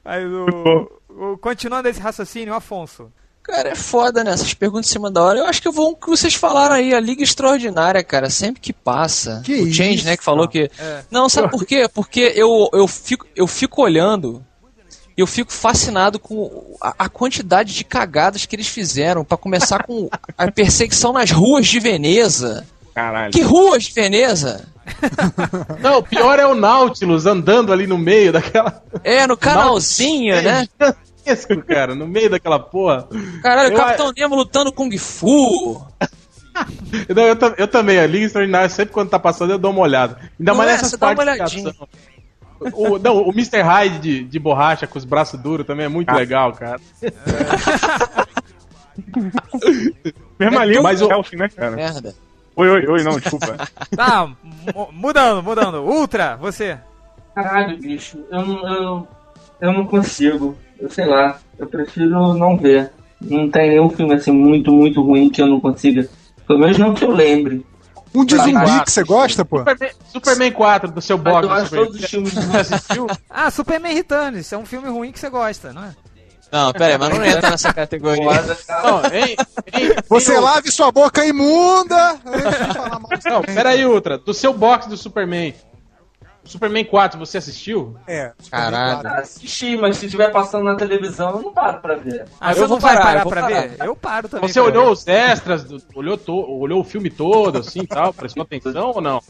O, 0.07 1.33
o- 1.33 1.39
continuando 1.39 1.89
esse 1.89 2.01
raciocínio, 2.01 2.53
Afonso. 2.55 3.11
Cara, 3.45 3.69
é 3.69 3.75
foda, 3.75 4.25
né? 4.25 4.33
Essas 4.33 4.55
perguntas 4.55 4.89
em 4.89 4.93
cima 4.93 5.11
da 5.11 5.23
hora. 5.23 5.39
Eu 5.39 5.45
acho 5.45 5.61
que 5.61 5.69
eu 5.69 5.73
vou 5.73 5.91
um 5.91 5.95
que 5.95 6.09
vocês 6.09 6.35
falaram 6.35 6.77
aí, 6.77 6.95
a 6.95 6.99
Liga 6.99 7.23
Extraordinária, 7.23 8.03
cara. 8.03 8.31
Sempre 8.31 8.61
que 8.61 8.73
passa. 8.73 9.43
Que 9.45 9.61
o 9.61 9.73
Change, 9.73 9.97
isso, 9.97 10.07
né, 10.07 10.17
que 10.17 10.25
falou 10.25 10.49
que. 10.49 10.71
É. 10.79 11.05
Não, 11.11 11.29
sabe 11.29 11.51
por 11.53 11.65
quê? 11.67 11.87
Porque 11.93 12.33
eu, 12.35 12.71
eu, 12.73 12.89
fico, 12.89 13.27
eu 13.37 13.47
fico 13.47 13.83
olhando 13.83 14.43
e 15.15 15.21
eu 15.21 15.27
fico 15.27 15.53
fascinado 15.53 16.19
com 16.19 16.75
a, 16.81 16.95
a 17.01 17.09
quantidade 17.11 17.75
de 17.75 17.85
cagadas 17.85 18.47
que 18.47 18.57
eles 18.57 18.67
fizeram 18.67 19.23
pra 19.23 19.37
começar 19.37 19.85
com 19.85 20.09
a 20.39 20.51
perseguição 20.51 21.13
nas 21.13 21.31
ruas 21.31 21.67
de 21.67 21.79
Veneza. 21.79 22.67
Caralho. 22.95 23.31
Que 23.31 23.43
ruas 23.43 23.85
de 23.85 23.93
Veneza? 23.93 24.67
Não, 25.81 25.99
o 25.99 26.03
pior 26.03 26.39
é 26.39 26.47
o 26.47 26.55
Nautilus 26.55 27.27
andando 27.27 27.75
ali 27.75 27.87
no 27.87 27.99
meio 27.99 28.33
daquela. 28.33 28.83
É, 29.03 29.27
no 29.27 29.37
canalzinho, 29.37 30.41
né? 30.41 30.67
É 31.27 31.37
gigantesco, 31.37 31.63
cara, 31.63 31.95
no 31.95 32.07
meio 32.07 32.31
daquela 32.31 32.59
porra. 32.59 33.09
Caralho, 33.43 33.71
o 33.71 33.73
Eu- 33.73 33.77
Capitão 33.79 34.13
Nemo 34.17 34.35
lutando 34.37 34.73
Kung 34.73 34.97
Fu. 34.99 35.85
Não, 37.15 37.23
eu, 37.25 37.37
eu 37.59 37.67
também, 37.67 37.99
a 37.99 38.07
Liga 38.07 38.27
Extraordinária, 38.27 38.69
sempre 38.69 38.95
quando 38.95 39.11
tá 39.11 39.19
passando, 39.19 39.51
eu 39.51 39.59
dou 39.59 39.73
uma 39.73 39.81
olhada. 39.81 40.17
Ainda 40.39 40.53
Não 40.53 40.55
mais 40.55 40.71
é? 40.71 40.73
nessas 40.75 40.91
Você 40.91 40.97
dá 40.97 41.09
uma 41.09 41.17
partes 41.17 41.35
olhadinha. 41.35 41.75
O, 42.73 42.97
não, 42.99 43.17
o 43.23 43.31
Mr. 43.31 43.61
Hyde 43.61 43.99
de, 43.99 44.25
de 44.25 44.39
borracha 44.39 44.87
com 44.87 44.97
os 44.97 45.05
braços 45.05 45.39
duros 45.41 45.67
também 45.67 45.87
é 45.87 45.89
muito 45.89 46.09
Ah. 46.11 46.15
legal, 46.15 46.53
cara. 46.53 46.81
Mesma 50.39 50.65
língua 50.65 50.83
mas 50.85 51.01
do 51.01 51.09
o- 51.09 51.13
Helsing, 51.13 51.37
né, 51.37 51.49
cara? 51.49 51.73
Merda. 51.77 52.15
Oi, 52.57 52.69
oi, 52.71 52.87
oi, 52.87 53.03
não, 53.03 53.19
desculpa. 53.19 53.57
Tá, 53.97 54.27
mu- 54.27 54.89
mudando, 54.93 55.43
mudando. 55.43 55.83
Ultra, 55.83 56.37
você. 56.37 56.79
Caralho, 57.35 57.77
bicho, 57.79 58.19
eu, 58.31 58.47
não- 58.47 58.69
eu, 58.75 59.09
eu 59.61 59.73
não 59.73 59.87
consigo. 59.87 60.57
Eu 60.79 60.91
sei 60.91 61.07
lá, 61.07 61.39
eu 61.59 61.67
prefiro 61.67 62.35
não 62.35 62.57
ver. 62.57 62.91
Não 63.21 63.51
tem 63.51 63.71
nenhum 63.71 63.89
filme 63.89 64.15
assim 64.15 64.33
muito, 64.33 64.73
muito 64.73 65.03
ruim 65.03 65.31
que 65.31 65.41
eu 65.41 65.47
não 65.47 65.61
consiga. 65.61 66.09
Pelo 66.47 66.59
menos 66.59 66.79
não 66.79 66.95
que 66.95 67.05
eu 67.05 67.11
lembre. 67.11 67.65
Um 68.15 68.25
de 68.25 68.37
zumbi 68.37 68.85
que 68.85 68.93
você 68.93 69.03
gosta, 69.03 69.45
pô? 69.45 69.59
Superman, 69.59 69.91
Superman 70.13 70.53
4 70.53 70.91
do 70.93 71.01
seu 71.01 71.19
box. 71.19 71.49
eu 71.49 71.65
Superman. 71.65 71.87
todos 71.87 72.01
os 72.01 72.11
filmes 72.11 72.33
Você 72.35 72.75
assistiu? 72.75 73.07
Ah, 73.29 73.51
Superman 73.51 73.95
Returns. 73.95 74.53
É 74.53 74.59
um 74.59 74.65
filme 74.65 74.89
ruim 74.89 75.11
que 75.11 75.19
você 75.19 75.29
gosta, 75.29 75.73
não 75.73 75.85
é? 75.85 75.95
Não, 76.53 76.73
pera 76.73 76.93
aí, 76.93 76.99
mas 76.99 77.09
não 77.09 77.25
entra 77.25 77.51
nessa 77.51 77.73
categoria. 77.73 78.31
Não, 78.85 79.05
hein, 79.13 79.37
hein, 79.73 79.91
Você 80.09 80.39
lave 80.39 80.71
sua 80.71 80.93
boca 80.93 81.27
imunda 81.27 82.13
antes 82.25 82.69
de 82.69 82.75
falar 82.75 83.01
mal 83.01 83.11
do 83.11 83.29
Não, 83.29 83.43
pera 83.43 83.71
aí, 83.71 83.85
outra. 83.85 84.17
Do 84.17 84.33
seu 84.33 84.53
box 84.53 84.87
do 84.87 84.97
Superman. 84.97 85.53
Superman 86.45 86.85
4, 86.85 87.19
você 87.19 87.39
assistiu? 87.39 87.97
É, 88.07 88.33
Caralho. 88.51 89.09
Assisti, 89.09 89.77
mas 89.77 89.97
se 89.97 90.07
estiver 90.07 90.31
passando 90.31 90.65
na 90.65 90.77
televisão, 90.77 91.31
eu 91.37 91.43
não 91.43 91.53
paro 91.53 91.81
pra 91.81 91.95
ver. 91.97 92.27
Ah, 92.41 92.51
Eu 92.51 92.55
você 92.55 92.61
vou 92.61 92.69
não 92.69 92.79
vai 92.79 92.95
parar, 92.95 93.05
parar 93.05 93.19
eu 93.19 93.23
vou 93.25 93.33
pra 93.33 93.43
parar. 93.43 93.61
ver? 93.69 93.77
Eu 93.81 93.97
paro 93.97 94.29
também. 94.29 94.49
Você 94.49 94.61
olhou 94.61 94.87
ver. 94.87 94.93
os 94.93 95.07
extras, 95.09 95.65
do- 95.65 95.83
olhou, 95.95 96.17
to, 96.19 96.35
olhou 96.35 96.81
o 96.81 96.85
filme 96.85 97.11
todo, 97.11 97.59
assim 97.59 97.81
e 97.81 97.87
tal? 97.87 98.13
Prestou 98.13 98.43
atenção 98.43 98.93
ou 98.95 99.01
não? 99.01 99.21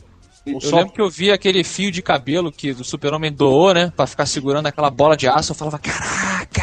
Eu 0.47 0.61
só- 0.61 0.77
lembro 0.77 0.93
que 0.93 1.01
eu 1.01 1.09
vi 1.09 1.31
aquele 1.33 1.65
fio 1.65 1.91
de 1.91 2.03
cabelo 2.03 2.53
que 2.53 2.73
o 2.73 2.85
super-homem 2.85 3.33
doou, 3.33 3.73
né? 3.73 3.91
Pra 3.97 4.07
ficar 4.07 4.27
segurando 4.27 4.67
aquela 4.67 4.91
bola 4.91 5.17
de 5.17 5.27
aço. 5.27 5.53
Eu 5.53 5.57
falava, 5.57 5.79
caraca! 5.79 6.63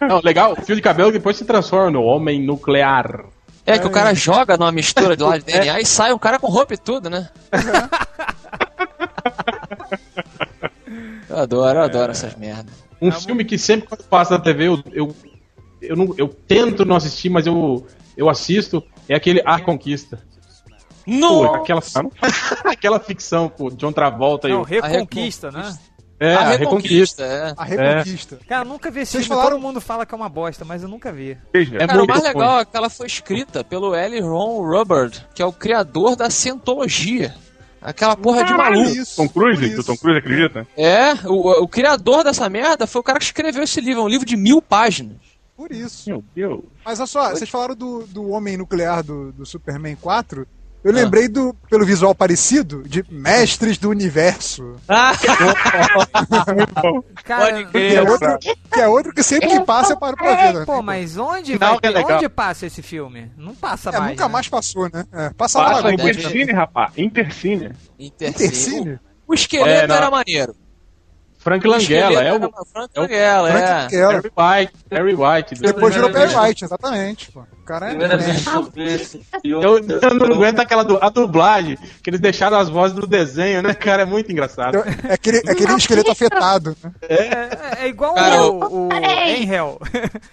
Não, 0.08 0.20
legal, 0.24 0.54
o 0.58 0.62
fio 0.62 0.74
de 0.74 0.80
cabelo 0.82 1.12
depois 1.12 1.36
se 1.36 1.44
transforma 1.44 1.90
no 1.90 2.02
homem 2.02 2.42
nuclear. 2.42 3.24
É 3.70 3.78
que 3.78 3.86
o 3.86 3.90
cara 3.90 4.14
joga 4.14 4.56
numa 4.56 4.72
mistura 4.72 5.16
de 5.16 5.22
lá 5.22 5.38
de 5.38 5.44
DNA 5.50 5.80
e 5.80 5.86
sai 5.86 6.12
um 6.12 6.18
cara 6.18 6.38
com 6.38 6.48
roupa 6.48 6.74
e 6.74 6.78
tudo, 6.78 7.08
né? 7.08 7.28
Eu 11.28 11.38
adoro, 11.38 11.78
eu 11.78 11.82
adoro 11.84 12.10
essas 12.10 12.34
merdas. 12.36 12.74
Um 13.00 13.12
filme 13.12 13.44
que 13.44 13.56
sempre 13.56 13.88
quando 13.88 14.02
passa 14.04 14.34
na 14.36 14.40
TV 14.40 14.66
eu, 14.66 14.82
eu, 14.92 15.16
eu, 15.80 15.96
não, 15.96 16.14
eu 16.18 16.28
tento 16.28 16.84
não 16.84 16.96
assistir, 16.96 17.30
mas 17.30 17.46
eu, 17.46 17.86
eu 18.16 18.28
assisto, 18.28 18.82
é 19.08 19.14
aquele 19.14 19.40
A 19.46 19.60
Conquista. 19.60 20.22
Pô, 21.04 21.10
No! 21.10 21.54
aquela, 21.54 21.82
aquela 22.66 23.00
ficção 23.00 23.48
com 23.48 23.66
o 23.66 23.70
John 23.70 23.92
Travolta 23.92 24.48
e 24.48 24.52
Não, 24.52 24.60
o. 24.60 24.64
Reconquista, 24.64 25.50
né? 25.50 25.72
É, 26.20 26.34
a 26.34 26.40
a 26.40 26.50
Reconquista, 26.50 27.22
é. 27.24 27.54
A 27.56 27.64
Reconquista. 27.64 28.38
Cara, 28.46 28.64
eu 28.66 28.68
nunca 28.68 28.90
vi 28.90 29.00
esse 29.00 29.12
Vocês 29.12 29.24
filme. 29.24 29.36
falaram- 29.40 29.56
Todo 29.56 29.66
mundo 29.66 29.80
fala 29.80 30.04
que 30.04 30.14
é 30.14 30.16
uma 30.16 30.28
bosta, 30.28 30.64
mas 30.66 30.82
eu 30.82 30.88
nunca 30.88 31.10
vi. 31.10 31.38
É 31.54 31.86
Cara, 31.86 32.02
o 32.02 32.06
mais 32.06 32.22
legal 32.22 32.60
é 32.60 32.64
que 32.66 32.76
ela 32.76 32.90
foi 32.90 33.06
escrita 33.06 33.64
pelo 33.64 33.94
L. 33.94 34.20
Ron 34.20 34.60
Hubbard, 34.70 35.26
que 35.34 35.40
é 35.40 35.46
o 35.46 35.52
criador 35.52 36.16
da 36.16 36.28
Scientologia. 36.28 37.34
Aquela 37.80 38.14
porra 38.14 38.44
de 38.44 38.52
maluco. 38.52 38.90
Isso, 38.90 39.16
Tom 39.16 39.28
Cruise? 39.28 39.64
isso. 39.64 39.80
O 39.80 39.84
Tom 39.84 39.96
Cruise 39.96 40.18
acredita? 40.18 40.68
É, 40.76 41.14
o, 41.26 41.62
o 41.62 41.66
criador 41.66 42.22
dessa 42.22 42.46
merda 42.50 42.86
foi 42.86 43.00
o 43.00 43.04
cara 43.04 43.18
que 43.18 43.24
escreveu 43.24 43.62
esse 43.62 43.80
livro, 43.80 44.02
é 44.02 44.04
um 44.04 44.08
livro 44.08 44.26
de 44.26 44.36
mil 44.36 44.60
páginas. 44.60 45.16
Por 45.56 45.72
isso. 45.72 46.08
Meu 46.10 46.22
Deus. 46.34 46.60
Mas 46.84 46.98
olha 47.00 47.06
só, 47.06 47.30
vocês 47.30 47.48
falaram 47.48 47.74
do, 47.74 48.04
do 48.06 48.28
homem 48.30 48.58
nuclear 48.58 49.02
do, 49.02 49.32
do 49.32 49.46
Superman 49.46 49.96
4. 49.96 50.46
Eu 50.82 50.92
lembrei 50.92 51.28
do, 51.28 51.54
pelo 51.68 51.84
visual 51.84 52.14
parecido, 52.14 52.82
de 52.84 53.04
Mestres 53.10 53.76
do 53.76 53.90
Universo. 53.90 54.76
Muito 56.56 56.74
bom. 56.80 57.02
Cara, 57.24 57.52
Pode 57.52 57.64
Que 57.70 57.94
é 57.96 58.02
outro 58.02 58.38
que, 58.38 58.56
é 58.80 58.88
outro 58.88 59.12
que 59.14 59.22
sempre 59.22 59.48
que 59.48 59.60
passa 59.60 59.92
eu 59.92 59.98
paro 59.98 60.16
pra 60.16 60.34
ver. 60.34 60.58
Né? 60.60 60.64
Pô, 60.64 60.82
mas 60.82 61.16
onde, 61.18 61.52
Não, 61.58 61.78
vai 61.80 61.92
é 61.92 62.14
onde 62.16 62.28
passa 62.28 62.66
esse 62.66 62.80
filme? 62.82 63.30
Não 63.36 63.54
passa 63.54 63.90
É, 63.90 63.98
mais. 63.98 64.10
nunca 64.12 64.24
né? 64.26 64.32
mais 64.32 64.48
passou, 64.48 64.88
né? 64.92 65.04
É, 65.12 65.30
passa 65.30 65.58
lá 65.58 65.70
Passa 65.70 65.82
Globo. 65.82 65.96
deve- 65.98 66.10
Intercine, 66.20 66.52
rapaz. 66.52 66.92
Intercine. 66.96 67.72
Intercine. 67.98 68.46
Intercine? 68.46 69.00
O, 69.26 69.32
o 69.32 69.34
esqueleto 69.34 69.92
É, 69.92 69.96
era 69.96 70.10
maneiro. 70.10 70.54
Frank 71.40 71.66
Langella, 71.66 72.22
é 72.22 72.32
o 72.34 72.38
Frank 72.70 72.90
é 72.94 72.98
o- 72.98 73.02
Langella, 73.02 73.48
é. 73.48 73.52
Frank 73.52 73.90
Kelly. 73.90 74.12
Harry 74.12 74.30
White. 74.36 74.72
Harry 74.90 75.14
White. 75.14 75.54
Depois 75.60 75.94
virou 75.94 76.12
vez. 76.12 76.34
White, 76.34 76.64
exatamente. 76.64 77.32
Pô. 77.32 77.40
O 77.40 77.64
cara 77.64 77.86
é. 77.86 77.88
Primeira 77.90 78.16
vez 78.18 78.46
é. 78.46 78.50
que 78.50 78.56
eu 78.56 78.62
vi 78.64 78.82
esse 78.84 79.26
filme. 79.40 79.64
Eu, 79.64 79.78
eu 79.78 80.14
não 80.14 80.26
aguento 80.36 80.60
aquela 80.60 80.82
du- 80.84 80.98
a 81.00 81.08
dublagem, 81.08 81.78
que 82.02 82.10
eles 82.10 82.20
deixaram 82.20 82.58
as 82.58 82.68
vozes 82.68 82.94
do 82.96 83.06
desenho, 83.06 83.62
né, 83.62 83.72
cara? 83.74 84.02
É 84.02 84.04
muito 84.04 84.30
engraçado. 84.30 84.76
É 85.08 85.14
aquele, 85.14 85.38
é 85.38 85.52
aquele 85.52 85.72
esqueleto 85.74 86.10
afetado. 86.10 86.76
Né? 86.82 86.92
É, 87.08 87.84
é 87.84 87.88
igual 87.88 88.14
Cara, 88.14 88.42
o, 88.42 88.86
o 88.86 88.88
Angel. 88.92 89.80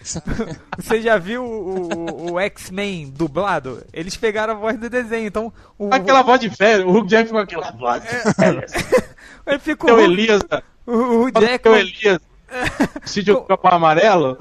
Você 0.77 1.01
já 1.01 1.17
viu 1.17 1.43
o, 1.43 1.89
o- 1.93 2.33
o 2.33 2.39
X-Men 2.39 3.09
dublado? 3.15 3.83
Eles 3.93 4.17
pegaram 4.17 4.53
a 4.53 4.57
voz 4.57 4.77
do 4.77 4.89
desenho, 4.89 5.27
então 5.27 5.53
o, 5.79 5.93
Aquela 5.93 6.21
voz 6.21 6.39
de 6.39 6.49
velho, 6.49 6.87
o 6.89 6.97
Hugh 6.97 7.07
Jackman 7.09 7.45
com 7.45 7.57
aquela 7.57 7.71
voz. 7.71 8.03
ele 9.45 9.59
fica 9.59 9.83
o, 9.85 9.87
Tem 9.87 9.95
o 9.95 9.97
Hugh- 9.99 10.11
Elias, 10.11 10.41
o, 10.87 11.25
o 11.25 11.31
tem 11.31 11.59
o 11.65 11.75
Elias. 11.75 12.19
Sítio 13.05 13.41
Capão 13.43 13.71
Amarelo. 13.71 14.37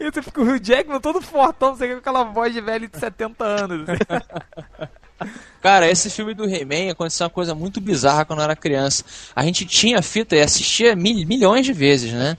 e 0.00 0.10
você 0.10 0.22
fica 0.22 0.40
o 0.40 0.44
Hugh 0.44 0.60
Jackman 0.62 1.00
todo 1.00 1.20
fortão, 1.22 1.74
você 1.76 1.88
com 1.88 1.98
aquela 1.98 2.24
voz 2.24 2.52
de 2.52 2.60
velho 2.60 2.88
de 2.88 2.98
70 2.98 3.44
anos. 3.44 3.86
Cara, 5.62 5.88
esse 5.90 6.10
filme 6.10 6.34
do 6.34 6.44
He-Man 6.44 6.92
aconteceu 6.92 7.24
uma 7.24 7.30
coisa 7.30 7.54
muito 7.54 7.80
bizarra 7.80 8.24
quando 8.24 8.40
eu 8.40 8.44
era 8.44 8.54
criança. 8.54 9.02
A 9.34 9.42
gente 9.42 9.64
tinha 9.64 10.02
fita 10.02 10.36
e 10.36 10.40
assistia 10.42 10.94
mil- 10.94 11.26
milhões 11.26 11.64
de 11.64 11.72
vezes, 11.72 12.12
né? 12.12 12.36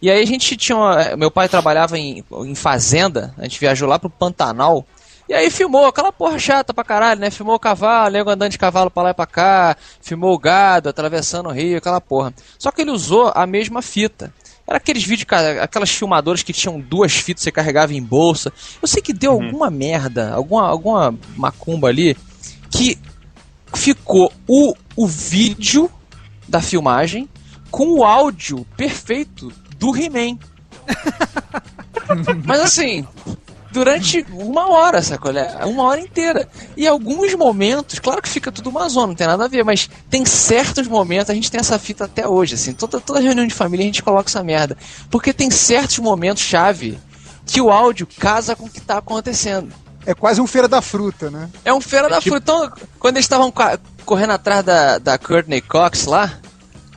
E 0.00 0.10
aí 0.10 0.22
a 0.22 0.26
gente 0.26 0.56
tinha. 0.56 0.76
uma- 0.78 1.16
meu 1.16 1.30
pai 1.30 1.48
trabalhava 1.48 1.98
em, 1.98 2.24
em 2.46 2.54
fazenda, 2.54 3.34
a 3.36 3.42
gente 3.42 3.58
viajou 3.58 3.88
lá 3.88 3.98
pro 3.98 4.08
Pantanal. 4.08 4.86
E 5.30 5.32
aí 5.32 5.48
filmou 5.48 5.86
aquela 5.86 6.10
porra 6.10 6.40
chata 6.40 6.74
pra 6.74 6.82
caralho, 6.82 7.20
né? 7.20 7.30
Filmou 7.30 7.54
o 7.54 7.60
cavalo, 7.60 8.10
nego 8.10 8.30
andando 8.30 8.50
de 8.50 8.58
cavalo 8.58 8.90
pra 8.90 9.04
lá 9.04 9.10
e 9.10 9.14
pra 9.14 9.26
cá, 9.26 9.76
filmou 10.02 10.34
o 10.34 10.38
gado 10.38 10.88
atravessando 10.88 11.48
o 11.48 11.52
rio, 11.52 11.78
aquela 11.78 12.00
porra. 12.00 12.34
Só 12.58 12.72
que 12.72 12.80
ele 12.82 12.90
usou 12.90 13.30
a 13.32 13.46
mesma 13.46 13.80
fita. 13.80 14.34
Era 14.66 14.78
aqueles 14.78 15.04
vídeos, 15.04 15.28
aquelas 15.62 15.90
filmadoras 15.90 16.42
que 16.42 16.52
tinham 16.52 16.80
duas 16.80 17.12
fitas, 17.12 17.44
você 17.44 17.52
carregava 17.52 17.94
em 17.94 18.02
bolsa. 18.02 18.52
Eu 18.82 18.88
sei 18.88 19.00
que 19.00 19.12
deu 19.12 19.30
alguma 19.30 19.70
merda, 19.70 20.32
alguma, 20.34 20.66
alguma 20.68 21.16
macumba 21.36 21.86
ali, 21.86 22.16
que 22.68 22.98
ficou 23.72 24.32
o, 24.48 24.74
o 24.96 25.06
vídeo 25.06 25.88
da 26.48 26.60
filmagem 26.60 27.28
com 27.70 28.00
o 28.00 28.02
áudio 28.02 28.66
perfeito 28.76 29.52
do 29.78 29.96
He-Man. 29.96 30.40
Mas 32.44 32.60
assim, 32.62 33.06
durante 33.70 34.24
uma 34.32 34.68
hora, 34.70 35.02
sacou? 35.02 35.32
né? 35.32 35.48
Uma 35.64 35.84
hora 35.84 36.00
inteira. 36.00 36.48
E 36.76 36.86
alguns 36.86 37.34
momentos, 37.34 37.98
claro 37.98 38.20
que 38.20 38.28
fica 38.28 38.50
tudo 38.50 38.70
uma 38.70 38.88
zona, 38.88 39.08
não 39.08 39.14
tem 39.14 39.26
nada 39.26 39.44
a 39.44 39.48
ver, 39.48 39.64
mas 39.64 39.88
tem 40.08 40.24
certos 40.24 40.88
momentos, 40.88 41.30
a 41.30 41.34
gente 41.34 41.50
tem 41.50 41.60
essa 41.60 41.78
fita 41.78 42.04
até 42.04 42.26
hoje, 42.26 42.54
assim, 42.54 42.72
toda, 42.72 43.00
toda 43.00 43.20
reunião 43.20 43.46
de 43.46 43.54
família 43.54 43.84
a 43.84 43.86
gente 43.86 44.02
coloca 44.02 44.28
essa 44.28 44.42
merda. 44.42 44.76
Porque 45.10 45.32
tem 45.32 45.50
certos 45.50 45.98
momentos 45.98 46.42
chave 46.42 46.98
que 47.46 47.60
o 47.60 47.70
áudio 47.70 48.06
casa 48.18 48.54
com 48.54 48.66
o 48.66 48.70
que 48.70 48.80
tá 48.80 48.98
acontecendo. 48.98 49.72
É 50.06 50.14
quase 50.14 50.40
um 50.40 50.46
Feira 50.46 50.66
da 50.66 50.80
Fruta, 50.80 51.30
né? 51.30 51.50
É 51.64 51.72
um 51.74 51.80
feira 51.80 52.08
da 52.08 52.20
fruta. 52.20 52.38
Então, 52.38 52.72
quando 52.98 53.16
eles 53.16 53.26
estavam 53.26 53.52
correndo 54.04 54.30
atrás 54.30 54.64
da, 54.64 54.98
da 54.98 55.18
Courtney 55.18 55.60
Cox 55.60 56.06
lá, 56.06 56.38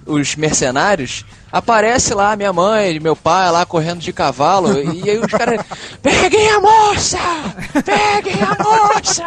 os 0.06 0.36
mercenários, 0.36 1.26
aparece 1.54 2.16
lá 2.16 2.36
minha 2.36 2.52
mãe, 2.52 3.00
meu 3.00 3.16
pai 3.16 3.52
lá 3.52 3.64
correndo 3.64 4.00
de 4.00 4.12
cavalo, 4.12 4.74
e 4.82 5.08
aí 5.08 5.20
os 5.20 5.28
caras. 5.28 5.64
Peguem 6.02 6.50
a 6.50 6.60
moça! 6.60 7.20
Peguem 7.86 8.42
a 8.42 8.64
moça! 8.64 9.24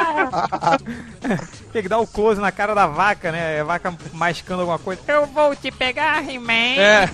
Tem 1.72 1.83
que 1.83 1.89
dar 1.89 1.99
o 1.99 2.07
close 2.07 2.41
na 2.41 2.51
cara 2.51 2.74
da 2.74 2.87
vaca, 2.87 3.31
né? 3.31 3.61
A 3.61 3.64
vaca 3.64 3.95
mascando 4.12 4.61
alguma 4.61 4.79
coisa. 4.79 5.01
Eu 5.07 5.27
vou 5.27 5.55
te 5.55 5.70
pegar, 5.70 6.29
He-Man! 6.29 6.81
É. 6.81 7.09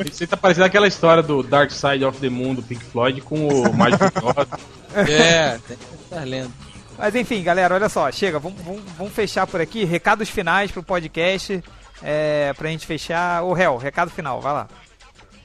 Isso 0.10 0.22
aí 0.22 0.26
tá 0.26 0.36
parecendo 0.36 0.66
aquela 0.66 0.88
história 0.88 1.22
do 1.22 1.42
Dark 1.42 1.70
Side 1.70 2.04
of 2.04 2.18
the 2.18 2.30
Moon 2.30 2.54
do 2.54 2.62
Pink 2.62 2.84
Floyd 2.84 3.20
com 3.20 3.48
o 3.48 3.72
Magic 3.74 4.02
God. 4.20 4.48
É, 4.94 5.58
tem 5.66 5.76
que 5.76 6.04
estar 6.04 6.24
lendo. 6.24 6.52
Mas 6.96 7.14
enfim, 7.14 7.42
galera, 7.42 7.74
olha 7.74 7.88
só, 7.88 8.10
chega, 8.10 8.38
vamos, 8.38 8.62
vamos, 8.62 8.82
vamos 8.96 9.12
fechar 9.12 9.46
por 9.46 9.60
aqui. 9.60 9.84
Recados 9.84 10.30
finais 10.30 10.70
pro 10.70 10.82
podcast. 10.82 11.62
É, 12.02 12.52
pra 12.54 12.68
gente 12.68 12.86
fechar. 12.86 13.42
Ô, 13.42 13.56
Hel, 13.56 13.76
recado 13.76 14.10
final, 14.10 14.40
vai 14.40 14.52
lá. 14.52 14.68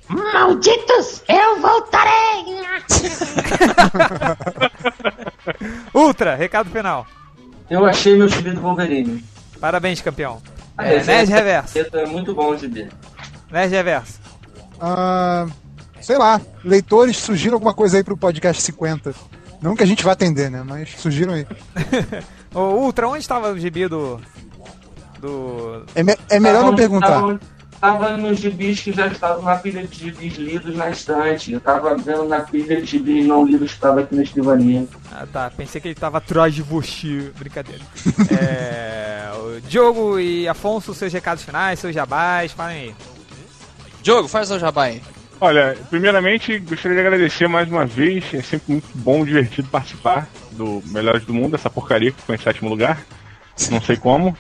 Malditos, 0.09 1.23
eu 1.29 1.61
voltarei! 1.61 2.11
Ultra, 5.93 6.35
recado 6.35 6.69
final. 6.69 7.05
Eu 7.69 7.85
achei 7.85 8.15
meu 8.17 8.27
gibi 8.27 8.51
do 8.51 8.61
Wolverine. 8.61 9.23
Parabéns, 9.59 10.01
campeão. 10.01 10.41
A 10.77 10.85
É, 10.85 11.03
Nerd 11.03 11.31
Reverso. 11.31 11.77
É 11.93 12.05
muito 12.05 12.33
bom 12.33 12.49
o 12.49 12.57
gibi. 12.57 12.89
Nerd 13.49 13.71
Reverso. 13.71 14.19
Ah, 14.79 15.45
sei 16.01 16.17
lá, 16.17 16.41
leitores 16.63 17.17
surgiram 17.17 17.55
alguma 17.55 17.73
coisa 17.73 17.97
aí 17.97 18.03
pro 18.03 18.17
podcast 18.17 18.61
50. 18.61 19.13
Não 19.61 19.75
que 19.75 19.83
a 19.83 19.85
gente 19.85 20.03
vá 20.03 20.13
atender, 20.13 20.49
né? 20.49 20.63
Mas 20.65 20.89
surgiram 20.97 21.33
aí. 21.33 21.45
Ô, 22.53 22.59
Ultra, 22.83 23.07
onde 23.07 23.19
estava 23.19 23.51
o 23.51 23.59
gibi 23.59 23.87
do. 23.87 24.19
Do. 25.21 25.83
É, 25.93 26.03
me- 26.03 26.17
é 26.29 26.39
melhor 26.39 26.59
não 26.61 26.65
Tava- 26.71 26.77
perguntar. 26.77 27.07
Tava, 27.07 27.39
tava 27.79 28.17
nos 28.17 28.39
gibis 28.39 28.79
que 28.79 28.91
já 28.91 29.07
estavam 29.07 29.43
na 29.43 29.55
pilha 29.55 29.85
de 29.85 29.95
gibis 29.97 30.35
lidos 30.35 30.75
na 30.75 30.89
estante. 30.89 31.51
Eu 31.53 31.59
tava 31.61 31.95
vendo 31.95 32.25
na 32.27 32.39
pilha 32.41 32.81
de 32.81 32.87
gibis 32.87 33.25
não 33.25 33.45
lidos 33.45 33.69
que 33.71 33.75
estava 33.77 34.01
aqui 34.01 34.15
na 34.15 34.23
escrivania. 34.23 34.87
Ah, 35.11 35.25
tá. 35.31 35.51
Pensei 35.55 35.79
que 35.79 35.87
ele 35.87 35.95
tava 35.95 36.17
atrás 36.17 36.53
de 36.55 36.61
você. 36.61 37.31
Brincadeira. 37.37 37.81
é. 38.31 39.29
O 39.35 39.61
Diogo 39.61 40.19
e 40.19 40.47
Afonso, 40.47 40.93
seus 40.93 41.11
recados 41.13 41.43
finais, 41.43 41.79
seus 41.79 41.93
jabás, 41.93 42.51
falem 42.51 42.77
aí. 42.77 42.95
Diogo, 44.01 44.27
faz 44.27 44.49
o 44.51 44.57
jabá 44.59 44.85
aí. 44.85 45.01
Olha, 45.39 45.75
primeiramente 45.89 46.59
gostaria 46.59 46.95
de 46.99 47.05
agradecer 47.07 47.47
mais 47.47 47.67
uma 47.69 47.85
vez. 47.85 48.23
É 48.33 48.41
sempre 48.41 48.73
muito 48.73 48.87
bom, 48.95 49.25
divertido 49.25 49.67
participar 49.69 50.27
do 50.51 50.81
Melhores 50.87 51.25
do 51.25 51.33
Mundo, 51.33 51.55
essa 51.55 51.69
porcaria 51.69 52.11
que 52.11 52.19
ficou 52.19 52.35
em 52.35 52.37
sétimo 52.37 52.69
lugar. 52.69 53.03
Não 53.71 53.81
sei 53.81 53.95
como. 53.97 54.35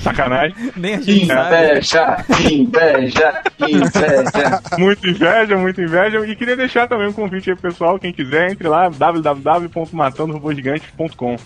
Sacanagem. 0.00 0.54
Nem 0.76 0.94
a 0.94 1.00
gente 1.00 1.26
sabe. 1.26 1.56
Inveja, 1.56 2.24
inveja, 2.50 3.42
inveja. 3.60 4.60
Muito 4.78 5.08
inveja, 5.08 5.56
muito 5.56 5.80
inveja. 5.80 6.18
E 6.26 6.34
queria 6.36 6.56
deixar 6.56 6.88
também 6.88 7.08
um 7.08 7.12
convite 7.12 7.50
aí 7.50 7.56
pro 7.56 7.70
pessoal, 7.70 7.98
quem 7.98 8.12
quiser, 8.12 8.50
entre 8.50 8.66
lá, 8.68 8.88
www.matandorobôsgigantes.com. 8.88 11.36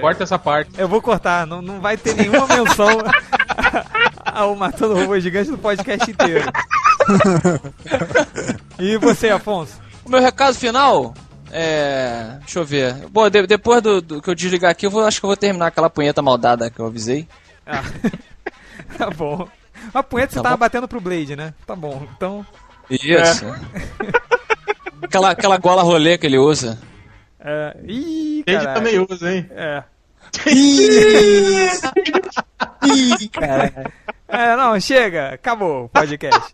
Corta 0.00 0.24
essa 0.24 0.38
parte. 0.38 0.70
Eu 0.78 0.88
vou 0.88 1.00
cortar, 1.00 1.46
não, 1.46 1.62
não 1.62 1.80
vai 1.80 1.96
ter 1.96 2.14
nenhuma 2.14 2.46
menção 2.54 2.88
ao 4.24 4.54
Matando 4.56 4.94
Robô 4.94 5.18
Gigante 5.18 5.50
no 5.50 5.56
podcast 5.58 6.10
inteiro. 6.10 6.44
e 8.78 8.96
você, 8.98 9.30
Afonso? 9.30 9.80
O 10.04 10.10
meu 10.10 10.20
recado 10.20 10.54
final 10.54 11.14
é. 11.50 12.34
Deixa 12.40 12.58
eu 12.58 12.64
ver. 12.64 12.94
Bom, 13.10 13.30
de- 13.30 13.46
depois 13.46 13.80
do, 13.82 14.02
do 14.02 14.20
que 14.20 14.28
eu 14.28 14.34
desligar 14.34 14.70
aqui, 14.72 14.84
eu 14.86 14.90
vou, 14.90 15.06
acho 15.06 15.18
que 15.20 15.24
eu 15.24 15.28
vou 15.28 15.36
terminar 15.36 15.68
aquela 15.68 15.88
punheta 15.88 16.20
maldada 16.20 16.68
que 16.70 16.78
eu 16.80 16.86
avisei. 16.86 17.26
Ah, 17.66 17.82
tá 18.96 19.10
bom. 19.10 19.48
A 19.92 20.02
punheta 20.02 20.32
você 20.32 20.38
Tá 20.38 20.42
tava 20.44 20.56
bom. 20.56 20.60
batendo 20.60 20.88
pro 20.88 21.00
Blade, 21.00 21.36
né? 21.36 21.52
Tá 21.66 21.74
bom, 21.76 22.06
então. 22.16 22.46
Isso. 22.88 23.44
aquela, 25.02 25.30
aquela 25.30 25.58
gola 25.58 25.82
rolê 25.82 26.16
que 26.16 26.26
ele 26.26 26.38
usa. 26.38 26.78
É... 27.40 27.76
Ih, 27.86 28.42
caralho. 28.46 28.74
também 28.74 28.98
usa, 29.08 29.32
hein? 29.34 29.46
É. 29.50 29.82
Ih, 32.86 33.28
cara. 33.32 33.92
É, 34.28 34.56
não, 34.56 34.78
chega, 34.80 35.34
acabou 35.34 35.84
o 35.84 35.88
podcast. 35.88 36.52